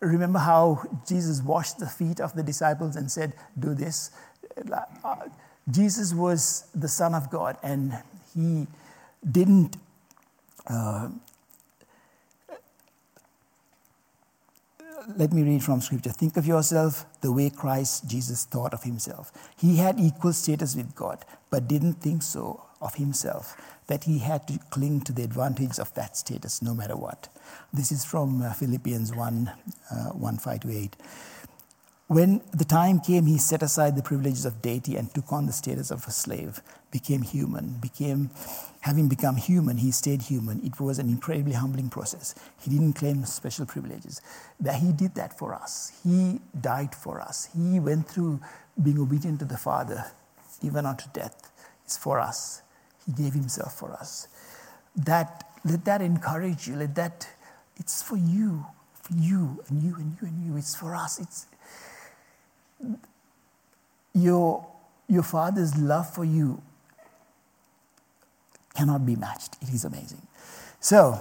remember 0.00 0.38
how 0.38 0.82
Jesus 1.06 1.42
washed 1.42 1.78
the 1.78 1.88
feet 1.88 2.20
of 2.20 2.34
the 2.34 2.42
disciples 2.42 2.96
and 2.96 3.10
said, 3.10 3.32
Do 3.58 3.74
this? 3.74 4.10
Uh, 5.04 5.16
Jesus 5.70 6.14
was 6.14 6.66
the 6.74 6.88
Son 6.88 7.14
of 7.14 7.30
God, 7.30 7.56
and 7.62 7.98
he 8.34 8.66
didn't 9.30 9.76
uh, 10.66 11.08
let 15.16 15.32
me 15.32 15.42
read 15.42 15.62
from 15.62 15.80
scripture. 15.80 16.10
Think 16.10 16.36
of 16.36 16.46
yourself 16.46 17.06
the 17.20 17.32
way 17.32 17.50
Christ 17.50 18.08
Jesus 18.08 18.44
thought 18.44 18.74
of 18.74 18.82
himself. 18.82 19.32
He 19.58 19.76
had 19.76 19.98
equal 19.98 20.32
status 20.32 20.74
with 20.74 20.94
God, 20.94 21.24
but 21.50 21.68
didn't 21.68 21.94
think 21.94 22.22
so 22.22 22.64
of 22.80 22.94
himself, 22.94 23.56
that 23.86 24.04
he 24.04 24.18
had 24.18 24.46
to 24.48 24.58
cling 24.70 25.00
to 25.02 25.12
the 25.12 25.24
advantage 25.24 25.78
of 25.78 25.92
that 25.94 26.16
status 26.16 26.62
no 26.62 26.74
matter 26.74 26.96
what. 26.96 27.28
This 27.72 27.90
is 27.90 28.04
from 28.04 28.42
uh, 28.42 28.52
Philippians 28.52 29.14
1 29.14 29.52
uh, 29.90 29.94
1 30.10 30.36
5 30.38 30.60
to 30.60 30.70
8. 30.70 30.96
When 32.08 32.40
the 32.54 32.64
time 32.64 33.00
came, 33.00 33.26
he 33.26 33.36
set 33.36 33.62
aside 33.62 33.94
the 33.94 34.02
privileges 34.02 34.46
of 34.46 34.62
deity 34.62 34.96
and 34.96 35.12
took 35.12 35.30
on 35.32 35.46
the 35.46 35.52
status 35.52 35.90
of 35.90 36.06
a 36.06 36.10
slave, 36.10 36.62
became 36.90 37.22
human, 37.22 37.78
became 37.80 38.30
having 38.80 39.08
become 39.08 39.36
human, 39.36 39.76
he 39.76 39.90
stayed 39.90 40.22
human. 40.22 40.64
It 40.64 40.80
was 40.80 40.98
an 40.98 41.08
incredibly 41.08 41.52
humbling 41.52 41.90
process. 41.90 42.34
He 42.60 42.70
didn't 42.70 42.94
claim 42.94 43.24
special 43.24 43.66
privileges. 43.66 44.20
That 44.60 44.76
he 44.76 44.92
did 44.92 45.14
that 45.16 45.38
for 45.38 45.54
us. 45.54 45.92
He 46.02 46.40
died 46.58 46.94
for 46.94 47.20
us. 47.20 47.48
He 47.54 47.80
went 47.80 48.08
through 48.08 48.40
being 48.82 48.98
obedient 48.98 49.40
to 49.40 49.44
the 49.44 49.58
Father, 49.58 50.04
even 50.62 50.86
unto 50.86 51.06
death. 51.12 51.50
It's 51.84 51.96
for 51.96 52.20
us. 52.20 52.62
He 53.04 53.12
gave 53.12 53.34
himself 53.34 53.74
for 53.78 53.92
us. 53.92 54.28
That 54.96 55.44
let 55.64 55.84
that 55.84 56.00
encourage 56.00 56.68
you. 56.68 56.76
Let 56.76 56.94
that 56.94 57.28
it's 57.76 58.02
for 58.02 58.16
you, 58.16 58.66
for 59.02 59.14
you 59.14 59.62
and 59.68 59.82
you 59.82 59.96
and 59.96 60.16
you 60.20 60.28
and 60.28 60.46
you. 60.46 60.56
It's 60.56 60.74
for 60.74 60.94
us. 60.94 61.18
It's 61.18 61.46
your, 64.14 64.66
your 65.08 65.22
father's 65.22 65.76
love 65.76 66.12
for 66.12 66.24
you 66.24 66.62
cannot 68.78 69.04
be 69.04 69.16
matched. 69.16 69.56
It 69.60 69.70
is 69.78 69.84
amazing. 69.84 70.22
So, 70.80 71.18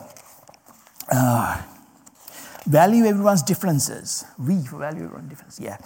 uh, 1.11 1.61
value 2.65 3.05
everyone's 3.05 3.43
differences. 3.51 4.25
We 4.37 4.55
value 4.85 5.05
everyone's 5.05 5.29
differences. 5.29 5.59
Yeah. 5.59 5.77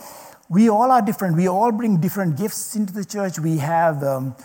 We 0.50 0.70
all 0.70 0.92
are 0.92 1.02
different. 1.10 1.38
We 1.38 1.48
all 1.48 1.72
bring 1.72 2.02
different 2.02 2.38
gifts 2.38 2.76
into 2.76 2.92
the 2.92 3.06
church. 3.06 3.40
We 3.40 3.58
have, 3.58 4.04
um, 4.04 4.36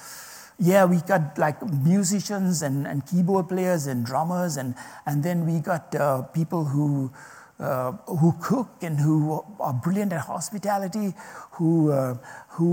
yeah, 0.71 0.85
we 0.85 0.99
got 1.13 1.37
like 1.37 1.59
musicians 1.93 2.63
and, 2.63 2.87
and 2.87 3.05
keyboard 3.05 3.49
players 3.49 3.89
and 3.89 4.07
drummers, 4.07 4.57
and, 4.57 4.77
and 5.05 5.25
then 5.25 5.45
we 5.45 5.59
got 5.59 5.95
uh, 5.95 6.23
people 6.39 6.65
who 6.65 7.11
uh, 7.59 7.93
who 8.21 8.35
cook 8.41 8.69
and 8.83 9.01
who 9.01 9.43
are 9.59 9.73
brilliant 9.73 10.13
at 10.13 10.21
hospitality, 10.21 11.15
who, 11.53 11.91
uh, 11.91 12.15
who 12.51 12.69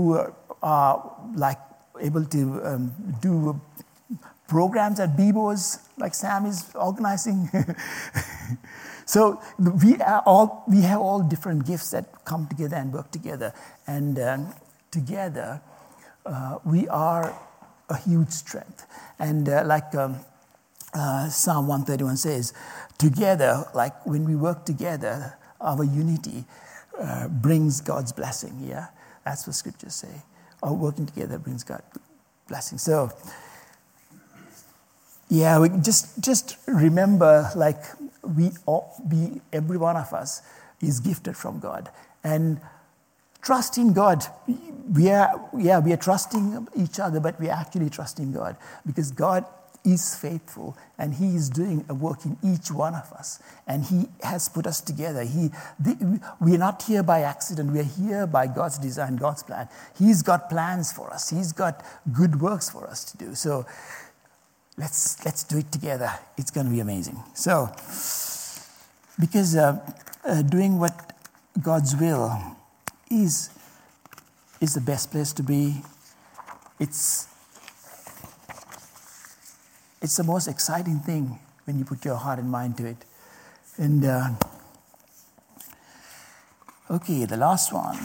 are 0.62 0.94
like 1.34 1.58
able 2.00 2.24
to 2.36 2.60
um, 2.64 2.92
do 3.22 3.58
programs 4.48 5.00
at 5.00 5.16
BBQs, 5.16 5.80
like 5.98 6.14
Sam 6.14 6.46
is 6.46 6.70
organizing. 6.74 7.48
so 9.06 9.40
we, 9.58 9.96
are 9.96 10.22
all, 10.26 10.64
we 10.68 10.82
have 10.82 11.00
all 11.00 11.22
different 11.22 11.66
gifts 11.66 11.90
that 11.90 12.24
come 12.24 12.46
together 12.46 12.76
and 12.76 12.92
work 12.92 13.10
together. 13.10 13.52
And 13.86 14.18
um, 14.18 14.54
together, 14.90 15.60
uh, 16.26 16.58
we 16.64 16.88
are 16.88 17.34
a 17.88 17.96
huge 17.96 18.30
strength. 18.30 18.86
And 19.18 19.48
uh, 19.48 19.62
like 19.64 19.94
um, 19.94 20.18
uh, 20.94 21.28
Psalm 21.28 21.68
131 21.68 22.16
says, 22.16 22.52
together, 22.98 23.64
like 23.74 24.04
when 24.06 24.24
we 24.24 24.36
work 24.36 24.64
together, 24.64 25.36
our 25.60 25.84
unity 25.84 26.44
uh, 27.00 27.28
brings 27.28 27.80
God's 27.80 28.12
blessing. 28.12 28.60
Yeah, 28.66 28.86
that's 29.24 29.46
what 29.46 29.56
scriptures 29.56 29.94
say. 29.94 30.22
Our 30.62 30.72
working 30.72 31.06
together 31.06 31.38
brings 31.38 31.64
God 31.64 31.82
blessing. 32.48 32.78
So, 32.78 33.10
yeah, 35.28 35.58
we 35.58 35.68
just 35.82 36.22
just 36.22 36.56
remember, 36.66 37.50
like 37.56 37.82
we 38.22 38.50
all, 38.66 38.94
we 39.10 39.40
every 39.52 39.76
one 39.76 39.96
of 39.96 40.12
us 40.12 40.42
is 40.80 41.00
gifted 41.00 41.36
from 41.36 41.60
God, 41.60 41.90
and 42.22 42.60
trust 43.42 43.78
in 43.78 43.92
God. 43.92 44.24
We 44.92 45.10
are 45.10 45.48
yeah 45.56 45.78
we 45.78 45.92
are 45.92 45.98
trusting 45.98 46.68
each 46.76 47.00
other, 47.00 47.20
but 47.20 47.40
we 47.40 47.48
are 47.48 47.58
actually 47.58 47.90
trusting 47.90 48.32
God 48.32 48.56
because 48.86 49.10
God 49.10 49.44
is 49.84 50.14
faithful 50.14 50.76
and 50.98 51.14
he 51.14 51.36
is 51.36 51.50
doing 51.50 51.84
a 51.90 51.94
work 51.94 52.24
in 52.24 52.38
each 52.42 52.70
one 52.70 52.94
of 52.94 53.12
us. 53.12 53.42
And 53.66 53.84
he 53.84 54.06
has 54.22 54.48
put 54.48 54.66
us 54.66 54.80
together. 54.80 55.22
He 55.24 55.50
the, 55.78 56.20
we 56.40 56.54
are 56.54 56.58
not 56.58 56.82
here 56.82 57.02
by 57.02 57.20
accident. 57.20 57.70
We 57.70 57.80
are 57.80 57.82
here 57.82 58.26
by 58.26 58.46
god's 58.46 58.78
design 58.78 59.16
god's 59.16 59.42
plan. 59.42 59.68
He's 59.98 60.22
got 60.22 60.48
plans 60.48 60.90
for 60.90 61.12
us. 61.12 61.30
He's 61.30 61.52
got 61.52 61.84
good 62.12 62.40
works 62.40 62.70
for 62.70 62.86
us 62.86 63.04
to 63.04 63.18
do. 63.18 63.34
So 63.34 63.66
let's 64.76 65.24
let's 65.24 65.44
do 65.44 65.58
it 65.58 65.70
together 65.70 66.10
it's 66.36 66.50
going 66.50 66.66
to 66.66 66.72
be 66.72 66.80
amazing 66.80 67.22
so 67.34 67.70
because 69.18 69.56
uh, 69.56 69.78
uh, 70.24 70.42
doing 70.42 70.78
what 70.78 71.12
god's 71.62 71.94
will 71.96 72.32
is 73.10 73.50
is 74.60 74.74
the 74.74 74.80
best 74.80 75.10
place 75.10 75.32
to 75.32 75.42
be 75.42 75.76
it's 76.80 77.28
it's 80.04 80.16
the 80.16 80.24
most 80.24 80.48
exciting 80.48 80.98
thing 80.98 81.38
when 81.64 81.78
you 81.78 81.84
put 81.86 82.04
your 82.04 82.16
heart 82.16 82.38
and 82.38 82.50
mind 82.50 82.76
to 82.76 82.86
it. 82.86 82.98
And 83.78 84.04
uh, 84.04 84.28
okay, 86.90 87.24
the 87.24 87.38
last 87.38 87.72
one. 87.72 87.98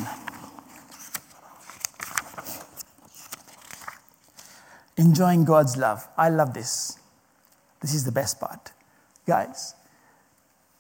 Enjoying 5.00 5.46
God's 5.46 5.78
love. 5.78 6.06
I 6.18 6.28
love 6.28 6.54
this. 6.54 7.00
This 7.82 7.94
is 7.94 8.04
the 8.04 8.12
best 8.12 8.38
part. 8.38 8.74
Guys, 9.26 9.74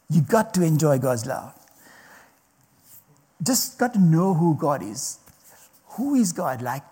you 0.09 0.21
got 0.21 0.53
to 0.55 0.61
enjoy 0.61 0.99
God's 0.99 1.25
love. 1.25 1.53
Just 3.41 3.79
got 3.79 3.93
to 3.93 3.99
know 3.99 4.33
who 4.33 4.55
God 4.55 4.83
is. 4.83 5.19
Who 5.91 6.15
is 6.15 6.33
God? 6.33 6.61
Like, 6.61 6.83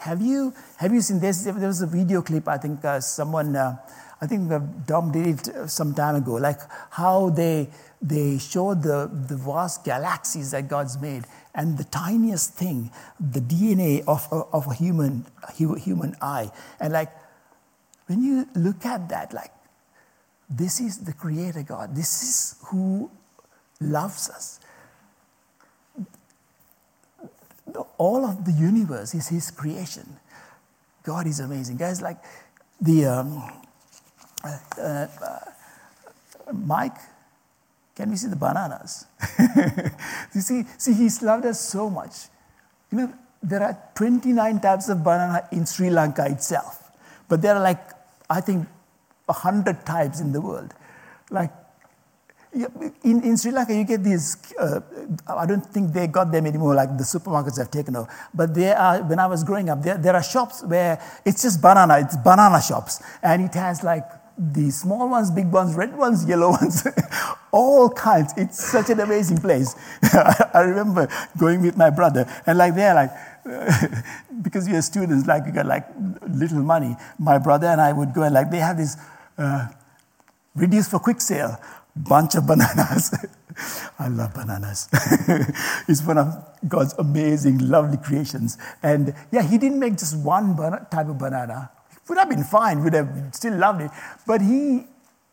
have 0.00 0.20
you, 0.20 0.52
have 0.76 0.92
you 0.92 1.00
seen 1.00 1.18
this? 1.18 1.44
There 1.44 1.54
was 1.54 1.80
a 1.80 1.86
video 1.86 2.20
clip, 2.20 2.46
I 2.46 2.58
think 2.58 2.84
uh, 2.84 3.00
someone, 3.00 3.56
uh, 3.56 3.76
I 4.20 4.26
think 4.26 4.52
uh, 4.52 4.58
Dom 4.86 5.10
did 5.10 5.26
it 5.48 5.70
some 5.70 5.94
time 5.94 6.16
ago, 6.16 6.34
like 6.34 6.60
how 6.90 7.30
they, 7.30 7.70
they 8.02 8.36
showed 8.36 8.82
the, 8.82 9.10
the 9.28 9.36
vast 9.36 9.82
galaxies 9.82 10.50
that 10.50 10.68
God's 10.68 11.00
made 11.00 11.24
and 11.56 11.78
the 11.78 11.84
tiniest 11.84 12.52
thing, 12.52 12.92
the 13.18 13.40
DNA 13.40 14.04
of, 14.06 14.28
of, 14.30 14.46
of 14.52 14.66
a 14.68 14.74
human, 14.74 15.24
human 15.56 16.14
eye. 16.20 16.52
And 16.78 16.92
like, 16.92 17.10
when 18.06 18.22
you 18.22 18.46
look 18.54 18.84
at 18.84 19.08
that, 19.08 19.32
like, 19.32 19.50
this 20.48 20.80
is 20.80 20.98
the 20.98 21.12
Creator 21.12 21.62
God, 21.62 21.96
this 21.96 22.22
is 22.22 22.56
who 22.66 23.10
loves 23.80 24.28
us. 24.30 24.60
All 27.98 28.24
of 28.24 28.44
the 28.44 28.52
universe 28.52 29.14
is 29.14 29.28
His 29.28 29.50
creation. 29.50 30.20
God 31.02 31.26
is 31.26 31.40
amazing. 31.40 31.78
Guys, 31.78 32.00
like 32.00 32.18
the 32.80 33.06
um, 33.06 33.42
uh, 34.44 34.58
uh, 34.80 35.06
Mike 36.52 36.98
can 37.96 38.10
we 38.10 38.16
see 38.16 38.28
the 38.28 38.36
bananas? 38.36 39.06
you 40.34 40.40
see, 40.42 40.64
see, 40.76 40.92
He's 40.92 41.22
loved 41.22 41.46
us 41.46 41.60
so 41.60 41.88
much. 41.88 42.28
You 42.92 42.98
know, 42.98 43.12
there 43.42 43.62
are 43.62 43.76
29 43.94 44.60
types 44.60 44.90
of 44.90 45.02
banana 45.02 45.48
in 45.50 45.64
Sri 45.64 45.88
Lanka 45.88 46.26
itself, 46.26 46.90
but 47.26 47.40
there 47.40 47.56
are 47.56 47.62
like, 47.62 47.80
I 48.28 48.42
think, 48.42 48.68
100 49.24 49.86
types 49.86 50.20
in 50.20 50.32
the 50.32 50.42
world. 50.42 50.74
Like, 51.30 51.50
in, 53.02 53.22
in 53.22 53.36
Sri 53.36 53.50
Lanka, 53.50 53.74
you 53.74 53.84
get 53.84 54.04
these, 54.04 54.36
uh, 54.58 54.80
I 55.26 55.46
don't 55.46 55.64
think 55.64 55.92
they 55.92 56.06
got 56.06 56.30
them 56.30 56.46
anymore, 56.46 56.74
like 56.74 56.96
the 56.96 57.04
supermarkets 57.04 57.58
have 57.58 57.70
taken 57.70 57.96
over. 57.96 58.08
But 58.34 58.54
there 58.54 58.78
are, 58.78 59.02
when 59.02 59.18
I 59.18 59.26
was 59.26 59.42
growing 59.42 59.70
up, 59.70 59.82
there, 59.82 59.96
there 59.96 60.14
are 60.14 60.22
shops 60.22 60.62
where 60.64 61.00
it's 61.24 61.42
just 61.42 61.62
banana, 61.62 61.98
it's 62.00 62.16
banana 62.16 62.60
shops. 62.60 63.02
And 63.22 63.42
it 63.42 63.54
has 63.54 63.82
like 63.82 64.04
the 64.38 64.70
small 64.70 65.08
ones, 65.08 65.30
big 65.30 65.50
ones, 65.50 65.74
red 65.74 65.96
ones, 65.96 66.26
yellow 66.28 66.50
ones, 66.60 66.86
all 67.52 67.88
kinds. 67.90 68.32
It's 68.36 68.62
such 68.62 68.90
an 68.90 69.00
amazing 69.00 69.38
place. 69.38 69.74
I 70.54 70.60
remember 70.60 71.08
going 71.38 71.62
with 71.62 71.76
my 71.76 71.90
brother, 71.90 72.26
and 72.46 72.58
like 72.58 72.74
they're 72.74 72.94
like, 72.94 73.10
because 74.42 74.68
we 74.68 74.74
are 74.74 74.82
students, 74.82 75.26
like 75.26 75.46
we 75.46 75.52
got 75.52 75.66
like 75.66 75.86
little 76.28 76.62
money. 76.62 76.96
My 77.18 77.38
brother 77.38 77.68
and 77.68 77.80
I 77.80 77.92
would 77.92 78.12
go 78.12 78.22
and 78.22 78.34
like 78.34 78.50
they 78.50 78.58
have 78.58 78.76
this 78.76 78.96
uh, 79.38 79.68
reduced 80.54 80.90
for 80.90 80.98
quick 80.98 81.20
sale 81.20 81.58
bunch 81.96 82.34
of 82.34 82.46
bananas. 82.46 83.14
I 83.98 84.08
love 84.08 84.34
bananas. 84.34 84.88
it's 85.88 86.02
one 86.02 86.18
of 86.18 86.34
God's 86.68 86.92
amazing, 86.98 87.58
lovely 87.58 87.96
creations. 87.96 88.58
And 88.82 89.14
yeah, 89.32 89.42
He 89.42 89.56
didn't 89.56 89.78
make 89.78 89.96
just 89.96 90.18
one 90.18 90.56
type 90.90 91.08
of 91.08 91.18
banana. 91.18 91.70
Would 92.08 92.18
have 92.18 92.28
been 92.28 92.44
fine, 92.44 92.84
would 92.84 92.94
have 92.94 93.30
still 93.32 93.56
loved 93.56 93.82
it. 93.82 93.90
But 94.26 94.40
He, 94.40 94.84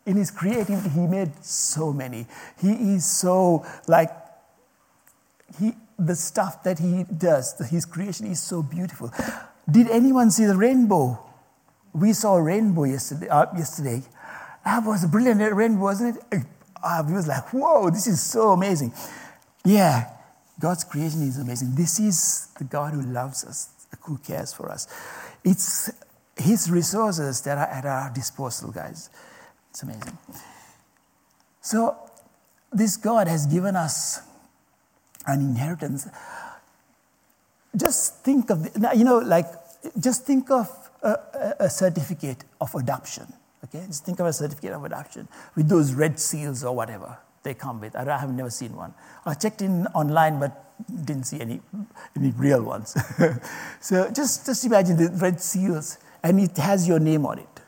in 0.06 0.18
His 0.18 0.32
creativity, 0.32 0.90
He 0.90 1.08
made 1.08 1.44
so 1.44 1.94
many. 1.94 2.26
He 2.60 2.72
is 2.96 3.06
so 3.06 3.66
like, 3.88 4.10
he, 5.60 5.74
the 6.00 6.16
stuff 6.16 6.64
that 6.64 6.80
He 6.80 7.04
does, 7.04 7.58
His 7.70 7.86
creation 7.86 8.28
is 8.28 8.42
so 8.42 8.64
beautiful. 8.64 9.12
Did 9.70 9.90
anyone 9.90 10.32
see 10.32 10.46
the 10.46 10.58
rainbow? 10.58 11.20
We 11.94 12.14
saw 12.14 12.36
a 12.36 12.42
rainbow 12.42 12.86
yesterday. 12.86 13.30
Uh, 13.30 13.46
yesterday. 13.56 14.02
That 14.66 14.84
was 14.86 15.04
a 15.04 15.08
brilliant 15.08 15.42
rainbow, 15.54 15.84
wasn't 15.84 16.18
it? 16.32 16.44
I 16.84 17.02
was 17.02 17.28
like, 17.28 17.54
whoa, 17.54 17.90
this 17.90 18.08
is 18.08 18.22
so 18.22 18.52
amazing. 18.52 18.94
Yeah, 19.64 20.10
God's 20.60 20.84
creation 20.84 21.22
is 21.22 21.38
amazing. 21.38 21.76
This 21.76 22.00
is 22.00 22.48
the 22.58 22.66
God 22.66 22.94
who 22.94 23.02
loves 23.02 23.46
us, 23.46 23.70
who 24.02 24.18
cares 24.18 24.54
for 24.54 24.70
us. 24.70 24.88
It's 25.44 25.92
His 26.44 26.70
resources 26.70 27.42
that 27.42 27.58
are 27.58 27.68
at 27.68 27.86
our 27.86 28.12
disposal, 28.14 28.72
guys. 28.72 29.10
It's 29.70 29.84
amazing. 29.84 30.18
So, 31.62 31.96
this 32.72 32.98
God 32.98 33.28
has 33.28 33.46
given 33.46 33.76
us 33.76 34.22
an 35.26 35.40
inheritance. 35.40 36.08
Just 37.76 38.24
think 38.24 38.50
of, 38.50 38.68
you 38.96 39.04
know, 39.04 39.20
like, 39.20 39.48
just 40.00 40.26
think 40.26 40.52
of 40.52 40.70
a, 41.02 41.56
a 41.60 41.70
certificate 41.70 42.44
of 42.60 42.74
adoption. 42.76 43.32
Okay, 43.64 43.86
just 43.88 44.06
think 44.06 44.20
of 44.20 44.26
a 44.26 44.34
certificate 44.34 44.74
of 44.74 44.84
adoption 44.84 45.28
with 45.56 45.70
those 45.70 45.94
red 45.94 46.20
seals 46.20 46.64
or 46.64 46.76
whatever 46.76 47.18
they 47.44 47.54
come 47.54 47.80
with. 47.80 47.96
I 47.96 48.04
have 48.18 48.34
never 48.34 48.50
seen 48.50 48.76
one. 48.76 48.94
I 49.26 49.34
checked 49.34 49.62
in 49.62 49.88
online, 49.88 50.40
but 50.40 50.64
didn't 51.06 51.24
see 51.24 51.40
any, 51.40 51.62
any 52.18 52.32
real 52.32 52.64
ones. 52.64 52.96
so 53.80 54.10
just, 54.12 54.46
just 54.46 54.66
imagine 54.66 54.98
the 54.98 55.10
red 55.22 55.40
seals, 55.40 55.98
and 56.24 56.40
it 56.40 56.58
has 56.58 56.88
your 56.88 57.00
name 57.00 57.26
on 57.26 57.40
it. 57.40 57.60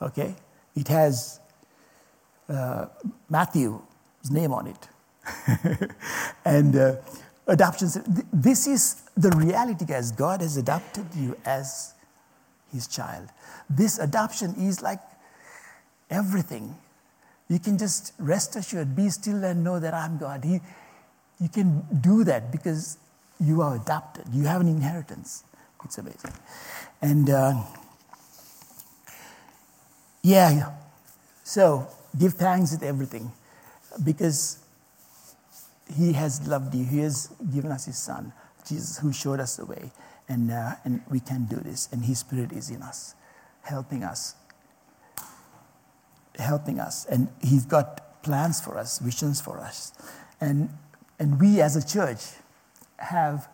Okay? 0.00 0.34
It 0.74 0.88
has 0.88 1.40
uh, 2.48 2.86
Matthew's 3.28 4.30
name 4.30 4.52
on 4.52 4.66
it. 4.66 5.90
and 6.44 6.74
uh, 6.74 6.96
adoption, 7.46 7.90
this 8.32 8.66
is 8.66 9.02
the 9.16 9.30
reality, 9.30 9.84
guys. 9.84 10.10
God 10.10 10.40
has 10.40 10.56
adopted 10.56 11.06
you 11.14 11.36
as 11.44 11.94
his 12.72 12.86
child. 12.86 13.28
This 13.68 13.98
adoption 13.98 14.54
is 14.58 14.82
like 14.82 15.00
everything. 16.08 16.76
You 17.48 17.58
can 17.58 17.78
just 17.78 18.14
rest 18.18 18.56
assured, 18.56 18.96
be 18.96 19.08
still 19.10 19.44
and 19.44 19.62
know 19.62 19.80
that 19.80 19.92
I'm 19.92 20.18
God. 20.18 20.44
He, 20.44 20.60
you 21.40 21.48
can 21.48 21.84
do 22.00 22.24
that 22.24 22.52
because 22.52 22.96
you 23.40 23.60
are 23.62 23.76
adopted. 23.76 24.24
You 24.32 24.44
have 24.44 24.60
an 24.60 24.68
inheritance. 24.68 25.44
It's 25.84 25.98
amazing. 25.98 26.32
And 27.02 27.30
uh, 27.30 27.62
yeah, 30.22 30.72
so 31.42 31.88
give 32.18 32.34
thanks 32.34 32.72
with 32.72 32.82
everything 32.82 33.32
because 34.04 34.58
He 35.96 36.12
has 36.12 36.46
loved 36.46 36.74
you. 36.74 36.84
He 36.84 36.98
has 36.98 37.28
given 37.52 37.72
us 37.72 37.86
His 37.86 37.98
Son, 37.98 38.32
Jesus, 38.66 38.98
who 38.98 39.12
showed 39.12 39.40
us 39.40 39.56
the 39.56 39.64
way. 39.64 39.90
And, 40.28 40.50
uh, 40.50 40.74
and 40.84 41.02
we 41.10 41.20
can 41.20 41.46
do 41.46 41.56
this. 41.56 41.88
And 41.90 42.04
His 42.04 42.20
Spirit 42.20 42.52
is 42.52 42.70
in 42.70 42.82
us, 42.82 43.14
helping 43.62 44.04
us. 44.04 44.34
Helping 46.38 46.78
us. 46.78 47.06
And 47.06 47.28
He's 47.42 47.64
got 47.64 48.22
plans 48.22 48.60
for 48.60 48.76
us, 48.76 48.98
visions 48.98 49.40
for 49.40 49.58
us. 49.58 49.92
And, 50.40 50.68
and 51.18 51.40
we 51.40 51.60
as 51.60 51.76
a 51.76 51.86
church 51.86 52.22
have 52.98 53.48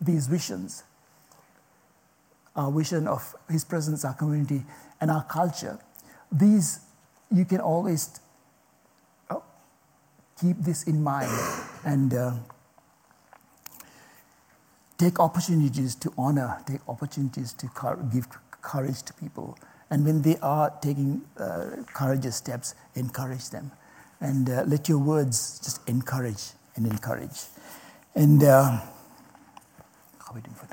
these 0.00 0.26
visions 0.26 0.82
our 2.56 2.72
vision 2.72 3.06
of 3.06 3.34
His 3.48 3.64
presence, 3.64 4.04
our 4.04 4.14
community, 4.14 4.64
and 5.00 5.10
our 5.10 5.24
culture. 5.24 5.78
These, 6.32 6.80
you 7.30 7.44
can 7.44 7.60
always 7.60 8.20
oh, 9.30 9.42
keep 10.40 10.56
this 10.58 10.84
in 10.84 11.02
mind 11.02 11.30
and. 11.84 12.14
Uh, 12.14 12.32
take 14.98 15.20
opportunities 15.20 15.94
to 15.94 16.12
honor, 16.16 16.58
take 16.66 16.80
opportunities 16.88 17.52
to 17.52 17.68
give 18.12 18.26
courage 18.62 19.02
to 19.02 19.12
people. 19.12 19.58
And 19.90 20.04
when 20.04 20.22
they 20.22 20.36
are 20.38 20.72
taking 20.80 21.22
uh, 21.38 21.82
courageous 21.92 22.36
steps, 22.36 22.74
encourage 22.94 23.50
them. 23.50 23.72
And 24.20 24.48
uh, 24.48 24.64
let 24.66 24.88
your 24.88 24.98
words 24.98 25.60
just 25.62 25.86
encourage 25.86 26.52
and 26.74 26.86
encourage. 26.86 27.44
And 28.14 28.42
uh, 28.42 28.80
doing 30.32 30.54
for? 30.54 30.66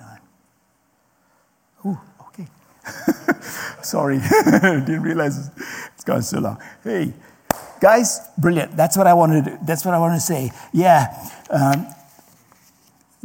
Oh, 1.85 2.01
okay. 2.27 2.47
Sorry, 3.83 4.19
didn't 4.45 5.01
realize 5.03 5.49
it's 5.93 6.03
gone 6.03 6.21
so 6.21 6.39
long. 6.39 6.61
Hey, 6.83 7.13
guys, 7.81 8.21
brilliant. 8.37 8.75
That's 8.75 8.97
what 8.97 9.07
I 9.07 9.13
wanted. 9.13 9.45
To, 9.45 9.51
do. 9.51 9.57
that's 9.65 9.85
what 9.85 9.93
I 9.93 9.99
wanted 9.99 10.15
to 10.15 10.21
say. 10.21 10.51
Yeah. 10.71 11.13
Um, 11.49 11.87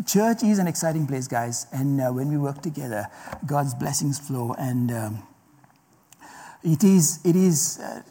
church 0.07 0.43
is 0.43 0.59
an 0.59 0.67
exciting 0.67 1.07
place, 1.07 1.29
guys. 1.29 1.67
And 1.73 2.01
uh, 2.01 2.11
when 2.11 2.29
we 2.29 2.37
work 2.37 2.63
together, 2.63 3.07
God's 3.47 3.75
blessings 3.75 4.19
flow. 4.19 4.55
And 4.59 4.91
um, 4.91 5.23
it 6.63 6.85
is, 6.85 7.21
it 7.25 7.37
is, 7.37 7.79
uh, 7.79 8.03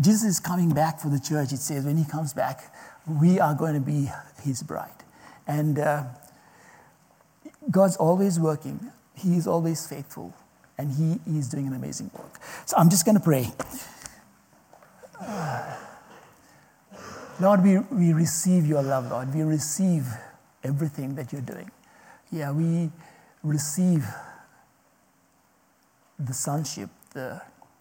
Jesus 0.00 0.24
is 0.24 0.40
coming 0.40 0.70
back 0.70 1.00
for 1.00 1.08
the 1.08 1.20
church. 1.20 1.52
It 1.52 1.58
says 1.58 1.84
when 1.84 1.96
he 1.96 2.04
comes 2.04 2.32
back, 2.32 2.74
we 3.06 3.40
are 3.40 3.54
going 3.54 3.74
to 3.74 3.80
be 3.80 4.10
his 4.42 4.62
bride. 4.62 4.90
And 5.46 5.78
uh, 5.78 6.04
God's 7.70 7.96
always 7.96 8.38
working, 8.38 8.92
he 9.14 9.36
is 9.36 9.46
always 9.46 9.86
faithful, 9.86 10.34
and 10.78 10.92
he 10.92 11.38
is 11.38 11.48
doing 11.48 11.66
an 11.66 11.74
amazing 11.74 12.10
work. 12.14 12.40
So 12.66 12.76
I'm 12.76 12.90
just 12.90 13.04
going 13.04 13.16
to 13.16 13.22
pray. 13.22 13.52
Lord, 17.40 17.62
we, 17.62 17.78
we 17.78 18.12
receive 18.12 18.66
your 18.66 18.82
love, 18.82 19.10
Lord. 19.10 19.34
We 19.34 19.42
receive 19.42 20.06
everything 20.62 21.14
that 21.16 21.32
you're 21.32 21.42
doing. 21.42 21.70
Yeah, 22.30 22.52
we 22.52 22.90
receive 23.42 24.06
the 26.18 26.32
sonship, 26.32 26.88
the 27.14 27.40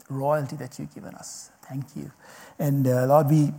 royalty 0.10 0.56
that 0.58 0.80
you've 0.80 0.94
given 0.94 1.16
us. 1.16 1.52
Thank 1.68 1.96
you. 1.96 2.12
And 2.60 2.88
uh, 2.88 3.06
Lord, 3.06 3.30
we 3.30 3.54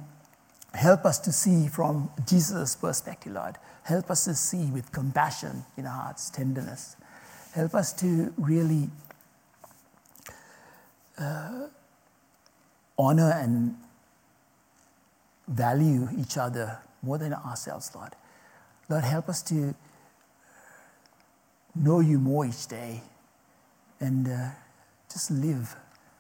help 0.74 1.04
us 1.04 1.18
to 1.20 1.32
see 1.32 1.68
from 1.68 2.10
Jesus' 2.26 2.76
perspective, 2.76 3.32
Lord. 3.32 3.56
Help 3.84 4.10
us 4.10 4.24
to 4.24 4.34
see 4.34 4.66
with 4.66 4.92
compassion 4.92 5.64
in 5.76 5.86
our 5.86 6.02
hearts, 6.02 6.30
tenderness. 6.30 6.96
Help 7.54 7.74
us 7.74 7.92
to 7.94 8.32
really 8.36 8.90
uh, 11.18 11.66
honor 12.98 13.30
and 13.30 13.76
value 15.48 16.08
each 16.18 16.36
other 16.36 16.78
more 17.02 17.18
than 17.18 17.32
ourselves, 17.34 17.90
Lord. 17.94 18.12
Lord, 18.88 19.04
help 19.04 19.28
us 19.28 19.42
to 19.42 19.74
know 21.74 22.00
you 22.00 22.18
more 22.18 22.44
each 22.44 22.66
day 22.66 23.02
and 24.00 24.28
uh, 24.28 24.48
just 25.10 25.30
live 25.30 25.76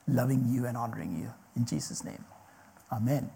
loving 0.08 0.46
you 0.48 0.66
and 0.66 0.76
honoring 0.76 1.16
you. 1.16 1.32
In 1.56 1.64
Jesus' 1.66 2.04
name, 2.04 2.24
amen. 2.90 3.30